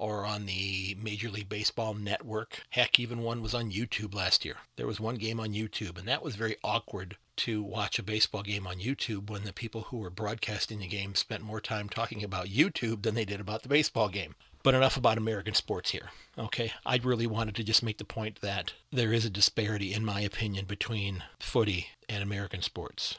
or 0.00 0.24
on 0.24 0.46
the 0.46 0.96
Major 1.00 1.28
League 1.28 1.48
Baseball 1.48 1.94
network. 1.94 2.62
Heck, 2.70 2.98
even 2.98 3.22
one 3.22 3.42
was 3.42 3.54
on 3.54 3.70
YouTube 3.70 4.14
last 4.14 4.44
year. 4.44 4.56
There 4.76 4.86
was 4.86 4.98
one 4.98 5.16
game 5.16 5.38
on 5.38 5.52
YouTube, 5.52 5.98
and 5.98 6.08
that 6.08 6.22
was 6.22 6.36
very 6.36 6.56
awkward 6.64 7.16
to 7.36 7.62
watch 7.62 7.98
a 7.98 8.02
baseball 8.02 8.42
game 8.42 8.66
on 8.66 8.78
YouTube 8.78 9.30
when 9.30 9.44
the 9.44 9.52
people 9.52 9.82
who 9.82 9.98
were 9.98 10.10
broadcasting 10.10 10.78
the 10.78 10.86
game 10.86 11.14
spent 11.14 11.42
more 11.42 11.60
time 11.60 11.88
talking 11.88 12.24
about 12.24 12.46
YouTube 12.46 13.02
than 13.02 13.14
they 13.14 13.24
did 13.24 13.40
about 13.40 13.62
the 13.62 13.68
baseball 13.68 14.08
game. 14.08 14.34
But 14.62 14.74
enough 14.74 14.96
about 14.96 15.18
American 15.18 15.54
sports 15.54 15.90
here. 15.90 16.10
Okay, 16.38 16.72
I 16.84 16.98
really 17.02 17.26
wanted 17.26 17.54
to 17.56 17.64
just 17.64 17.82
make 17.82 17.98
the 17.98 18.04
point 18.04 18.40
that 18.40 18.72
there 18.90 19.12
is 19.12 19.24
a 19.24 19.30
disparity, 19.30 19.94
in 19.94 20.04
my 20.04 20.20
opinion, 20.20 20.64
between 20.66 21.24
footy 21.38 21.88
and 22.08 22.22
American 22.22 22.62
sports. 22.62 23.18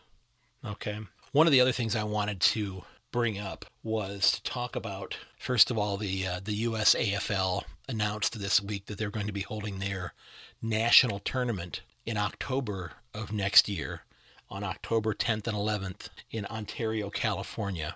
Okay. 0.66 1.00
One 1.32 1.48
of 1.48 1.52
the 1.52 1.62
other 1.62 1.72
things 1.72 1.96
I 1.96 2.04
wanted 2.04 2.42
to 2.42 2.84
bring 3.12 3.38
up 3.38 3.66
was 3.84 4.32
to 4.32 4.44
talk 4.44 4.76
about 4.76 5.18
first 5.38 5.70
of 5.70 5.78
all 5.78 5.98
the 5.98 6.26
uh, 6.26 6.40
the 6.44 6.54
US 6.54 6.96
AFL 6.96 7.64
announced 7.88 8.40
this 8.40 8.62
week 8.62 8.86
that 8.86 8.98
they're 8.98 9.10
going 9.10 9.28
to 9.28 9.34
be 9.34 9.42
holding 9.42 9.80
their 9.80 10.14
national 10.62 11.20
tournament 11.20 11.82
in 12.06 12.18
October 12.18 12.94
of 13.14 13.32
next 13.32 13.68
year 13.68 14.02
on 14.50 14.64
October 14.64 15.14
10th 15.14 15.48
and 15.48 15.56
11th 15.58 16.10
in 16.30 16.46
Ontario, 16.46 17.10
California. 17.10 17.96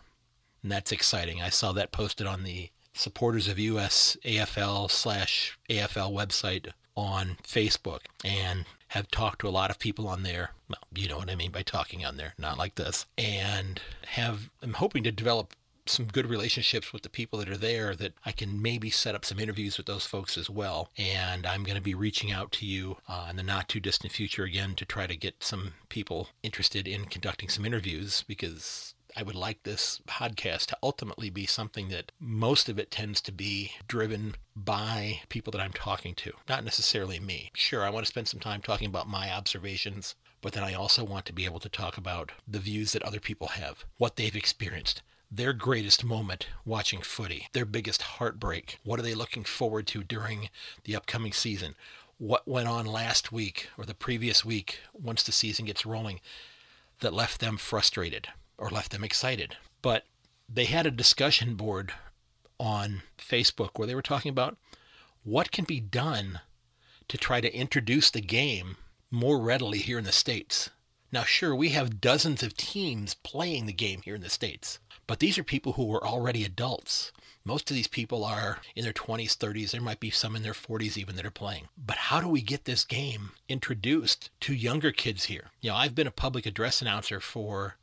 And 0.63 0.72
that's 0.72 0.91
exciting. 0.91 1.41
I 1.41 1.49
saw 1.49 1.74
that 1.74 1.91
posted 1.91 2.26
on 2.26 2.43
the 2.43 2.70
supporters 2.93 3.47
of 3.47 3.59
US 3.59 4.18
AFL 4.24 4.89
slash 4.89 5.57
AFL 5.70 6.13
website 6.13 6.72
on 6.95 7.38
Facebook 7.43 8.01
and 8.24 8.66
have 8.89 9.09
talked 9.09 9.41
to 9.41 9.47
a 9.47 9.49
lot 9.49 9.71
of 9.71 9.79
people 9.79 10.07
on 10.07 10.23
there. 10.23 10.51
Well, 10.69 10.79
you 10.93 11.07
know 11.07 11.17
what 11.17 11.29
I 11.29 11.36
mean 11.36 11.51
by 11.51 11.63
talking 11.63 12.05
on 12.05 12.17
there, 12.17 12.33
not 12.38 12.57
like 12.57 12.75
this. 12.75 13.05
And 13.17 13.81
have 14.07 14.49
I'm 14.61 14.73
hoping 14.73 15.03
to 15.03 15.11
develop 15.11 15.53
some 15.88 16.05
good 16.05 16.25
relationships 16.25 16.91
with 16.91 17.03
the 17.03 17.09
people 17.09 17.39
that 17.39 17.49
are 17.49 17.57
there 17.57 17.95
that 17.95 18.13
I 18.25 18.31
can 18.31 18.61
maybe 18.61 18.89
set 18.89 19.13
up 19.13 19.23
some 19.23 19.39
interviews 19.39 19.77
with 19.77 19.86
those 19.86 20.05
folks 20.05 20.38
as 20.38 20.49
well. 20.49 20.89
And 20.97 21.45
I'm 21.45 21.63
going 21.63 21.75
to 21.75 21.81
be 21.81 21.93
reaching 21.93 22.31
out 22.31 22.51
to 22.53 22.65
you 22.65 22.97
uh, 23.07 23.27
in 23.29 23.36
the 23.36 23.43
not 23.43 23.69
too 23.69 23.79
distant 23.79 24.11
future 24.11 24.43
again 24.43 24.73
to 24.75 24.86
try 24.86 25.05
to 25.05 25.15
get 25.15 25.43
some 25.43 25.73
people 25.89 26.29
interested 26.41 26.88
in 26.88 27.05
conducting 27.05 27.49
some 27.49 27.65
interviews 27.65 28.23
because 28.27 28.95
I 29.18 29.24
would 29.24 29.36
like 29.36 29.63
this 29.63 30.01
podcast 30.05 30.66
to 30.66 30.78
ultimately 30.84 31.30
be 31.30 31.45
something 31.45 31.88
that 31.88 32.11
most 32.20 32.68
of 32.68 32.78
it 32.78 32.91
tends 32.91 33.22
to 33.22 33.32
be 33.32 33.72
driven 33.88 34.36
by 34.57 35.22
people 35.30 35.51
that 35.51 35.61
I'm 35.61 35.72
talking 35.72 36.16
to, 36.16 36.34
not 36.49 36.66
necessarily 36.66 37.18
me. 37.18 37.49
Sure, 37.53 37.86
I 37.86 37.89
want 37.89 38.05
to 38.05 38.09
spend 38.09 38.28
some 38.28 38.41
time 38.41 38.61
talking 38.61 38.89
about 38.89 39.07
my 39.07 39.32
observations, 39.32 40.16
but 40.41 40.51
then 40.51 40.66
I 40.66 40.74
also 40.74 41.05
want 41.05 41.26
to 41.28 41.34
be 41.34 41.45
able 41.45 41.61
to 41.61 41.70
talk 41.70 41.97
about 41.97 42.34
the 42.45 42.59
views 42.59 42.91
that 42.91 43.03
other 43.03 43.22
people 43.22 43.47
have, 43.47 43.86
what 43.97 44.18
they've 44.18 44.36
experienced, 44.36 45.01
their 45.32 45.53
greatest 45.53 46.03
moment 46.03 46.47
watching 46.66 46.99
footy, 46.99 47.47
their 47.53 47.63
biggest 47.63 48.01
heartbreak. 48.01 48.80
What 48.84 48.99
are 48.99 49.03
they 49.03 49.16
looking 49.16 49.45
forward 49.45 49.88
to 49.88 50.03
during 50.03 50.49
the 50.84 50.95
upcoming 50.95 51.32
season? 51.32 51.76
What 52.18 52.49
went 52.49 52.68
on 52.68 52.86
last 52.86 53.32
week 53.32 53.70
or 53.78 53.86
the 53.86 53.93
previous 53.93 54.43
week 54.43 54.80
once 54.91 55.24
the 55.24 55.32
season 55.32 55.63
gets 55.63 55.86
rolling 55.86 56.20
that 56.99 57.13
left 57.13 57.39
them 57.39 57.55
frustrated? 57.55 58.28
Or 58.58 58.70
left 58.70 58.91
them 58.91 59.03
excited. 59.03 59.58
But 59.82 60.06
they 60.47 60.66
had 60.66 60.86
a 60.86 60.91
discussion 60.91 61.56
board 61.56 61.93
on 62.60 63.01
Facebook 63.18 63.72
where 63.76 63.88
they 63.88 63.95
were 63.95 64.01
talking 64.01 64.30
about 64.30 64.58
what 65.24 65.51
can 65.51 65.66
be 65.66 65.80
done 65.80 66.39
to 67.08 67.18
try 67.18 67.41
to 67.41 67.56
introduce 67.56 68.10
the 68.10 68.22
game 68.22 68.78
more 69.12 69.39
readily 69.39 69.80
here 69.80 69.97
in 69.97 70.03
the 70.03 70.12
States. 70.12 70.70
Now, 71.12 71.24
sure, 71.24 71.56
we 71.56 71.70
have 71.70 72.01
dozens 72.01 72.43
of 72.43 72.58
teams 72.58 73.14
playing 73.14 73.66
the 73.66 73.74
game 73.74 74.01
here 74.03 74.16
in 74.16 74.22
the 74.22 74.30
States, 74.30 74.80
but 75.08 75.20
these 75.20 75.38
are 75.38 75.43
people 75.43 75.74
who 75.74 75.86
were 75.86 76.06
already 76.06 76.43
adults. 76.43 77.12
Most 77.43 77.70
of 77.70 77.76
these 77.76 77.88
people 77.88 78.26
are 78.26 78.60
in 78.76 78.84
their 78.84 78.91
20s, 78.91 79.38
30s. 79.38 79.72
There 79.72 79.82
might 79.82 79.99
be 79.99 80.10
some 80.10 80.36
in 80.36 80.41
their 80.41 80.53
40s 80.53 80.97
even 80.97 81.16
that 81.16 81.26
are 81.26 81.32
playing. 81.32 81.68
But 81.78 81.97
how 81.97 82.20
do 82.20 82.28
we 82.28 82.41
get 82.41 82.66
this 82.66 82.84
game 82.84 83.32
introduced 83.47 84.32
to 84.41 84.53
younger 84.53 84.91
kids 84.91 85.26
here? 85.26 85.51
You 85.62 85.70
know, 85.70 85.76
I've 85.76 85.93
been 85.93 86.08
a 86.08 86.12
public 86.12 86.47
address 86.47 86.82
announcer 86.82 87.20
for 87.20 87.78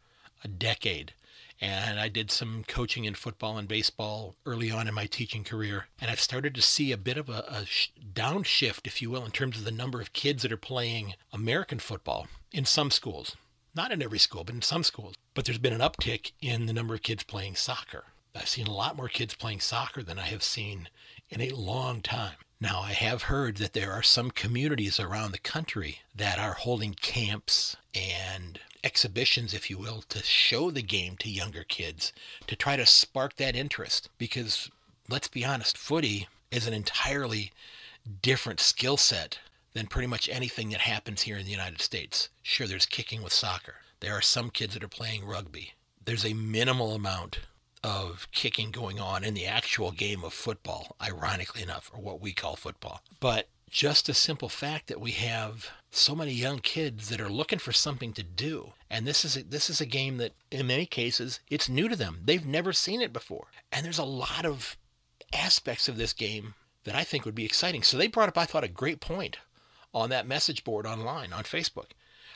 a 0.45 0.49
decade. 0.49 1.15
And 1.61 2.01
I 2.01 2.09
did 2.09 2.31
some 2.31 2.65
coaching 2.67 3.05
in 3.05 3.15
football 3.15 3.57
and 3.57 3.69
baseball 3.69 4.35
early 4.45 4.71
on 4.71 4.89
in 4.89 4.95
my 4.95 5.07
teaching 5.07 5.45
career. 5.45 5.87
And 6.01 6.11
I've 6.11 6.21
started 6.21 6.55
to 6.57 6.63
see 6.63 6.91
a 6.91 6.97
bit 6.97 7.17
of 7.17 7.29
a, 7.29 7.45
a 7.49 7.67
downshift, 8.03 8.87
if 8.87 9.01
you 9.01 9.11
will, 9.11 9.25
in 9.25 9.31
terms 9.31 9.59
of 9.59 9.65
the 9.65 9.71
number 9.71 10.01
of 10.01 10.13
kids 10.13 10.43
that 10.43 10.51
are 10.51 10.57
playing 10.57 11.15
American 11.33 11.79
football 11.79 12.27
in 12.51 12.65
some 12.65 12.91
schools. 12.91 13.37
Not 13.75 13.93
in 13.93 14.03
every 14.03 14.19
school, 14.19 14.43
but 14.43 14.57
in 14.57 14.63
some 14.63 14.83
schools. 14.83 15.15
But 15.35 15.45
there's 15.45 15.59
been 15.59 15.73
an 15.73 15.81
uptick 15.81 16.33
in 16.41 16.67
the 16.67 16.73
number 16.73 16.95
of 16.95 17.03
kids 17.03 17.23
playing 17.23 17.55
soccer. 17.55 18.07
I've 18.35 18.49
seen 18.49 18.67
a 18.67 18.75
lot 18.75 18.97
more 18.97 19.09
kids 19.09 19.35
playing 19.35 19.61
soccer 19.61 20.03
than 20.03 20.19
I 20.19 20.23
have 20.23 20.43
seen 20.43 20.89
in 21.31 21.41
a 21.41 21.51
long 21.51 22.01
time. 22.01 22.35
Now, 22.61 22.81
I 22.81 22.93
have 22.93 23.25
heard 23.25 23.57
that 23.57 23.73
there 23.73 23.93
are 23.93 24.03
some 24.03 24.31
communities 24.31 25.01
around 25.01 25.33
the 25.33 25.39
country 25.39 26.01
that 26.15 26.39
are 26.39 26.55
holding 26.55 26.95
camps 26.95 27.77
and 27.95 28.61
exhibitions, 28.85 29.55
if 29.55 29.71
you 29.71 29.79
will, 29.79 30.03
to 30.09 30.23
show 30.23 30.71
the 30.71 30.83
game 30.83 31.17
to 31.19 31.31
younger 31.31 31.65
kids 31.65 32.13
to 32.47 32.57
try 32.57 32.77
to 32.77 32.87
spark 32.87 33.37
that 33.37 33.57
interest. 33.57 34.09
Because 34.19 34.71
let's 35.09 35.29
be 35.29 35.45
honest, 35.45 35.79
footy 35.79 36.29
is 36.51 36.67
an 36.67 36.75
entirely 36.75 37.53
different 38.21 38.61
skill 38.61 38.97
set 38.97 39.39
than 39.73 39.87
pretty 39.87 40.09
much 40.09 40.29
anything 40.29 40.71
that 40.71 40.81
happens 40.81 41.23
here 41.23 41.37
in 41.37 41.45
the 41.45 41.51
United 41.51 41.81
States. 41.81 42.29
Sure, 42.43 42.67
there's 42.67 42.87
kicking 42.87 43.23
with 43.23 43.33
soccer. 43.33 43.77
There 44.01 44.13
are 44.13 44.23
some 44.23 44.51
kids 44.51 44.75
that 44.75 44.85
are 44.85 44.89
playing 44.89 45.25
rugby. 45.25 45.73
There's 46.05 46.27
a 46.27 46.35
minimal 46.35 46.95
amount 46.95 47.41
of 47.85 48.29
kicking 48.33 48.71
going 48.71 49.01
on 49.01 49.25
in 49.25 49.35
the 49.35 49.47
actual 49.47 49.91
game 49.91 50.23
of 50.25 50.33
football, 50.33 50.97
ironically 51.01 51.63
enough, 51.63 51.91
or 51.95 52.01
what 52.01 52.21
we 52.21 52.33
call 52.33 52.57
football. 52.57 53.03
But 53.21 53.49
just 53.73 54.11
a 54.11 54.15
simple 54.15 54.51
fact 54.51 54.87
that 54.87 55.01
we 55.01 55.13
have 55.13 55.71
so 55.91 56.15
many 56.15 56.31
young 56.31 56.59
kids 56.59 57.09
that 57.09 57.21
are 57.21 57.31
looking 57.31 57.59
for 57.59 57.73
something 57.73 58.13
to 58.13 58.23
do. 58.23 58.75
And 58.91 59.07
this 59.07 59.25
is 59.25 59.35
a, 59.35 59.43
this 59.43 59.71
is 59.71 59.81
a 59.81 59.87
game 59.87 60.19
that 60.19 60.33
in 60.51 60.67
many 60.67 60.85
cases 60.85 61.41
it's 61.49 61.71
new 61.71 61.89
to 61.89 61.97
them. 61.97 62.21
They've 62.23 62.47
never 62.47 62.75
seen 62.75 63.01
it 63.01 63.15
before. 63.15 63.47
And 63.73 63.85
there's 63.85 63.99
a 63.99 64.05
lot 64.05 64.45
of 64.45 64.77
aspects 65.33 65.89
of 65.89 65.97
this 65.97 66.13
game 66.13 66.55
that 66.85 66.95
I 66.95 67.03
think 67.03 67.25
would 67.25 67.35
be 67.35 67.47
exciting. 67.47 67.83
So 67.83 67.97
they 67.97 68.09
brought 68.09 68.29
up 68.29 68.37
I 68.37 68.45
thought 68.45 68.63
a 68.63 68.69
great 68.69 69.01
point 69.01 69.39
on 69.95 70.11
that 70.11 70.27
message 70.27 70.65
board 70.65 70.87
online 70.87 71.33
on 71.33 71.45
Facebook. 71.45 71.93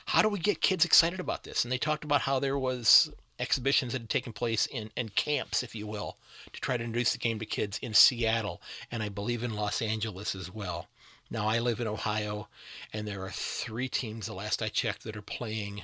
How 0.07 0.23
do 0.23 0.29
we 0.29 0.39
get 0.39 0.59
kids 0.59 0.85
excited 0.85 1.19
about 1.19 1.43
this? 1.43 1.63
And 1.63 1.71
they 1.71 1.77
talked 1.77 2.03
about 2.03 2.21
how 2.21 2.39
there 2.39 2.57
was 2.57 3.11
exhibitions 3.39 3.93
that 3.93 4.01
had 4.01 4.09
taken 4.09 4.33
place 4.33 4.65
in 4.65 4.89
and 4.97 5.13
camps, 5.13 5.61
if 5.61 5.75
you 5.75 5.85
will, 5.85 6.17
to 6.51 6.59
try 6.59 6.77
to 6.77 6.83
introduce 6.83 7.11
the 7.11 7.19
game 7.19 7.37
to 7.37 7.45
kids 7.45 7.77
in 7.79 7.93
Seattle 7.93 8.59
and 8.91 9.03
I 9.03 9.09
believe 9.09 9.43
in 9.43 9.55
Los 9.55 9.83
Angeles 9.83 10.33
as 10.33 10.51
well. 10.51 10.87
Now, 11.29 11.47
I 11.47 11.59
live 11.59 11.79
in 11.79 11.87
Ohio, 11.87 12.47
and 12.93 13.07
there 13.07 13.23
are 13.23 13.31
three 13.31 13.89
teams, 13.89 14.27
the 14.27 14.33
last 14.33 14.61
I 14.61 14.69
checked, 14.69 15.03
that 15.03 15.17
are 15.17 15.21
playing 15.21 15.83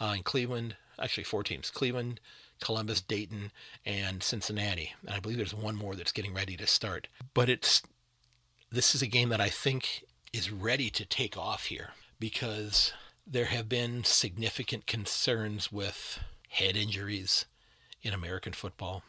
uh, 0.00 0.14
in 0.16 0.22
Cleveland. 0.22 0.76
Actually, 0.98 1.24
four 1.24 1.42
teams 1.42 1.70
Cleveland, 1.70 2.20
Columbus, 2.60 3.00
Dayton, 3.00 3.52
and 3.84 4.22
Cincinnati. 4.22 4.94
And 5.04 5.14
I 5.14 5.20
believe 5.20 5.38
there's 5.38 5.54
one 5.54 5.76
more 5.76 5.94
that's 5.94 6.12
getting 6.12 6.34
ready 6.34 6.56
to 6.56 6.66
start. 6.66 7.08
But 7.34 7.48
it's 7.48 7.82
this 8.70 8.94
is 8.94 9.02
a 9.02 9.06
game 9.06 9.28
that 9.28 9.40
I 9.40 9.48
think 9.48 10.04
is 10.32 10.50
ready 10.50 10.90
to 10.90 11.04
take 11.04 11.36
off 11.36 11.66
here 11.66 11.90
because 12.18 12.92
there 13.26 13.46
have 13.46 13.68
been 13.68 14.04
significant 14.04 14.86
concerns 14.86 15.72
with 15.72 16.20
head 16.48 16.76
injuries 16.76 17.44
in 18.02 18.14
American 18.14 18.52
football. 18.52 19.02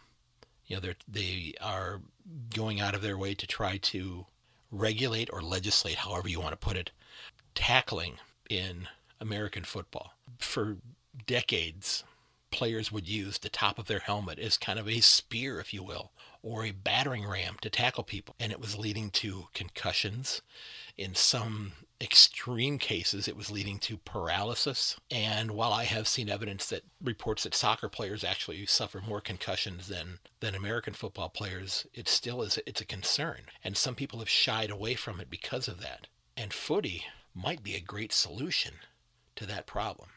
You 0.65 0.77
know, 0.77 0.93
they 1.07 1.53
are 1.61 2.01
going 2.53 2.81
out 2.81 2.95
of 2.95 3.01
their 3.01 3.17
way 3.17 3.33
to 3.35 3.47
try 3.47 3.77
to 3.77 4.25
regulate 4.71 5.29
or 5.31 5.41
legislate, 5.41 5.95
however 5.95 6.27
you 6.27 6.39
want 6.39 6.51
to 6.51 6.57
put 6.57 6.77
it, 6.77 6.91
tackling 7.55 8.15
in 8.49 8.87
American 9.19 9.63
football. 9.63 10.13
For 10.37 10.77
decades, 11.25 12.03
players 12.51 12.91
would 12.91 13.07
use 13.07 13.37
the 13.37 13.49
top 13.49 13.79
of 13.79 13.87
their 13.87 13.99
helmet 13.99 14.39
as 14.39 14.57
kind 14.57 14.79
of 14.79 14.87
a 14.87 15.01
spear, 15.01 15.59
if 15.59 15.73
you 15.73 15.83
will, 15.83 16.11
or 16.41 16.65
a 16.65 16.71
battering 16.71 17.27
ram 17.27 17.57
to 17.61 17.69
tackle 17.69 18.03
people. 18.03 18.35
And 18.39 18.51
it 18.51 18.61
was 18.61 18.77
leading 18.77 19.09
to 19.11 19.47
concussions. 19.53 20.41
In 20.97 21.15
some 21.15 21.73
extreme 21.99 22.77
cases, 22.77 23.27
it 23.27 23.35
was 23.35 23.49
leading 23.49 23.79
to 23.79 23.97
paralysis. 23.97 24.97
And 25.09 25.51
while 25.51 25.73
I 25.73 25.85
have 25.85 26.07
seen 26.07 26.29
evidence 26.29 26.67
that 26.67 26.83
reports 27.01 27.43
that 27.43 27.55
soccer 27.55 27.89
players 27.89 28.23
actually 28.23 28.65
suffer 28.67 29.01
more 29.01 29.21
concussions 29.21 29.87
than, 29.87 30.19
than 30.39 30.53
American 30.53 30.93
football 30.93 31.29
players, 31.29 31.87
it 31.93 32.07
still 32.07 32.41
is 32.41 32.59
it's 32.65 32.81
a 32.81 32.85
concern. 32.85 33.43
And 33.63 33.75
some 33.75 33.95
people 33.95 34.19
have 34.19 34.29
shied 34.29 34.69
away 34.69 34.95
from 34.95 35.19
it 35.19 35.29
because 35.29 35.67
of 35.67 35.81
that. 35.81 36.07
And 36.35 36.53
footy 36.53 37.05
might 37.33 37.63
be 37.63 37.75
a 37.75 37.79
great 37.79 38.13
solution 38.13 38.75
to 39.35 39.45
that 39.47 39.65
problem. 39.65 40.09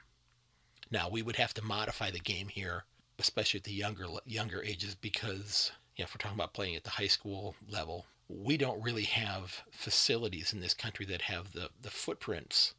Now 0.90 1.08
we 1.08 1.22
would 1.22 1.36
have 1.36 1.54
to 1.54 1.64
modify 1.64 2.10
the 2.10 2.18
game 2.18 2.48
here, 2.48 2.84
especially 3.18 3.58
at 3.58 3.64
the 3.64 3.72
younger 3.72 4.06
younger 4.26 4.62
ages, 4.62 4.94
because 4.94 5.72
you 5.96 6.02
know, 6.02 6.06
if 6.06 6.14
we're 6.14 6.18
talking 6.18 6.36
about 6.36 6.54
playing 6.54 6.76
at 6.76 6.84
the 6.84 6.90
high 6.90 7.06
school 7.06 7.54
level, 7.68 8.06
we 8.30 8.56
don't 8.56 8.82
really 8.82 9.04
have 9.04 9.62
facilities 9.70 10.52
in 10.52 10.60
this 10.60 10.74
country 10.74 11.04
that 11.06 11.22
have 11.22 11.52
the, 11.52 11.70
the 11.80 11.90
footprints 11.90 12.74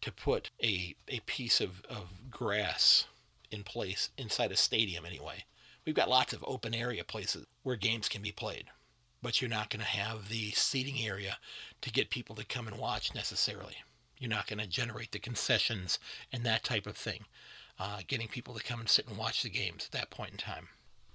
to 0.00 0.12
put 0.12 0.50
a, 0.62 0.96
a 1.08 1.20
piece 1.20 1.60
of, 1.60 1.82
of 1.88 2.30
grass 2.30 3.06
in 3.50 3.62
place 3.62 4.10
inside 4.18 4.52
a 4.52 4.56
stadium 4.56 5.04
anyway. 5.04 5.44
We've 5.86 5.94
got 5.94 6.10
lots 6.10 6.32
of 6.32 6.44
open 6.46 6.74
area 6.74 7.04
places 7.04 7.46
where 7.62 7.76
games 7.76 8.08
can 8.08 8.22
be 8.22 8.32
played, 8.32 8.66
but 9.22 9.40
you're 9.40 9.50
not 9.50 9.70
going 9.70 9.80
to 9.80 9.86
have 9.86 10.28
the 10.28 10.50
seating 10.50 11.00
area 11.00 11.38
to 11.80 11.90
get 11.90 12.10
people 12.10 12.34
to 12.36 12.44
come 12.44 12.68
and 12.68 12.76
watch 12.76 13.14
necessarily. 13.14 13.76
You're 14.18 14.30
not 14.30 14.46
going 14.46 14.58
to 14.58 14.66
generate 14.66 15.12
the 15.12 15.18
concessions 15.18 15.98
and 16.32 16.44
that 16.44 16.64
type 16.64 16.86
of 16.86 16.96
thing, 16.96 17.24
uh, 17.78 18.00
getting 18.06 18.28
people 18.28 18.54
to 18.54 18.64
come 18.64 18.80
and 18.80 18.88
sit 18.88 19.06
and 19.08 19.16
watch 19.16 19.42
the 19.42 19.50
games 19.50 19.86
at 19.86 19.92
that 19.92 20.10
point 20.10 20.32
in 20.32 20.38
time. 20.38 20.68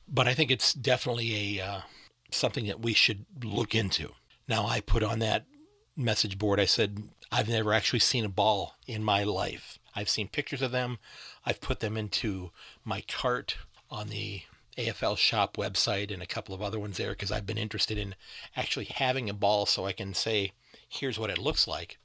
But 0.07 0.27
I 0.27 0.33
think 0.33 0.51
it's 0.51 0.73
definitely 0.73 1.59
a 1.59 1.65
uh, 1.65 1.81
something 2.35 2.67
that 2.67 2.81
we 2.81 2.93
should 2.93 3.25
look 3.43 3.73
into. 3.75 4.11
Now, 4.47 4.65
I 4.65 4.81
put 4.81 5.03
on 5.03 5.19
that 5.19 5.45
message 5.95 6.37
board, 6.37 6.59
I 6.59 6.65
said, 6.65 7.03
I've 7.31 7.49
never 7.49 7.73
actually 7.73 7.99
seen 7.99 8.25
a 8.25 8.29
ball 8.29 8.75
in 8.87 9.03
my 9.03 9.23
life. 9.23 9.79
I've 9.95 10.09
seen 10.09 10.27
pictures 10.27 10.61
of 10.61 10.71
them. 10.71 10.99
I've 11.45 11.61
put 11.61 11.79
them 11.79 11.97
into 11.97 12.51
my 12.83 13.01
cart 13.01 13.57
on 13.89 14.09
the 14.09 14.41
AFL 14.77 15.17
shop 15.17 15.55
website 15.57 16.11
and 16.11 16.21
a 16.21 16.27
couple 16.27 16.55
of 16.55 16.61
other 16.61 16.79
ones 16.79 16.97
there 16.97 17.11
because 17.11 17.31
I've 17.31 17.45
been 17.45 17.57
interested 17.57 17.97
in 17.97 18.15
actually 18.55 18.85
having 18.85 19.29
a 19.29 19.33
ball 19.33 19.65
so 19.65 19.85
I 19.85 19.91
can 19.93 20.13
say, 20.13 20.51
here's 20.87 21.19
what 21.19 21.29
it 21.29 21.37
looks 21.37 21.67
like. 21.67 21.99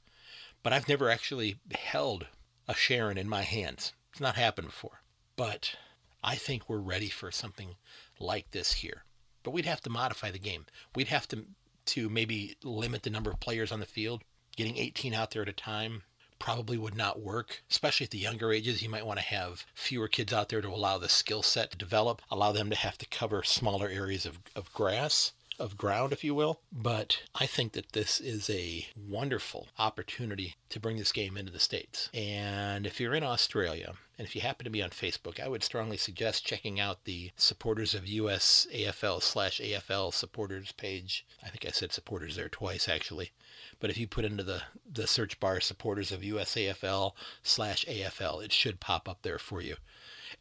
But 0.61 0.73
I've 0.73 0.87
never 0.87 1.09
actually 1.09 1.57
held 1.71 2.27
a 2.67 2.73
Sherrin 2.73 3.17
in 3.17 3.29
my 3.29 3.41
hands. 3.41 3.93
It's 4.11 4.21
not 4.21 4.35
happened 4.35 4.67
before. 4.67 5.01
But 5.35 5.75
I 6.23 6.35
think 6.35 6.67
we're 6.67 6.77
ready 6.77 7.09
for 7.09 7.31
something 7.31 7.75
like 8.19 8.51
this 8.51 8.73
here. 8.73 9.03
But 9.43 9.51
we'd 9.51 9.65
have 9.65 9.81
to 9.81 9.89
modify 9.89 10.31
the 10.31 10.39
game. 10.39 10.65
We'd 10.95 11.07
have 11.07 11.27
to 11.29 11.45
to 11.85 12.09
maybe 12.09 12.55
limit 12.63 13.03
the 13.03 13.09
number 13.09 13.31
of 13.31 13.39
players 13.39 13.71
on 13.71 13.79
the 13.79 13.85
field. 13.85 14.21
Getting 14.55 14.77
18 14.77 15.13
out 15.13 15.31
there 15.31 15.41
at 15.41 15.49
a 15.49 15.53
time 15.53 16.03
probably 16.37 16.77
would 16.77 16.95
not 16.95 17.21
work, 17.21 17.63
especially 17.69 18.05
at 18.05 18.11
the 18.11 18.17
younger 18.17 18.53
ages. 18.53 18.81
You 18.81 18.89
might 18.89 19.05
want 19.05 19.19
to 19.19 19.25
have 19.25 19.65
fewer 19.73 20.07
kids 20.07 20.31
out 20.31 20.49
there 20.49 20.61
to 20.61 20.69
allow 20.69 20.97
the 20.97 21.09
skill 21.09 21.41
set 21.41 21.71
to 21.71 21.77
develop, 21.77 22.21
allow 22.29 22.51
them 22.51 22.69
to 22.69 22.75
have 22.75 22.97
to 22.99 23.07
cover 23.07 23.43
smaller 23.43 23.89
areas 23.89 24.25
of, 24.25 24.39
of 24.55 24.71
grass 24.73 25.33
of 25.59 25.77
ground, 25.77 26.13
if 26.13 26.23
you 26.23 26.33
will. 26.33 26.61
But 26.71 27.21
I 27.35 27.45
think 27.45 27.73
that 27.73 27.91
this 27.91 28.19
is 28.19 28.49
a 28.49 28.87
wonderful 28.95 29.67
opportunity 29.77 30.55
to 30.69 30.79
bring 30.79 30.97
this 30.97 31.11
game 31.11 31.35
into 31.35 31.51
the 31.51 31.59
States. 31.59 32.09
And 32.13 32.87
if 32.87 32.99
you're 32.99 33.13
in 33.13 33.23
Australia, 33.23 33.95
and 34.19 34.27
if 34.27 34.35
you 34.35 34.41
happen 34.41 34.65
to 34.65 34.69
be 34.69 34.83
on 34.83 34.89
Facebook, 34.89 35.39
I 35.39 35.47
would 35.47 35.63
strongly 35.63 35.95
suggest 35.95 36.45
checking 36.45 36.77
out 36.77 37.05
the 37.05 37.31
supporters 37.37 37.95
of 37.95 38.05
US 38.05 38.67
AFL 38.69 39.23
slash 39.23 39.61
AFL 39.61 40.13
supporters 40.13 40.73
page. 40.73 41.25
I 41.41 41.47
think 41.47 41.65
I 41.65 41.71
said 41.71 41.93
supporters 41.93 42.35
there 42.35 42.49
twice 42.49 42.89
actually. 42.89 43.31
But 43.79 43.89
if 43.89 43.97
you 43.97 44.07
put 44.07 44.25
into 44.25 44.43
the, 44.43 44.63
the 44.91 45.07
search 45.07 45.39
bar 45.39 45.61
supporters 45.61 46.11
of 46.11 46.21
US 46.25 46.55
AFL 46.55 47.13
slash 47.43 47.85
AFL, 47.85 48.43
it 48.43 48.51
should 48.51 48.81
pop 48.81 49.07
up 49.07 49.21
there 49.21 49.39
for 49.39 49.61
you. 49.61 49.77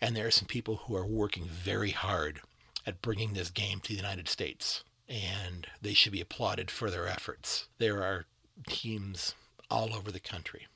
And 0.01 0.16
there 0.16 0.26
are 0.26 0.33
some 0.33 0.49
people 0.49 0.79
who 0.79 0.97
are 0.97 1.07
working 1.07 1.45
very 1.45 1.93
hard 1.93 2.41
at 2.85 3.01
bringing 3.01 3.35
this 3.35 3.49
game 3.49 3.79
to 3.79 3.91
the 3.91 3.95
United 3.95 4.29
States 4.29 4.83
and 5.09 5.68
they 5.81 5.95
should 5.95 6.12
be 6.12 6.20
applauded 6.20 6.68
for 6.68 6.91
their 6.91 7.07
efforts. 7.07 7.68
There 7.79 8.03
are 8.03 8.26
teams 8.66 9.37
all 9.70 9.95
over 9.95 10.11
the 10.11 10.18
country. 10.18 10.66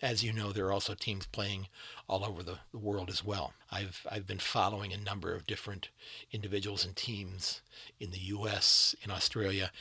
As 0.00 0.22
you 0.22 0.32
know, 0.32 0.52
there 0.52 0.66
are 0.66 0.72
also 0.72 0.94
teams 0.94 1.26
playing 1.26 1.66
all 2.08 2.24
over 2.24 2.42
the, 2.42 2.58
the 2.70 2.78
world 2.78 3.10
as 3.10 3.24
well. 3.24 3.52
I've 3.70 4.06
I've 4.10 4.26
been 4.26 4.38
following 4.38 4.92
a 4.92 4.96
number 4.96 5.34
of 5.34 5.46
different 5.46 5.88
individuals 6.32 6.84
and 6.84 6.94
teams 6.94 7.60
in 7.98 8.12
the 8.12 8.18
U.S., 8.18 8.94
in 9.02 9.10
Australia. 9.10 9.72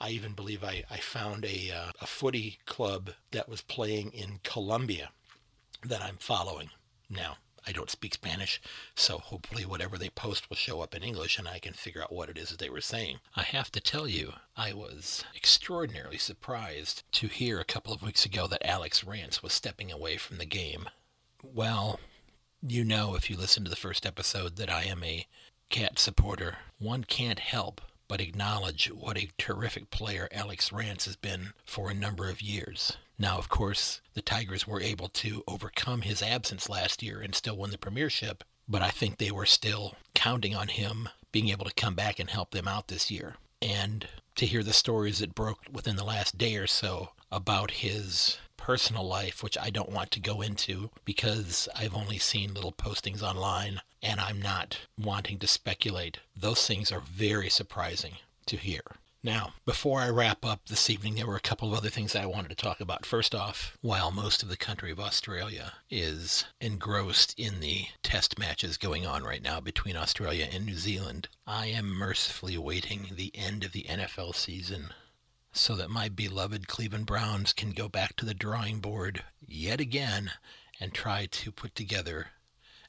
I 0.00 0.10
even 0.10 0.32
believe 0.32 0.62
I, 0.62 0.84
I 0.90 0.98
found 0.98 1.44
a, 1.44 1.70
uh, 1.70 1.92
a 2.00 2.06
footy 2.06 2.58
club 2.66 3.12
that 3.30 3.48
was 3.48 3.62
playing 3.62 4.12
in 4.12 4.40
Colombia 4.42 5.10
that 5.82 6.02
I'm 6.02 6.16
following 6.16 6.70
now. 7.08 7.36
I 7.66 7.72
don't 7.72 7.90
speak 7.90 8.14
Spanish, 8.14 8.60
so 8.94 9.18
hopefully 9.18 9.66
whatever 9.66 9.98
they 9.98 10.10
post 10.10 10.48
will 10.48 10.56
show 10.56 10.80
up 10.80 10.94
in 10.94 11.02
English 11.02 11.38
and 11.38 11.48
I 11.48 11.58
can 11.58 11.72
figure 11.72 12.02
out 12.02 12.12
what 12.12 12.28
it 12.28 12.38
is 12.38 12.50
that 12.50 12.58
they 12.58 12.70
were 12.70 12.80
saying. 12.80 13.18
I 13.34 13.42
have 13.42 13.72
to 13.72 13.80
tell 13.80 14.06
you, 14.06 14.34
I 14.56 14.72
was 14.72 15.24
extraordinarily 15.34 16.18
surprised 16.18 17.02
to 17.12 17.28
hear 17.28 17.58
a 17.58 17.64
couple 17.64 17.92
of 17.92 18.02
weeks 18.02 18.24
ago 18.24 18.46
that 18.46 18.64
Alex 18.64 19.02
Rance 19.02 19.42
was 19.42 19.52
stepping 19.52 19.90
away 19.90 20.16
from 20.16 20.38
the 20.38 20.46
game. 20.46 20.88
Well, 21.42 21.98
you 22.62 22.84
know 22.84 23.14
if 23.14 23.28
you 23.28 23.36
listen 23.36 23.64
to 23.64 23.70
the 23.70 23.76
first 23.76 24.06
episode 24.06 24.56
that 24.56 24.70
I 24.70 24.84
am 24.84 25.02
a 25.02 25.26
cat 25.68 25.98
supporter. 25.98 26.58
One 26.78 27.04
can't 27.04 27.40
help 27.40 27.80
but 28.08 28.20
acknowledge 28.20 28.86
what 28.86 29.18
a 29.18 29.30
terrific 29.38 29.90
player 29.90 30.28
Alex 30.32 30.72
Rance 30.72 31.06
has 31.06 31.16
been 31.16 31.52
for 31.64 31.90
a 31.90 31.94
number 31.94 32.28
of 32.28 32.42
years. 32.42 32.96
Now, 33.18 33.38
of 33.38 33.48
course, 33.48 34.00
the 34.14 34.22
Tigers 34.22 34.66
were 34.66 34.80
able 34.80 35.08
to 35.08 35.42
overcome 35.48 36.02
his 36.02 36.22
absence 36.22 36.68
last 36.68 37.02
year 37.02 37.20
and 37.20 37.34
still 37.34 37.56
win 37.56 37.70
the 37.70 37.78
premiership, 37.78 38.44
but 38.68 38.82
I 38.82 38.90
think 38.90 39.16
they 39.16 39.30
were 39.30 39.46
still 39.46 39.96
counting 40.14 40.54
on 40.54 40.68
him 40.68 41.08
being 41.32 41.48
able 41.48 41.64
to 41.64 41.74
come 41.74 41.94
back 41.94 42.18
and 42.18 42.30
help 42.30 42.50
them 42.50 42.68
out 42.68 42.88
this 42.88 43.10
year. 43.10 43.36
And 43.62 44.06
to 44.36 44.46
hear 44.46 44.62
the 44.62 44.72
stories 44.72 45.20
that 45.20 45.34
broke 45.34 45.60
within 45.72 45.96
the 45.96 46.04
last 46.04 46.36
day 46.36 46.56
or 46.56 46.66
so 46.66 47.10
about 47.32 47.70
his 47.70 48.38
personal 48.56 49.06
life, 49.06 49.42
which 49.42 49.56
I 49.58 49.70
don't 49.70 49.92
want 49.92 50.10
to 50.12 50.20
go 50.20 50.42
into 50.42 50.90
because 51.04 51.68
I've 51.74 51.94
only 51.94 52.18
seen 52.18 52.52
little 52.52 52.72
postings 52.72 53.22
online 53.22 53.80
and 54.06 54.20
I'm 54.20 54.40
not 54.40 54.78
wanting 54.96 55.40
to 55.40 55.48
speculate. 55.48 56.18
Those 56.36 56.64
things 56.64 56.92
are 56.92 57.00
very 57.00 57.50
surprising 57.50 58.12
to 58.46 58.56
hear. 58.56 58.82
Now, 59.20 59.54
before 59.64 59.98
I 59.98 60.08
wrap 60.10 60.44
up 60.44 60.60
this 60.66 60.88
evening, 60.88 61.16
there 61.16 61.26
were 61.26 61.34
a 61.34 61.40
couple 61.40 61.72
of 61.72 61.76
other 61.76 61.88
things 61.88 62.14
I 62.14 62.24
wanted 62.26 62.50
to 62.50 62.54
talk 62.54 62.80
about. 62.80 63.04
First 63.04 63.34
off, 63.34 63.76
while 63.80 64.12
most 64.12 64.44
of 64.44 64.48
the 64.48 64.56
country 64.56 64.92
of 64.92 65.00
Australia 65.00 65.72
is 65.90 66.44
engrossed 66.60 67.34
in 67.36 67.58
the 67.58 67.86
test 68.04 68.38
matches 68.38 68.76
going 68.76 69.04
on 69.04 69.24
right 69.24 69.42
now 69.42 69.58
between 69.58 69.96
Australia 69.96 70.46
and 70.52 70.64
New 70.64 70.76
Zealand, 70.76 71.28
I 71.44 71.66
am 71.66 71.92
mercifully 71.92 72.54
awaiting 72.54 73.08
the 73.10 73.32
end 73.34 73.64
of 73.64 73.72
the 73.72 73.86
NFL 73.88 74.36
season 74.36 74.90
so 75.52 75.74
that 75.74 75.90
my 75.90 76.08
beloved 76.08 76.68
Cleveland 76.68 77.06
Browns 77.06 77.52
can 77.52 77.70
go 77.70 77.88
back 77.88 78.14
to 78.16 78.24
the 78.24 78.34
drawing 78.34 78.78
board 78.78 79.24
yet 79.44 79.80
again 79.80 80.30
and 80.78 80.92
try 80.94 81.26
to 81.26 81.50
put 81.50 81.74
together 81.74 82.28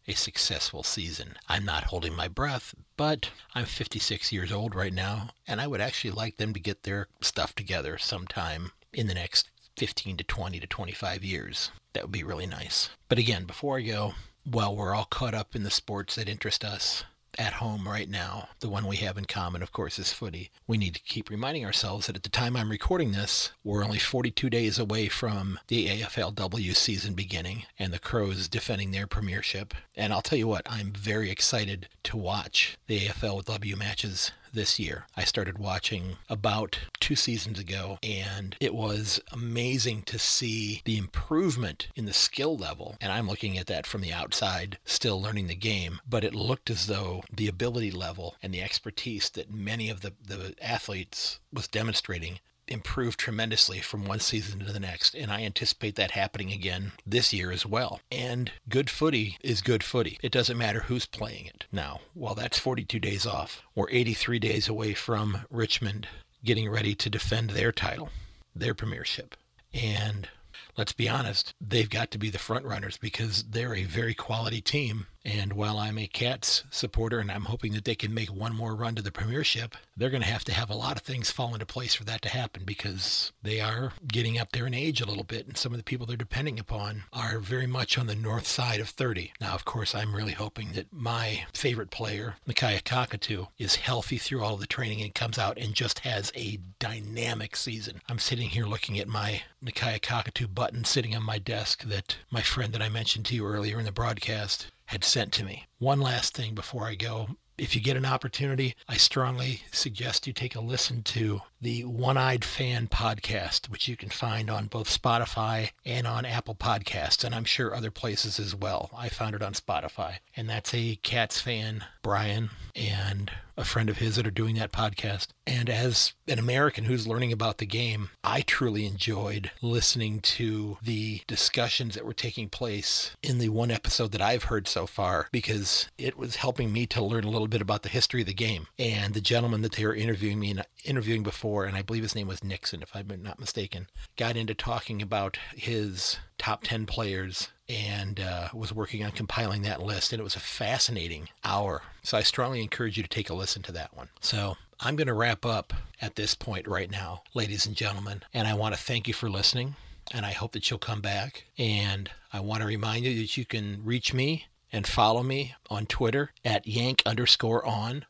a 0.08 0.14
successful 0.14 0.84
season. 0.84 1.36
I'm 1.50 1.66
not 1.66 1.86
holding 1.86 2.16
my 2.16 2.28
breath, 2.28 2.74
but 2.96 3.32
I'm 3.54 3.66
56 3.66 4.32
years 4.32 4.52
old 4.52 4.74
right 4.74 4.94
now, 4.94 5.32
and 5.48 5.60
I 5.60 5.68
would 5.68 5.82
actually 5.82 6.12
like 6.12 6.38
them 6.38 6.54
to 6.54 6.60
get 6.60 6.84
their 6.84 7.08
stuff 7.22 7.54
together 7.54 7.98
sometime 7.98 8.72
in 8.94 9.08
the 9.08 9.14
next 9.14 9.50
15 9.78 10.18
to 10.18 10.24
20 10.24 10.60
to 10.60 10.68
25 10.68 11.24
years. 11.24 11.72
That 11.94 12.04
would 12.04 12.12
be 12.12 12.24
really 12.24 12.48
nice. 12.48 12.90
But 13.10 13.20
again, 13.20 13.46
before 13.46 13.78
I 13.78 13.82
go, 13.82 14.14
while 14.44 14.76
we're 14.76 14.96
all 14.96 15.06
caught 15.06 15.34
up 15.34 15.56
in 15.56 15.64
the 15.64 15.70
sports 15.70 16.16
that 16.16 16.30
interest 16.30 16.64
us, 16.64 17.04
at 17.38 17.54
home 17.54 17.88
right 17.88 18.10
now, 18.10 18.50
the 18.60 18.70
one 18.70 18.88
we 18.88 18.98
have 18.98 19.18
in 19.18 19.26
common, 19.26 19.62
of 19.62 19.72
course, 19.72 20.00
is 20.00 20.14
footy. 20.14 20.52
We 20.66 20.78
need 20.78 20.96
to 20.96 21.02
keep 21.02 21.30
reminding 21.30 21.66
ourselves 21.66 22.08
that 22.08 22.16
at 22.16 22.24
the 22.24 22.30
time 22.30 22.56
I'm 22.56 22.72
recording 22.72 23.12
this, 23.12 23.52
we're 23.64 23.84
only 23.84 24.00
42 24.00 24.50
days 24.50 24.80
away 24.80 25.08
from 25.08 25.60
the 25.68 25.88
AFLW 25.88 26.76
season 26.76 27.14
beginning 27.14 27.64
and 27.78 27.94
the 27.94 28.00
Crows 28.00 28.48
defending 28.48 28.92
their 28.92 29.08
premiership. 29.08 29.74
And 29.96 30.14
I'll 30.14 30.22
tell 30.22 30.38
you 30.38 30.48
what, 30.48 30.68
I'm 30.70 30.92
very 30.92 31.30
excited 31.30 31.88
to 32.04 32.18
watch 32.18 32.78
the 32.88 33.08
AFLW 33.08 33.78
matches 33.78 34.32
this 34.58 34.80
year. 34.80 35.06
I 35.16 35.24
started 35.24 35.58
watching 35.58 36.18
about 36.30 36.80
two 37.00 37.16
seasons 37.16 37.60
ago, 37.60 38.00
and 38.04 38.58
it 38.60 38.74
was 38.74 39.22
amazing 39.32 40.02
to 40.04 40.20
see 40.20 40.82
the 40.84 40.98
improvement 40.98 41.88
in 41.96 42.06
the 42.06 42.14
skill 42.14 42.58
level. 42.58 42.98
And 43.00 43.12
I'm 43.12 43.28
looking 43.28 43.58
at 43.58 43.68
that 43.68 43.88
from 43.88 44.02
the 44.02 44.12
outside, 44.12 44.80
still 44.84 45.22
learning 45.22 45.48
the 45.48 45.56
game, 45.56 46.00
but 46.10 46.24
it 46.24 46.36
looked 46.36 46.70
as 46.70 46.88
though 46.88 47.24
the 47.32 47.48
ability 47.48 47.92
level 47.92 48.36
and 48.42 48.54
the 48.54 48.62
expertise 48.62 49.30
that 49.30 49.54
many 49.54 49.90
of 49.90 50.02
the, 50.02 50.14
the 50.22 50.56
athletes 50.62 51.40
was 51.54 51.68
demonstrating 51.68 52.40
improved 52.68 53.20
tremendously 53.20 53.80
from 53.80 54.06
one 54.06 54.20
season 54.20 54.60
to 54.60 54.72
the 54.72 54.80
next, 54.80 55.16
and 55.16 55.32
I 55.32 55.44
anticipate 55.44 55.96
that 55.96 56.12
happening 56.12 56.52
again 56.52 56.92
this 57.06 57.34
year 57.34 57.52
as 57.52 57.66
well. 57.66 58.02
And 58.12 58.52
good 58.70 58.90
footy 58.90 59.38
is 59.42 59.62
good 59.62 59.84
footy. 59.84 60.18
It 60.22 60.32
doesn't 60.32 60.58
matter 60.58 60.82
who's 60.82 61.06
playing 61.06 61.46
it. 61.46 61.66
Now, 61.72 62.02
while 62.14 62.36
that's 62.36 62.60
42 62.60 63.00
days 63.00 63.26
off, 63.26 63.64
we're 63.76 63.90
83 63.90 64.40
days 64.40 64.68
away 64.68 64.94
from 64.94 65.46
Richmond 65.50 66.08
getting 66.44 66.70
ready 66.70 66.96
to 66.96 67.10
defend 67.10 67.52
their 67.52 67.72
title, 67.72 68.10
their 68.56 68.74
premiership. 68.74 69.36
And 69.74 70.30
let's 70.78 70.94
be 70.94 71.10
honest, 71.10 71.54
they've 71.60 71.90
got 71.90 72.12
to 72.12 72.18
be 72.18 72.30
the 72.30 72.40
front 72.40 72.66
runners 72.66 72.98
because 72.98 73.44
they're 73.44 73.76
a 73.76 73.84
very 73.84 74.14
quality 74.14 74.62
team 74.62 75.08
and 75.28 75.52
while 75.52 75.78
I'm 75.78 75.98
a 75.98 76.08
Cats 76.08 76.64
supporter 76.72 77.20
and 77.20 77.30
I'm 77.30 77.44
hoping 77.44 77.74
that 77.74 77.84
they 77.84 77.96
can 77.96 78.14
make 78.14 78.30
one 78.30 78.56
more 78.56 78.74
run 78.74 78.96
to 78.96 79.02
the 79.02 79.12
Premiership, 79.12 79.76
they're 79.98 80.10
going 80.10 80.24
to 80.24 80.28
have 80.28 80.46
to 80.46 80.54
have 80.54 80.70
a 80.70 80.76
lot 80.76 80.96
of 80.96 81.02
things 81.02 81.32
fall 81.32 81.54
into 81.54 81.66
place 81.66 81.94
for 81.94 82.06
that 82.06 82.22
to 82.22 82.30
happen 82.30 82.64
because 82.66 83.34
they 83.44 83.60
are 83.60 83.92
getting 84.08 84.40
up 84.40 84.54
there 84.54 84.66
in 84.66 84.74
age 84.74 85.02
a 85.02 85.06
little 85.06 85.26
bit. 85.26 85.46
And 85.46 85.58
some 85.58 85.74
of 85.74 85.80
the 85.80 85.84
people 85.84 86.06
they're 86.06 86.16
depending 86.16 86.58
upon 86.58 87.04
are 87.12 87.40
very 87.40 87.68
much 87.68 87.98
on 87.98 88.08
the 88.08 88.16
north 88.16 88.48
side 88.48 88.80
of 88.80 88.88
30. 88.88 89.34
Now, 89.42 89.54
of 89.54 89.66
course, 89.66 89.94
I'm 89.94 90.16
really 90.16 90.32
hoping 90.32 90.72
that 90.74 90.94
my 90.94 91.46
favorite 91.52 91.92
player, 91.92 92.36
Nakia 92.48 92.82
Cockatoo, 92.82 93.48
is 93.58 93.76
healthy 93.76 94.18
through 94.18 94.42
all 94.42 94.54
of 94.54 94.62
the 94.62 94.66
training 94.66 95.02
and 95.02 95.14
comes 95.14 95.38
out 95.38 95.58
and 95.58 95.74
just 95.74 96.00
has 96.00 96.32
a 96.38 96.60
dynamic 96.80 97.58
season. 97.58 98.00
I'm 98.08 98.20
sitting 98.20 98.48
here 98.48 98.66
looking 98.66 98.98
at 98.98 99.10
my 99.10 99.42
Nakia 99.62 100.02
Cockatoo 100.02 100.48
button 100.48 100.86
sitting 100.86 101.18
on 101.18 101.24
my 101.24 101.38
desk 101.38 101.84
that 101.84 102.16
my 102.32 102.42
friend 102.42 102.72
that 102.72 102.82
I 102.82 102.88
mentioned 102.88 103.26
to 103.26 103.36
you 103.36 103.46
earlier 103.46 103.78
in 103.78 103.86
the 103.86 103.92
broadcast 103.92 104.68
had 104.88 105.04
sent 105.04 105.32
to 105.34 105.46
me. 105.46 105.68
One 105.80 106.02
last 106.02 106.36
thing 106.36 106.56
before 106.56 106.86
I 106.86 106.96
go. 106.96 107.30
If 107.58 107.76
you 107.76 107.82
get 107.82 107.98
an 107.98 108.06
opportunity, 108.06 108.76
I 108.88 108.98
strongly 108.98 109.62
suggest 109.72 110.28
you 110.28 110.34
take 110.34 110.56
a 110.56 110.62
listen 110.62 111.04
to 111.04 111.42
the 111.62 111.84
One 111.86 112.18
Eyed 112.18 112.46
Fan 112.46 112.88
podcast, 112.88 113.70
which 113.70 113.88
you 113.88 113.98
can 113.98 114.10
find 114.10 114.50
on 114.50 114.68
both 114.68 114.90
Spotify 114.90 115.72
and 115.86 116.06
on 116.06 116.26
Apple 116.26 116.56
Podcasts, 116.56 117.24
and 117.24 117.34
I'm 117.34 117.46
sure 117.46 117.74
other 117.74 117.92
places 117.92 118.40
as 118.40 118.54
well. 118.54 118.92
I 118.96 119.10
found 119.10 119.36
it 119.36 119.42
on 119.42 119.54
Spotify. 119.54 120.18
And 120.36 120.50
that's 120.50 120.74
a 120.74 120.98
Cats 120.98 121.42
fan, 121.42 121.84
Brian, 122.04 122.52
and 122.76 123.32
a 123.58 123.66
friend 123.66 123.90
of 123.90 123.98
his 123.98 124.16
that 124.16 124.28
are 124.28 124.32
doing 124.32 124.56
that 124.56 124.72
podcast. 124.72 125.28
And 125.48 125.70
as 125.70 126.14
an 126.28 126.38
American 126.38 126.86
who's 126.86 127.08
learning 127.08 127.34
about 127.34 127.58
the 127.58 127.66
game, 127.66 128.12
I 128.24 128.42
truly 128.42 128.86
enjoyed 128.86 129.50
listening 129.62 130.20
to 130.20 130.78
the 130.82 131.22
discussions 131.26 131.96
that 131.96 132.06
were 132.06 132.14
taking 132.14 132.50
place 132.50 133.16
in 133.24 133.40
the 133.40 133.50
one 133.50 133.72
episode 133.72 134.12
that 134.12 134.22
I've 134.22 134.44
heard 134.44 134.68
so 134.68 134.86
far 134.86 135.28
because 135.32 135.90
it 135.98 136.18
was 136.18 136.36
helping 136.36 136.72
me 136.72 136.86
to 136.88 137.04
learn 137.04 137.24
a 137.24 137.32
little 137.32 137.48
bit 137.48 137.62
about 137.62 137.82
the 137.82 137.90
history 137.90 138.22
of 138.22 138.28
the 138.28 138.34
game. 138.34 138.68
And 138.78 139.16
the 139.16 139.22
gentleman 139.22 139.62
that 139.62 139.74
they 139.74 139.86
were 139.86 139.96
interviewing 139.96 140.40
me 140.40 140.56
interviewing 140.86 141.24
before, 141.24 141.47
and 141.48 141.76
I 141.76 141.82
believe 141.82 142.04
his 142.04 142.16
name 142.16 142.28
was 142.28 142.44
Nixon, 142.44 142.82
if 142.82 142.96
I'm 142.96 143.08
not 143.22 143.40
mistaken, 143.40 143.88
got 144.16 144.36
into 144.36 144.54
talking 144.54 145.02
about 145.02 145.38
his 145.56 146.18
top 146.38 146.64
10 146.64 146.86
players 146.86 147.50
and 147.70 148.20
uh, 148.20 148.50
was 148.54 148.74
working 148.74 149.04
on 149.04 149.12
compiling 149.12 149.64
that 149.64 149.82
list, 149.82 150.14
and 150.14 150.20
it 150.20 150.24
was 150.24 150.36
a 150.36 150.42
fascinating 150.42 151.30
hour. 151.44 151.82
So 152.04 152.18
I 152.18 152.22
strongly 152.22 152.62
encourage 152.62 152.98
you 152.98 153.04
to 153.04 153.10
take 153.10 153.30
a 153.30 153.34
listen 153.34 153.62
to 153.64 153.72
that 153.74 153.96
one. 153.96 154.10
So 154.22 154.56
I'm 154.80 154.96
going 154.96 155.08
to 155.08 155.14
wrap 155.14 155.46
up 155.46 155.74
at 156.02 156.16
this 156.16 156.36
point 156.36 156.68
right 156.68 156.90
now, 156.90 157.24
ladies 157.34 157.66
and 157.66 157.76
gentlemen, 157.76 158.24
and 158.34 158.48
I 158.48 158.54
want 158.54 158.76
to 158.76 158.82
thank 158.82 159.08
you 159.08 159.14
for 159.14 159.30
listening, 159.30 159.76
and 160.12 160.26
I 160.26 160.32
hope 160.32 160.54
that 160.54 160.70
you'll 160.70 160.80
come 160.80 161.02
back. 161.02 161.46
And 161.58 162.10
I 162.32 162.40
want 162.40 162.62
to 162.62 162.68
remind 162.68 163.04
you 163.04 163.18
that 163.18 163.38
you 163.38 163.46
can 163.46 163.82
reach 163.84 164.14
me 164.14 164.46
and 164.72 164.86
follow 164.86 165.24
me 165.24 165.56
on 165.70 165.86
Twitter 165.86 166.32
at 166.46 166.68
yank 166.68 167.02
underscore 167.06 167.66
on 167.66 168.06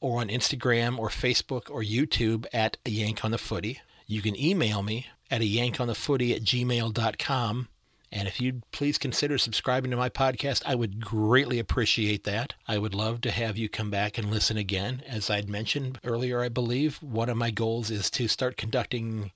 or 0.00 0.20
on 0.20 0.28
Instagram 0.28 0.98
or 0.98 1.08
Facebook 1.08 1.70
or 1.70 1.82
YouTube 1.82 2.46
at 2.52 2.76
a 2.86 2.90
yank 2.90 3.24
on 3.24 3.30
the 3.30 3.38
footy. 3.38 3.80
You 4.06 4.22
can 4.22 4.38
email 4.38 4.82
me 4.82 5.06
at 5.30 5.40
a 5.40 5.46
yank 5.46 5.80
on 5.80 5.86
the 5.86 5.94
footy 5.94 6.34
at 6.34 6.42
gmail.com 6.42 7.68
and 8.12 8.26
if 8.26 8.40
you'd 8.40 8.68
please 8.72 8.98
consider 8.98 9.38
subscribing 9.38 9.90
to 9.92 9.96
my 9.96 10.08
podcast, 10.08 10.62
I 10.66 10.74
would 10.74 11.04
greatly 11.04 11.60
appreciate 11.60 12.24
that. 12.24 12.54
I 12.66 12.76
would 12.76 12.94
love 12.94 13.20
to 13.20 13.30
have 13.30 13.56
you 13.56 13.68
come 13.68 13.90
back 13.90 14.18
and 14.18 14.30
listen 14.30 14.56
again. 14.56 15.02
As 15.06 15.30
I'd 15.30 15.48
mentioned 15.48 16.00
earlier, 16.02 16.40
I 16.40 16.48
believe 16.48 17.00
one 17.02 17.28
of 17.28 17.36
my 17.36 17.50
goals 17.52 17.88
is 17.90 18.10
to 18.10 18.26
start 18.26 18.56
conducting 18.56 19.30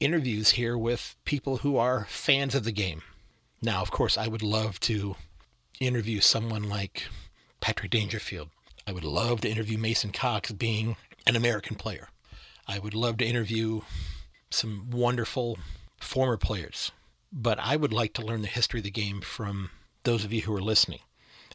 interviews 0.00 0.50
here 0.50 0.76
with 0.76 1.14
people 1.24 1.58
who 1.58 1.76
are 1.76 2.06
fans 2.08 2.56
of 2.56 2.64
the 2.64 2.72
game. 2.72 3.02
Now, 3.62 3.82
of 3.82 3.92
course, 3.92 4.18
I 4.18 4.26
would 4.26 4.42
love 4.42 4.80
to 4.80 5.14
interview 5.78 6.20
someone 6.20 6.68
like 6.68 7.04
Patrick 7.60 7.92
Dangerfield. 7.92 8.48
I 8.88 8.92
would 8.92 9.04
love 9.04 9.42
to 9.42 9.50
interview 9.50 9.78
Mason 9.78 10.10
Cox 10.10 10.50
being 10.50 10.96
an 11.26 11.36
American 11.36 11.76
player. 11.76 12.08
I 12.66 12.78
would 12.78 12.94
love 12.94 13.18
to 13.18 13.26
interview 13.26 13.82
some 14.50 14.88
wonderful 14.90 15.58
former 16.00 16.36
players 16.36 16.90
but 17.32 17.58
I 17.58 17.76
would 17.76 17.92
like 17.92 18.14
to 18.14 18.22
learn 18.24 18.42
the 18.42 18.48
history 18.48 18.80
of 18.80 18.84
the 18.84 18.90
game 18.90 19.20
from 19.20 19.70
those 20.04 20.24
of 20.24 20.32
you 20.32 20.42
who 20.42 20.54
are 20.54 20.62
listening. 20.62 21.00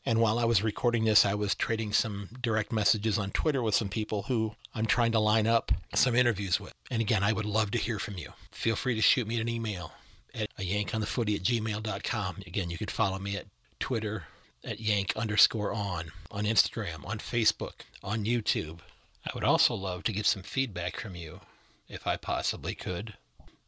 And 0.06 0.20
while 0.20 0.38
I 0.38 0.44
was 0.44 0.64
recording 0.64 1.06
this, 1.06 1.26
I 1.26 1.34
was 1.34 1.56
trading 1.56 1.94
some 1.94 2.28
direct 2.42 2.74
messages 2.74 3.18
on 3.18 3.32
Twitter 3.32 3.64
with 3.64 3.74
some 3.74 3.88
people 3.88 4.24
who 4.24 4.54
I'm 4.76 4.86
trying 4.86 5.14
to 5.14 5.20
line 5.20 5.48
up 5.48 5.72
some 5.96 6.14
interviews 6.14 6.60
with. 6.60 6.74
And 6.92 7.02
again, 7.02 7.24
I 7.24 7.32
would 7.32 7.46
love 7.46 7.72
to 7.72 7.78
hear 7.78 8.00
from 8.00 8.18
you. 8.18 8.34
Feel 8.52 8.76
free 8.76 8.96
to 8.96 9.02
shoot 9.02 9.28
me 9.28 9.40
an 9.40 9.48
email 9.48 9.94
at 10.36 10.50
a 10.58 10.64
yankonthefooty 10.64 11.36
at 11.36 11.44
gmail.com. 11.44 12.38
Again, 12.46 12.70
you 12.70 12.78
could 12.78 12.92
follow 12.92 13.18
me 13.18 13.38
at 13.38 13.46
Twitter 13.80 14.24
at 14.64 14.80
yank 14.80 15.14
underscore 15.16 15.74
on, 15.74 16.12
on 16.32 16.46
Instagram, 16.46 17.06
on 17.06 17.20
Facebook, 17.20 17.82
on 18.04 18.26
YouTube. 18.26 18.80
I 19.26 19.32
would 19.34 19.44
also 19.44 19.74
love 19.74 20.04
to 20.04 20.14
get 20.14 20.26
some 20.26 20.44
feedback 20.44 21.00
from 21.00 21.16
you 21.16 21.42
if 21.88 22.08
I 22.08 22.18
possibly 22.18 22.76
could. 22.76 23.16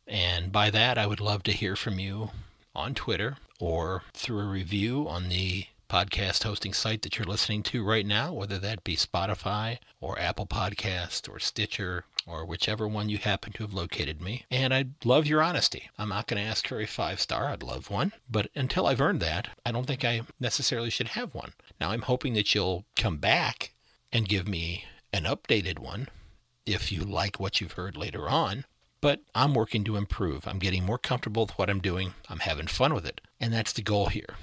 And 0.08 0.52
by 0.52 0.70
that, 0.70 0.98
I 0.98 1.08
would 1.08 1.20
love 1.20 1.44
to 1.44 1.52
hear 1.52 1.76
from 1.76 2.00
you 2.00 2.32
on 2.76 2.94
Twitter 2.94 3.38
or 3.60 4.04
through 4.14 4.40
a 4.40 4.50
review 4.50 5.08
on 5.08 5.30
the 5.30 5.68
podcast 5.90 6.44
hosting 6.44 6.74
site 6.74 7.02
that 7.04 7.18
you're 7.18 7.28
listening 7.28 7.64
to 7.64 7.84
right 7.84 8.06
now, 8.06 8.34
whether 8.34 8.58
that 8.60 8.84
be 8.84 8.96
Spotify 8.96 9.78
or 10.02 10.20
Apple 10.20 10.48
Podcast 10.48 11.30
or 11.30 11.40
Stitcher 11.40 12.06
or 12.26 12.46
whichever 12.46 12.88
one 12.88 13.10
you 13.10 13.18
happen 13.18 13.54
to 13.54 13.64
have 13.64 13.74
located 13.74 14.22
me. 14.22 14.46
And 14.50 14.74
I'd 14.74 15.06
love 15.06 15.28
your 15.28 15.44
honesty. 15.44 15.90
I'm 15.98 16.10
not 16.10 16.28
going 16.28 16.42
to 16.42 16.50
ask 16.50 16.68
for 16.68 16.80
a 16.80 16.88
five 16.88 17.20
star, 17.20 17.46
I'd 17.46 17.64
love 17.64 17.90
one. 17.90 18.14
But 18.30 18.50
until 18.56 18.88
I've 18.88 19.02
earned 19.02 19.22
that, 19.22 19.50
I 19.66 19.72
don't 19.72 19.86
think 19.86 20.04
I 20.04 20.22
necessarily 20.40 20.90
should 20.90 21.10
have 21.10 21.36
one. 21.36 21.54
Now, 21.80 21.92
I'm 21.92 22.04
hoping 22.04 22.34
that 22.34 22.54
you'll 22.56 22.86
come 22.96 23.18
back 23.18 23.74
and 24.12 24.30
give 24.30 24.48
me 24.48 24.86
an 25.14 25.24
updated 25.24 25.80
one 25.80 26.10
if 26.66 26.92
you 26.92 27.02
like 27.02 27.40
what 27.40 27.62
you've 27.62 27.74
heard 27.74 27.96
later 27.96 28.28
on. 28.28 28.66
But 29.02 29.22
I'm 29.36 29.54
working 29.54 29.84
to 29.84 29.98
improve. 29.98 30.48
I'm 30.48 30.58
getting 30.58 30.84
more 30.84 30.98
comfortable 30.98 31.44
with 31.46 31.58
what 31.60 31.70
I'm 31.70 31.80
doing. 31.80 32.16
I'm 32.28 32.40
having 32.40 32.68
fun 32.68 32.94
with 32.94 33.06
it. 33.06 33.22
And 33.40 33.54
that's 33.54 33.74
the 33.74 33.84
goal 33.84 34.08
here 34.08 34.36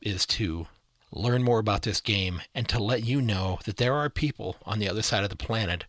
is 0.00 0.24
to 0.26 0.68
learn 1.12 1.42
more 1.42 1.58
about 1.58 1.82
this 1.82 2.00
game 2.00 2.40
and 2.54 2.68
to 2.68 2.82
let 2.82 3.04
you 3.04 3.20
know 3.20 3.58
that 3.64 3.76
there 3.76 3.94
are 3.94 4.08
people 4.08 4.56
on 4.64 4.78
the 4.78 4.88
other 4.88 5.02
side 5.02 5.24
of 5.24 5.30
the 5.30 5.36
planet 5.36 5.84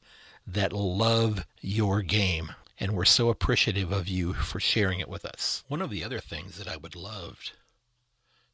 that 0.48 0.72
love 0.72 1.46
your 1.62 2.02
game. 2.02 2.54
And 2.80 2.94
we're 2.94 3.06
so 3.06 3.30
appreciative 3.30 3.92
of 3.92 4.08
you 4.08 4.34
for 4.34 4.60
sharing 4.60 5.00
it 5.00 5.10
with 5.10 5.26
us. 5.26 5.64
One 5.68 5.82
of 5.82 5.90
the 5.90 6.04
other 6.04 6.20
things 6.20 6.58
that 6.58 6.68
I 6.68 6.78
would 6.78 6.96
love 6.96 7.52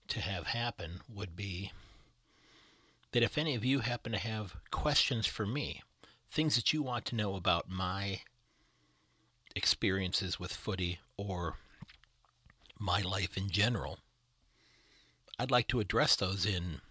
to 0.07 0.19
have 0.19 0.47
happen 0.47 1.01
would 1.13 1.35
be 1.35 1.71
that 3.11 3.23
if 3.23 3.37
any 3.37 3.53
of 3.53 3.63
you 3.63 3.79
happen 3.79 4.11
to 4.11 4.17
have 4.17 4.55
questions 4.71 5.27
for 5.27 5.45
me, 5.45 5.81
things 6.31 6.55
that 6.55 6.73
you 6.73 6.81
want 6.81 7.05
to 7.05 7.15
know 7.15 7.35
about 7.35 7.69
my 7.69 8.21
experiences 9.55 10.39
with 10.39 10.51
footy 10.51 10.99
or 11.15 11.57
my 12.79 13.01
life 13.01 13.37
in 13.37 13.49
general, 13.49 13.99
I'd 15.37 15.51
like 15.51 15.67
to 15.67 15.79
address 15.79 16.15
those 16.15 16.45
in 16.45 16.81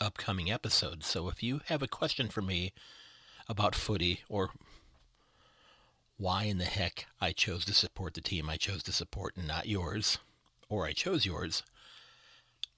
upcoming 0.00 0.50
episodes. 0.50 1.06
So 1.06 1.28
if 1.28 1.42
you 1.42 1.60
have 1.66 1.82
a 1.82 1.88
question 1.88 2.28
for 2.28 2.42
me 2.42 2.72
about 3.48 3.74
footy 3.74 4.20
or 4.28 4.50
why 6.18 6.44
in 6.44 6.58
the 6.58 6.64
heck 6.64 7.06
I 7.20 7.32
chose 7.32 7.64
to 7.66 7.74
support 7.74 8.14
the 8.14 8.20
team 8.20 8.48
I 8.48 8.56
chose 8.56 8.82
to 8.84 8.92
support 8.92 9.36
and 9.36 9.46
not 9.46 9.68
yours, 9.68 10.18
or 10.68 10.86
I 10.86 10.92
chose 10.92 11.26
yours, 11.26 11.62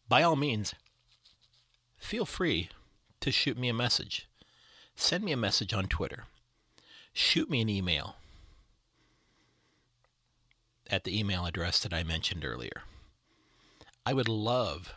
by 0.08 0.22
all 0.22 0.36
means, 0.36 0.74
feel 1.98 2.24
free 2.24 2.70
to 3.20 3.30
shoot 3.30 3.58
me 3.58 3.68
a 3.68 3.74
message. 3.74 4.28
Send 4.96 5.22
me 5.22 5.32
a 5.32 5.36
message 5.36 5.72
on 5.72 5.86
Twitter. 5.86 6.24
Shoot 7.12 7.48
me 7.50 7.60
an 7.60 7.68
email 7.68 8.16
at 10.90 11.04
the 11.04 11.18
email 11.18 11.46
address 11.46 11.80
that 11.80 11.92
I 11.92 12.02
mentioned 12.02 12.44
earlier. 12.44 12.82
I 14.06 14.14
would 14.14 14.28
love 14.28 14.94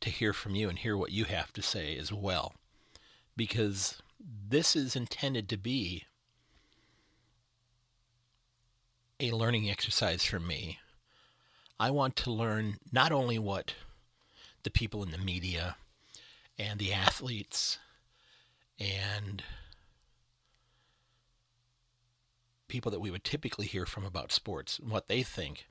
to 0.00 0.10
hear 0.10 0.32
from 0.32 0.54
you 0.54 0.68
and 0.68 0.78
hear 0.78 0.96
what 0.96 1.12
you 1.12 1.24
have 1.24 1.52
to 1.52 1.62
say 1.62 1.96
as 1.96 2.12
well, 2.12 2.54
because 3.36 4.02
this 4.48 4.76
is 4.76 4.96
intended 4.96 5.48
to 5.48 5.56
be 5.56 6.04
a 9.20 9.30
learning 9.30 9.70
exercise 9.70 10.24
for 10.24 10.40
me. 10.40 10.78
I 11.78 11.90
want 11.90 12.16
to 12.16 12.30
learn 12.30 12.78
not 12.92 13.12
only 13.12 13.38
what 13.38 13.74
the 14.62 14.70
people 14.70 15.02
in 15.02 15.10
the 15.10 15.18
media 15.18 15.76
and 16.58 16.78
the 16.78 16.92
athletes 16.92 17.78
and 18.78 19.42
people 22.68 22.90
that 22.90 23.00
we 23.00 23.10
would 23.10 23.24
typically 23.24 23.66
hear 23.66 23.84
from 23.84 24.04
about 24.04 24.32
sports 24.32 24.78
and 24.78 24.90
what 24.90 25.06
they 25.06 25.22
think. 25.22 25.66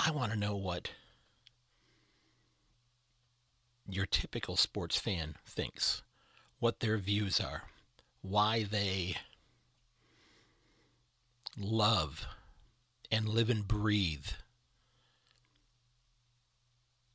I 0.00 0.10
want 0.10 0.32
to 0.32 0.38
know 0.38 0.56
what 0.56 0.90
your 3.88 4.06
typical 4.06 4.56
sports 4.56 4.96
fan 4.98 5.36
thinks, 5.46 6.02
what 6.62 6.78
their 6.78 6.96
views 6.96 7.40
are, 7.40 7.64
why 8.20 8.62
they 8.62 9.16
love 11.58 12.24
and 13.10 13.28
live 13.28 13.50
and 13.50 13.66
breathe 13.66 14.26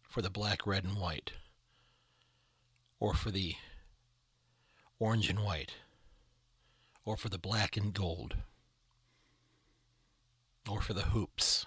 for 0.04 0.22
the 0.22 0.30
black, 0.30 0.68
red, 0.68 0.84
and 0.84 0.98
white, 0.98 1.32
or 3.00 3.14
for 3.14 3.32
the 3.32 3.56
orange 5.00 5.30
and 5.30 5.40
white, 5.40 5.76
or 7.06 7.16
for 7.16 7.30
the 7.30 7.40
black 7.40 7.78
and 7.78 7.94
gold 7.94 8.36
or 10.70 10.82
for 10.82 10.94
the 10.94 11.04
hoops, 11.04 11.66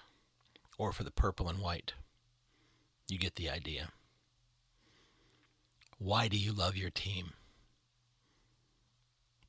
or 0.77 0.91
for 0.93 1.03
the 1.03 1.09
purple 1.09 1.49
and 1.49 1.57
white. 1.57 1.93
You 3.09 3.17
get 3.17 3.37
the 3.37 3.49
idea. 3.49 3.89
Why 5.97 6.27
do 6.27 6.37
you 6.37 6.53
love 6.53 6.77
your 6.77 6.91
team? 6.91 7.31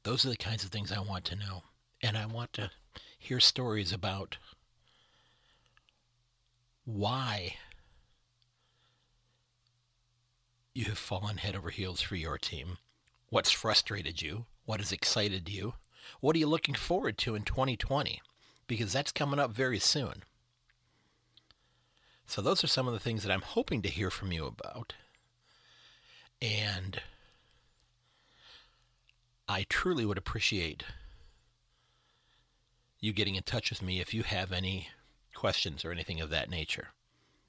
Those 0.03 0.25
are 0.25 0.31
the 0.31 0.37
kinds 0.37 0.65
of 0.65 0.71
things 0.71 0.91
I 0.91 1.01
want 1.01 1.25
to 1.27 1.37
know. 1.37 1.63
And 2.03 2.17
I 2.17 2.27
want 2.27 2.53
to 2.55 2.71
hear 3.19 3.41
stories 3.41 3.93
about 3.93 4.39
why 6.85 7.57
you 10.75 10.87
have 10.87 10.99
fallen 10.99 11.37
head 11.37 11.55
over 11.55 11.71
heels 11.71 12.01
for 12.01 12.17
your 12.17 12.39
team. 12.39 12.79
What's 13.29 13.51
frustrated 13.53 14.21
you? 14.21 14.47
What 14.65 14.81
has 14.81 14.91
excited 14.91 15.49
you? 15.49 15.75
What 16.21 16.35
are 16.35 16.39
you 16.41 16.49
looking 16.49 16.75
forward 16.75 17.19
to 17.19 17.35
in 17.35 17.43
2020? 17.43 18.21
because 18.67 18.93
that's 18.93 19.13
coming 19.13 19.39
up 19.39 19.51
very 19.51 19.79
soon. 19.79 20.23
So, 22.27 22.41
those 22.41 22.65
are 22.65 22.69
some 22.69 22.87
of 22.87 22.95
the 22.95 23.01
things 23.01 23.23
that 23.23 23.33
I'm 23.33 23.43
hoping 23.43 23.83
to 23.83 23.89
hear 23.91 24.11
from 24.11 24.33
you 24.33 24.47
about. 24.47 24.95
And 26.41 27.03
I 29.53 29.67
truly 29.69 30.07
would 30.07 30.17
appreciate 30.17 30.83
you 33.01 33.13
getting 33.13 33.35
in 33.35 33.43
touch 33.43 33.69
with 33.69 33.83
me 33.83 34.01
if 34.01 34.15
you 34.15 34.23
have 34.23 34.51
any 34.51 34.89
questions 35.35 35.85
or 35.85 35.93
anything 35.93 36.23
of 36.23 36.31
that 36.31 36.49
nature. 36.49 36.89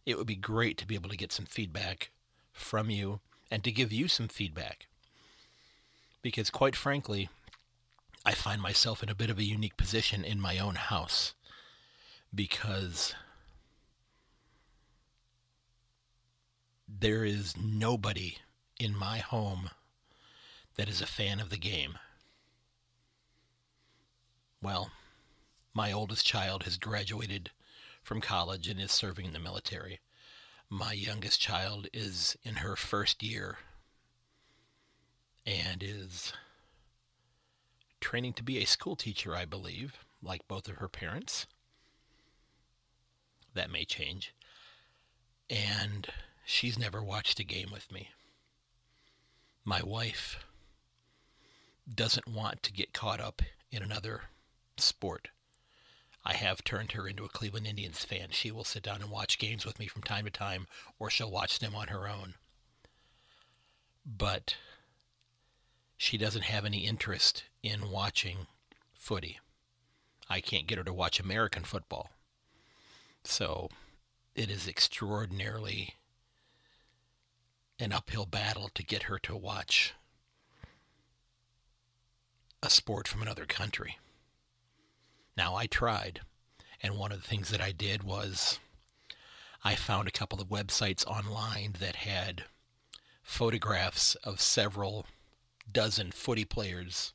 It 0.05 0.17
would 0.17 0.27
be 0.27 0.35
great 0.35 0.77
to 0.79 0.85
be 0.85 0.95
able 0.95 1.09
to 1.11 1.15
get 1.15 1.31
some 1.31 1.45
feedback 1.45 2.11
from 2.51 2.89
you 2.89 3.21
and 3.49 3.63
to 3.63 3.71
give 3.71 3.93
you 3.93 4.09
some 4.09 4.27
feedback. 4.27 4.87
Because, 6.21 6.49
quite 6.49 6.75
frankly, 6.75 7.29
I 8.25 8.33
find 8.33 8.61
myself 8.61 9.01
in 9.01 9.07
a 9.07 9.15
bit 9.15 9.29
of 9.29 9.39
a 9.39 9.45
unique 9.45 9.77
position 9.77 10.25
in 10.25 10.41
my 10.41 10.59
own 10.59 10.75
house 10.75 11.33
because 12.35 13.15
there 16.85 17.23
is 17.23 17.55
nobody 17.55 18.39
in 18.77 18.93
my 18.93 19.19
home 19.19 19.69
that 20.76 20.89
is 20.89 21.01
a 21.01 21.07
fan 21.07 21.39
of 21.39 21.49
the 21.49 21.57
game. 21.57 21.97
Well, 24.61 24.91
my 25.74 25.91
oldest 25.91 26.26
child 26.26 26.63
has 26.63 26.78
graduated 26.78 27.51
from 28.01 28.21
college 28.21 28.67
and 28.67 28.80
is 28.80 28.91
serving 28.91 29.26
in 29.26 29.34
the 29.34 29.39
military. 29.39 29.99
My 30.69 30.93
youngest 30.93 31.39
child 31.39 31.88
is 31.93 32.38
in 32.43 32.55
her 32.55 32.76
first 32.76 33.21
year 33.24 33.57
and 35.45 35.84
is 35.84 36.34
training 37.99 38.34
to 38.34 38.43
be 38.43 38.59
a 38.59 38.65
school 38.65 38.95
teacher, 38.95 39.36
I 39.36 39.45
believe, 39.45 40.05
like 40.21 40.47
both 40.47 40.67
of 40.67 40.78
her 40.78 40.89
parents. 40.89 41.45
That 43.53 43.71
may 43.71 43.86
change. 43.86 44.34
And 45.49 46.07
she's 46.45 46.80
never 46.80 47.03
watched 47.03 47.39
a 47.39 47.43
game 47.43 47.69
with 47.71 47.91
me. 47.91 48.09
My 49.65 49.82
wife 49.84 50.39
doesn't 51.91 52.27
want 52.27 52.63
to 52.63 52.73
get 52.73 52.93
caught 52.93 53.19
up 53.19 53.41
in 53.71 53.84
another 53.84 54.23
sport. 54.77 55.29
I 56.25 56.34
have 56.34 56.63
turned 56.63 56.93
her 56.93 57.07
into 57.07 57.25
a 57.25 57.29
Cleveland 57.29 57.67
Indians 57.67 58.05
fan. 58.05 58.27
She 58.31 58.51
will 58.51 58.63
sit 58.63 58.84
down 58.84 59.01
and 59.01 59.11
watch 59.11 59.38
games 59.38 59.65
with 59.65 59.77
me 59.79 59.88
from 59.88 60.03
time 60.03 60.25
to 60.25 60.31
time, 60.31 60.67
or 60.97 61.09
she'll 61.09 61.31
watch 61.31 61.59
them 61.59 61.75
on 61.75 61.89
her 61.89 62.07
own. 62.07 62.36
But 64.05 64.55
she 65.97 66.17
doesn't 66.17 66.43
have 66.43 66.65
any 66.65 66.86
interest 66.86 67.43
in 67.61 67.89
watching 67.89 68.47
footy. 68.93 69.39
I 70.29 70.39
can't 70.39 70.67
get 70.67 70.77
her 70.77 70.84
to 70.86 70.93
watch 70.93 71.19
American 71.19 71.63
football. 71.63 72.09
So 73.25 73.69
it 74.36 74.49
is 74.49 74.67
extraordinarily 74.67 75.95
an 77.79 77.91
uphill 77.91 78.25
battle 78.25 78.69
to 78.75 78.84
get 78.84 79.03
her 79.03 79.19
to 79.19 79.36
watch 79.36 79.93
a 82.64 82.70
sport 82.70 83.09
from 83.09 83.22
another 83.22 83.45
country. 83.45 83.99
Now, 85.36 85.55
I 85.55 85.68
tried, 85.68 86.22
and 86.82 86.97
one 86.97 87.11
of 87.11 87.22
the 87.22 87.28
things 87.28 87.49
that 87.49 87.61
I 87.61 87.74
did 87.74 88.03
was 88.03 88.59
I 89.64 89.76
found 89.76 90.07
a 90.07 90.11
couple 90.11 90.41
of 90.41 90.47
websites 90.47 91.05
online 91.05 91.76
that 91.80 91.97
had 91.97 92.45
photographs 93.22 94.16
of 94.16 94.39
several 94.39 95.05
dozen 95.70 96.11
footy 96.11 96.45
players 96.45 97.11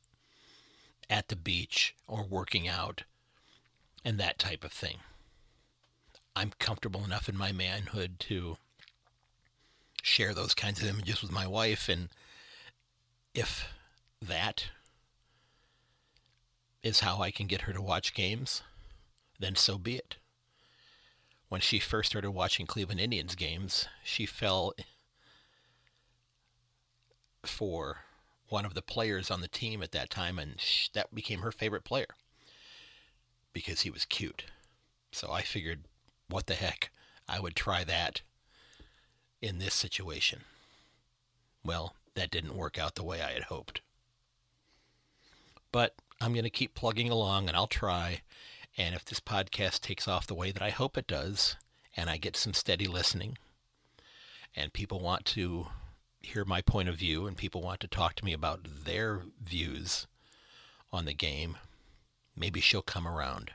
at 1.09 1.29
the 1.29 1.35
beach 1.35 1.95
or 2.07 2.23
working 2.23 2.67
out 2.67 3.03
and 4.05 4.19
that 4.19 4.37
type 4.37 4.63
of 4.63 4.71
thing. 4.71 4.97
I'm 6.35 6.51
comfortable 6.59 7.03
enough 7.03 7.27
in 7.27 7.35
my 7.35 7.51
manhood 7.51 8.19
to 8.21 8.57
share 10.03 10.35
those 10.35 10.53
kinds 10.53 10.81
of 10.81 10.87
images 10.87 11.23
with 11.23 11.31
my 11.31 11.47
wife 11.47 11.89
and 11.89 12.09
if 13.33 13.67
that 14.21 14.65
is 16.83 17.01
how 17.01 17.21
I 17.21 17.31
can 17.31 17.47
get 17.47 17.61
her 17.61 17.73
to 17.73 17.81
watch 17.81 18.13
games, 18.13 18.61
then 19.39 19.55
so 19.55 19.77
be 19.77 19.95
it. 19.95 20.17
When 21.49 21.61
she 21.61 21.79
first 21.79 22.09
started 22.09 22.31
watching 22.31 22.65
Cleveland 22.65 22.99
Indians 22.99 23.35
games, 23.35 23.87
she 24.03 24.25
fell 24.25 24.73
for 27.43 27.99
one 28.49 28.65
of 28.65 28.73
the 28.73 28.81
players 28.81 29.31
on 29.31 29.41
the 29.41 29.47
team 29.47 29.81
at 29.81 29.91
that 29.91 30.09
time, 30.09 30.39
and 30.39 30.55
that 30.93 31.13
became 31.13 31.39
her 31.41 31.51
favorite 31.51 31.83
player 31.83 32.07
because 33.53 33.81
he 33.81 33.89
was 33.89 34.05
cute. 34.05 34.45
So 35.11 35.31
I 35.31 35.41
figured, 35.41 35.85
what 36.27 36.47
the 36.47 36.55
heck, 36.55 36.91
I 37.27 37.39
would 37.39 37.55
try 37.55 37.83
that 37.83 38.21
in 39.41 39.57
this 39.57 39.73
situation. 39.73 40.41
Well, 41.63 41.95
that 42.15 42.31
didn't 42.31 42.55
work 42.55 42.77
out 42.77 42.95
the 42.95 43.03
way 43.03 43.21
I 43.21 43.31
had 43.31 43.43
hoped. 43.43 43.81
But 45.71 45.95
I'm 46.21 46.33
going 46.33 46.43
to 46.43 46.49
keep 46.49 46.75
plugging 46.75 47.09
along 47.09 47.47
and 47.47 47.55
I'll 47.55 47.67
try. 47.67 48.21
And 48.77 48.93
if 48.93 49.05
this 49.05 49.19
podcast 49.19 49.81
takes 49.81 50.07
off 50.07 50.27
the 50.27 50.35
way 50.35 50.51
that 50.51 50.61
I 50.61 50.69
hope 50.69 50.97
it 50.97 51.07
does, 51.07 51.55
and 51.95 52.09
I 52.09 52.17
get 52.17 52.35
some 52.35 52.53
steady 52.53 52.87
listening, 52.87 53.37
and 54.55 54.73
people 54.73 54.99
want 54.99 55.25
to 55.25 55.67
hear 56.21 56.43
my 56.43 56.61
point 56.61 56.89
of 56.89 56.97
view, 56.97 57.25
and 57.25 57.37
people 57.37 57.61
want 57.61 57.79
to 57.81 57.87
talk 57.87 58.15
to 58.15 58.25
me 58.25 58.33
about 58.33 58.85
their 58.85 59.21
views 59.41 60.07
on 60.91 61.05
the 61.05 61.13
game, 61.13 61.57
maybe 62.35 62.59
she'll 62.59 62.81
come 62.81 63.07
around. 63.07 63.51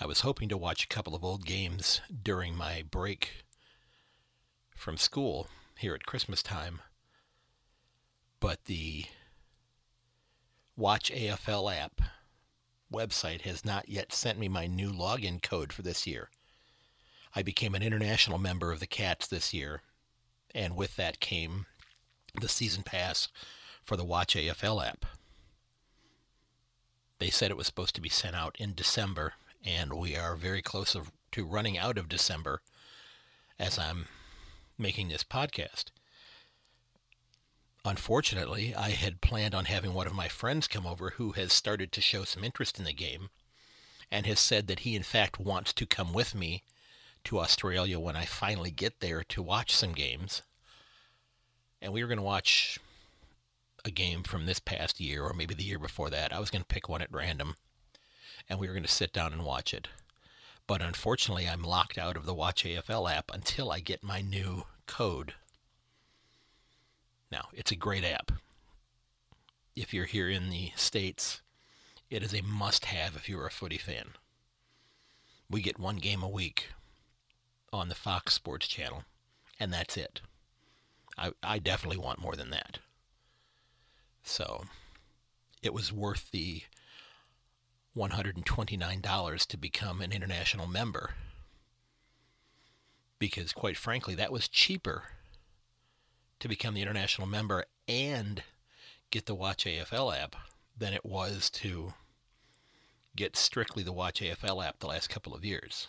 I 0.00 0.06
was 0.06 0.20
hoping 0.20 0.48
to 0.48 0.56
watch 0.56 0.84
a 0.84 0.88
couple 0.88 1.14
of 1.14 1.24
old 1.24 1.46
games 1.46 2.00
during 2.22 2.56
my 2.56 2.82
break 2.90 3.44
from 4.74 4.96
school 4.96 5.46
here 5.76 5.94
at 5.94 6.06
Christmas 6.06 6.42
time 6.42 6.80
but 8.42 8.64
the 8.64 9.04
Watch 10.76 11.12
AFL 11.12 11.72
app 11.72 12.02
website 12.92 13.42
has 13.42 13.64
not 13.64 13.88
yet 13.88 14.12
sent 14.12 14.36
me 14.36 14.48
my 14.48 14.66
new 14.66 14.90
login 14.92 15.40
code 15.40 15.72
for 15.72 15.82
this 15.82 16.08
year. 16.08 16.28
I 17.36 17.42
became 17.42 17.76
an 17.76 17.84
international 17.84 18.38
member 18.38 18.72
of 18.72 18.80
the 18.80 18.86
Cats 18.88 19.28
this 19.28 19.54
year, 19.54 19.82
and 20.52 20.74
with 20.74 20.96
that 20.96 21.20
came 21.20 21.66
the 22.34 22.48
season 22.48 22.82
pass 22.82 23.28
for 23.84 23.96
the 23.96 24.04
Watch 24.04 24.34
AFL 24.34 24.84
app. 24.84 25.06
They 27.20 27.30
said 27.30 27.52
it 27.52 27.56
was 27.56 27.68
supposed 27.68 27.94
to 27.94 28.00
be 28.00 28.08
sent 28.08 28.34
out 28.34 28.56
in 28.58 28.74
December, 28.74 29.34
and 29.64 29.94
we 29.94 30.16
are 30.16 30.34
very 30.34 30.62
close 30.62 30.96
to 31.30 31.44
running 31.44 31.78
out 31.78 31.96
of 31.96 32.08
December 32.08 32.60
as 33.56 33.78
I'm 33.78 34.06
making 34.76 35.10
this 35.10 35.22
podcast. 35.22 35.92
Unfortunately, 37.84 38.74
I 38.74 38.90
had 38.90 39.20
planned 39.20 39.54
on 39.54 39.64
having 39.64 39.92
one 39.92 40.06
of 40.06 40.14
my 40.14 40.28
friends 40.28 40.68
come 40.68 40.86
over 40.86 41.10
who 41.10 41.32
has 41.32 41.52
started 41.52 41.90
to 41.92 42.00
show 42.00 42.24
some 42.24 42.44
interest 42.44 42.78
in 42.78 42.84
the 42.84 42.92
game 42.92 43.30
and 44.10 44.24
has 44.26 44.38
said 44.38 44.68
that 44.68 44.80
he 44.80 44.94
in 44.94 45.02
fact 45.02 45.40
wants 45.40 45.72
to 45.72 45.86
come 45.86 46.12
with 46.12 46.34
me 46.34 46.62
to 47.24 47.40
Australia 47.40 47.98
when 47.98 48.14
I 48.14 48.24
finally 48.24 48.70
get 48.70 49.00
there 49.00 49.24
to 49.24 49.42
watch 49.42 49.74
some 49.74 49.92
games. 49.92 50.42
And 51.80 51.92
we 51.92 52.02
were 52.02 52.08
going 52.08 52.18
to 52.18 52.22
watch 52.22 52.78
a 53.84 53.90
game 53.90 54.22
from 54.22 54.46
this 54.46 54.60
past 54.60 55.00
year 55.00 55.24
or 55.24 55.32
maybe 55.32 55.54
the 55.54 55.64
year 55.64 55.78
before 55.78 56.10
that. 56.10 56.32
I 56.32 56.38
was 56.38 56.50
going 56.50 56.62
to 56.62 56.68
pick 56.68 56.88
one 56.88 57.02
at 57.02 57.12
random 57.12 57.56
and 58.48 58.60
we 58.60 58.68
were 58.68 58.74
going 58.74 58.84
to 58.84 58.88
sit 58.88 59.12
down 59.12 59.32
and 59.32 59.44
watch 59.44 59.74
it. 59.74 59.88
But 60.68 60.82
unfortunately, 60.82 61.48
I'm 61.48 61.64
locked 61.64 61.98
out 61.98 62.16
of 62.16 62.26
the 62.26 62.34
Watch 62.34 62.62
AFL 62.64 63.12
app 63.12 63.30
until 63.32 63.72
I 63.72 63.80
get 63.80 64.04
my 64.04 64.20
new 64.20 64.66
code. 64.86 65.34
Now, 67.32 67.48
it's 67.54 67.72
a 67.72 67.76
great 67.76 68.04
app. 68.04 68.30
If 69.74 69.94
you're 69.94 70.04
here 70.04 70.28
in 70.28 70.50
the 70.50 70.72
States, 70.76 71.40
it 72.10 72.22
is 72.22 72.34
a 72.34 72.42
must 72.42 72.84
have 72.84 73.16
if 73.16 73.26
you're 73.26 73.46
a 73.46 73.50
footy 73.50 73.78
fan. 73.78 74.10
We 75.48 75.62
get 75.62 75.80
one 75.80 75.96
game 75.96 76.22
a 76.22 76.28
week 76.28 76.68
on 77.72 77.88
the 77.88 77.94
Fox 77.94 78.34
Sports 78.34 78.68
channel, 78.68 79.04
and 79.58 79.72
that's 79.72 79.96
it. 79.96 80.20
I, 81.16 81.32
I 81.42 81.58
definitely 81.58 81.96
want 81.96 82.20
more 82.20 82.36
than 82.36 82.50
that. 82.50 82.80
So 84.22 84.64
it 85.62 85.72
was 85.72 85.90
worth 85.90 86.30
the 86.32 86.64
$129 87.96 89.46
to 89.46 89.56
become 89.56 90.02
an 90.02 90.12
international 90.12 90.66
member 90.66 91.14
because, 93.18 93.54
quite 93.54 93.78
frankly, 93.78 94.14
that 94.16 94.32
was 94.32 94.48
cheaper 94.48 95.04
to 96.42 96.48
become 96.48 96.74
the 96.74 96.82
international 96.82 97.28
member 97.28 97.64
and 97.86 98.42
get 99.12 99.26
the 99.26 99.34
Watch 99.34 99.64
AFL 99.64 100.20
app 100.20 100.34
than 100.76 100.92
it 100.92 101.04
was 101.04 101.48
to 101.50 101.94
get 103.14 103.36
strictly 103.36 103.84
the 103.84 103.92
Watch 103.92 104.20
AFL 104.20 104.66
app 104.66 104.80
the 104.80 104.88
last 104.88 105.08
couple 105.08 105.36
of 105.36 105.44
years. 105.44 105.86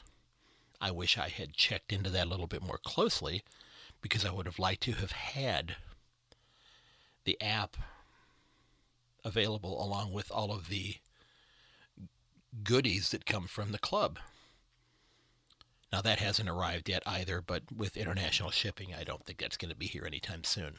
I 0.80 0.92
wish 0.92 1.18
I 1.18 1.30
had 1.30 1.54
checked 1.54 1.92
into 1.92 2.12
that 2.12 2.28
a 2.28 2.30
little 2.30 2.46
bit 2.46 2.62
more 2.62 2.78
closely 2.78 3.42
because 4.00 4.24
I 4.24 4.32
would 4.32 4.46
have 4.46 4.60
liked 4.60 4.84
to 4.84 4.92
have 4.92 5.14
had 5.14 5.76
the 7.24 7.42
app 7.42 7.76
available 9.26 9.84
along 9.84 10.14
with 10.14 10.30
all 10.30 10.52
of 10.52 10.70
the 10.70 10.98
goodies 12.64 13.10
that 13.10 13.26
come 13.26 13.48
from 13.48 13.72
the 13.72 13.80
club. 13.80 14.20
Now, 15.94 16.02
that 16.02 16.18
hasn't 16.18 16.50
arrived 16.50 16.90
yet 16.90 17.04
either, 17.06 17.40
but 17.40 17.62
with 17.72 17.98
international 17.98 18.50
shipping, 18.50 18.96
I 19.00 19.04
don't 19.04 19.24
think 19.24 19.38
that's 19.38 19.58
going 19.58 19.70
to 19.70 19.78
be 19.78 19.86
here 19.86 20.08
anytime 20.08 20.44
soon. 20.44 20.78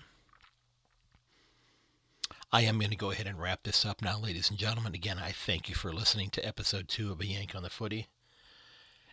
I 2.53 2.63
am 2.63 2.81
going 2.81 2.91
to 2.91 2.97
go 2.97 3.13
ahead 3.13 3.29
and 3.29 3.41
wrap 3.41 3.63
this 3.63 3.87
up 3.87 4.03
now, 4.03 4.19
ladies 4.19 4.51
and 4.51 4.59
gentlemen. 4.59 4.93
Again, 4.93 5.21
I 5.21 5.31
thank 5.31 5.69
you 5.69 5.77
for 5.77 5.93
listening 5.93 6.31
to 6.31 6.45
episode 6.45 6.89
two 6.89 7.13
of 7.13 7.21
A 7.21 7.27
Yank 7.27 7.55
on 7.55 7.63
the 7.63 7.71
Footy. 7.71 8.09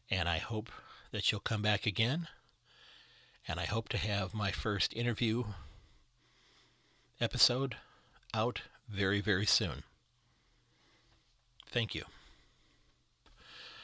And 0.09 0.27
I 0.27 0.39
hope 0.39 0.71
that 1.11 1.31
you'll 1.31 1.39
come 1.39 1.61
back 1.61 1.85
again. 1.85 2.27
And 3.47 3.59
I 3.59 3.65
hope 3.65 3.87
to 3.89 3.97
have 3.99 4.33
my 4.33 4.49
first 4.49 4.95
interview 4.95 5.43
episode 7.19 7.75
out 8.33 8.63
very, 8.89 9.21
very 9.21 9.45
soon. 9.45 9.83
Thank 11.71 11.93
you. 11.93 12.05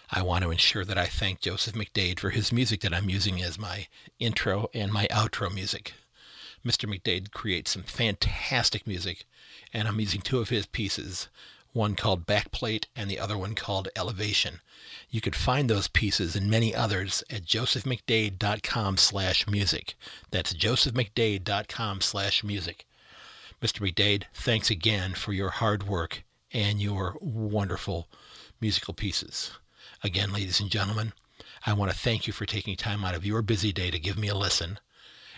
I 0.09 0.21
want 0.21 0.43
to 0.43 0.51
ensure 0.51 0.85
that 0.85 0.97
I 0.97 1.05
thank 1.05 1.41
Joseph 1.41 1.75
McDade 1.75 2.19
for 2.19 2.29
his 2.29 2.53
music 2.53 2.79
that 2.81 2.93
I'm 2.93 3.09
using 3.09 3.41
as 3.41 3.59
my 3.59 3.87
intro 4.19 4.69
and 4.73 4.91
my 4.91 5.05
outro 5.11 5.53
music. 5.53 5.93
Mr. 6.65 6.89
McDade 6.89 7.31
creates 7.31 7.71
some 7.71 7.83
fantastic 7.83 8.87
music, 8.87 9.25
and 9.73 9.85
I'm 9.85 9.99
using 9.99 10.21
two 10.21 10.39
of 10.39 10.47
his 10.47 10.65
pieces, 10.65 11.27
one 11.73 11.95
called 11.95 12.25
Backplate 12.25 12.85
and 12.95 13.11
the 13.11 13.19
other 13.19 13.37
one 13.37 13.53
called 13.53 13.89
Elevation. 13.97 14.61
You 15.09 15.19
could 15.19 15.35
find 15.35 15.69
those 15.69 15.89
pieces 15.89 16.37
and 16.37 16.49
many 16.49 16.73
others 16.73 17.21
at 17.29 17.43
josephmcdade.com 17.45 18.97
slash 18.97 19.45
music. 19.47 19.95
That's 20.31 20.53
josephmcdade.com 20.53 22.01
slash 22.01 22.43
music. 22.45 22.87
Mr. 23.61 23.81
McDade, 23.81 24.23
thanks 24.33 24.69
again 24.69 25.13
for 25.13 25.33
your 25.33 25.49
hard 25.49 25.83
work 25.83 26.23
and 26.53 26.81
your 26.81 27.17
wonderful 27.19 28.07
musical 28.61 28.93
pieces. 28.93 29.51
Again, 30.03 30.31
ladies 30.31 30.59
and 30.59 30.69
gentlemen, 30.69 31.13
I 31.65 31.73
want 31.73 31.91
to 31.91 31.97
thank 31.97 32.27
you 32.27 32.33
for 32.33 32.45
taking 32.45 32.75
time 32.75 33.03
out 33.03 33.15
of 33.15 33.25
your 33.25 33.41
busy 33.41 33.73
day 33.73 33.89
to 33.89 33.99
give 33.99 34.17
me 34.17 34.27
a 34.27 34.35
listen. 34.35 34.79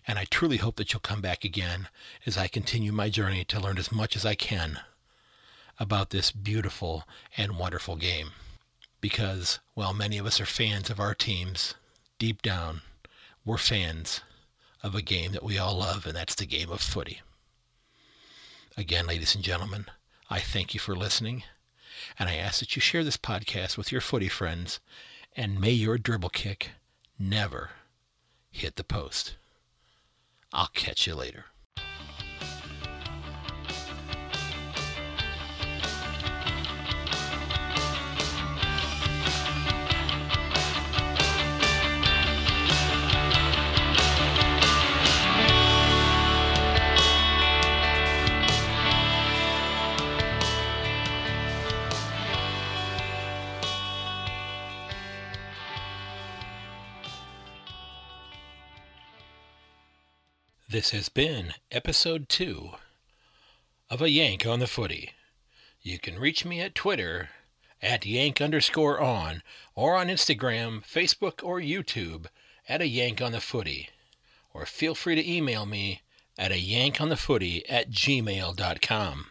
And 0.06 0.20
I 0.20 0.26
truly 0.26 0.58
hope 0.58 0.76
that 0.76 0.92
you'll 0.92 1.00
come 1.00 1.22
back 1.22 1.44
again 1.46 1.88
as 2.26 2.38
I 2.38 2.48
continue 2.48 2.92
my 2.92 3.10
journey 3.10 3.46
to 3.46 3.60
learn 3.60 3.78
as 3.78 3.92
much 3.92 4.16
as 4.16 4.26
I 4.26 4.36
can 4.36 4.80
about 5.80 6.10
this 6.10 6.32
beautiful 6.32 7.06
and 7.38 7.58
wonderful 7.58 7.96
game. 7.96 8.32
Because 9.00 9.60
while 9.76 9.94
many 9.94 10.18
of 10.18 10.26
us 10.26 10.42
are 10.42 10.46
fans 10.46 10.90
of 10.90 11.00
our 11.00 11.16
teams, 11.16 11.76
deep 12.18 12.42
down, 12.42 12.82
we're 13.46 13.58
fans 13.58 14.22
of 14.84 14.94
a 14.94 15.02
game 15.02 15.32
that 15.32 15.44
we 15.44 15.58
all 15.58 15.78
love, 15.78 16.06
and 16.06 16.16
that's 16.16 16.36
the 16.36 16.46
game 16.46 16.70
of 16.70 16.82
footy. 16.82 17.22
Again, 18.76 19.08
ladies 19.08 19.36
and 19.36 19.44
gentlemen, 19.44 19.86
I 20.30 20.40
thank 20.40 20.74
you 20.74 20.80
for 20.80 20.96
listening, 20.96 21.44
and 22.20 22.30
I 22.30 22.36
ask 22.36 22.60
that 22.60 22.76
you 22.76 22.82
share 22.82 23.04
this 23.04 23.18
podcast 23.18 23.78
with 23.78 23.92
your 23.92 24.02
footy 24.02 24.28
friends, 24.28 24.80
and 25.36 25.60
may 25.60 25.72
your 25.72 25.98
dribble 25.98 26.30
kick 26.30 26.72
never 27.18 27.72
hit 28.52 28.76
the 28.76 28.84
post. 28.84 29.36
I'll 30.52 30.70
catch 30.74 31.08
you 31.08 31.16
later. 31.16 31.46
This 60.72 60.92
has 60.92 61.10
been 61.10 61.56
episode 61.72 62.30
two 62.30 62.74
of 63.90 64.04
A 64.04 64.10
Yank 64.12 64.46
on 64.46 64.60
the 64.60 64.68
Footy. 64.68 65.14
You 65.82 65.98
can 65.98 66.20
reach 66.20 66.46
me 66.46 66.62
at 66.62 66.76
Twitter 66.76 67.30
at 67.82 68.06
Yank 68.06 68.40
underscore 68.40 69.02
on 69.02 69.42
or 69.74 69.96
on 69.96 70.10
Instagram, 70.10 70.86
Facebook, 70.86 71.44
or 71.44 71.60
YouTube 71.60 72.28
at 72.68 72.84
A 72.84 72.88
Yank 72.88 73.20
on 73.20 73.32
the 73.32 73.42
Footy. 73.42 73.90
Or 74.54 74.68
feel 74.68 74.94
free 74.94 75.16
to 75.16 75.28
email 75.28 75.66
me 75.66 76.04
at 76.38 76.52
a 76.52 76.60
yank 76.60 77.02
on 77.02 77.10
the 77.10 77.18
footy 77.18 77.68
at 77.68 77.90
gmail.com. 77.90 79.26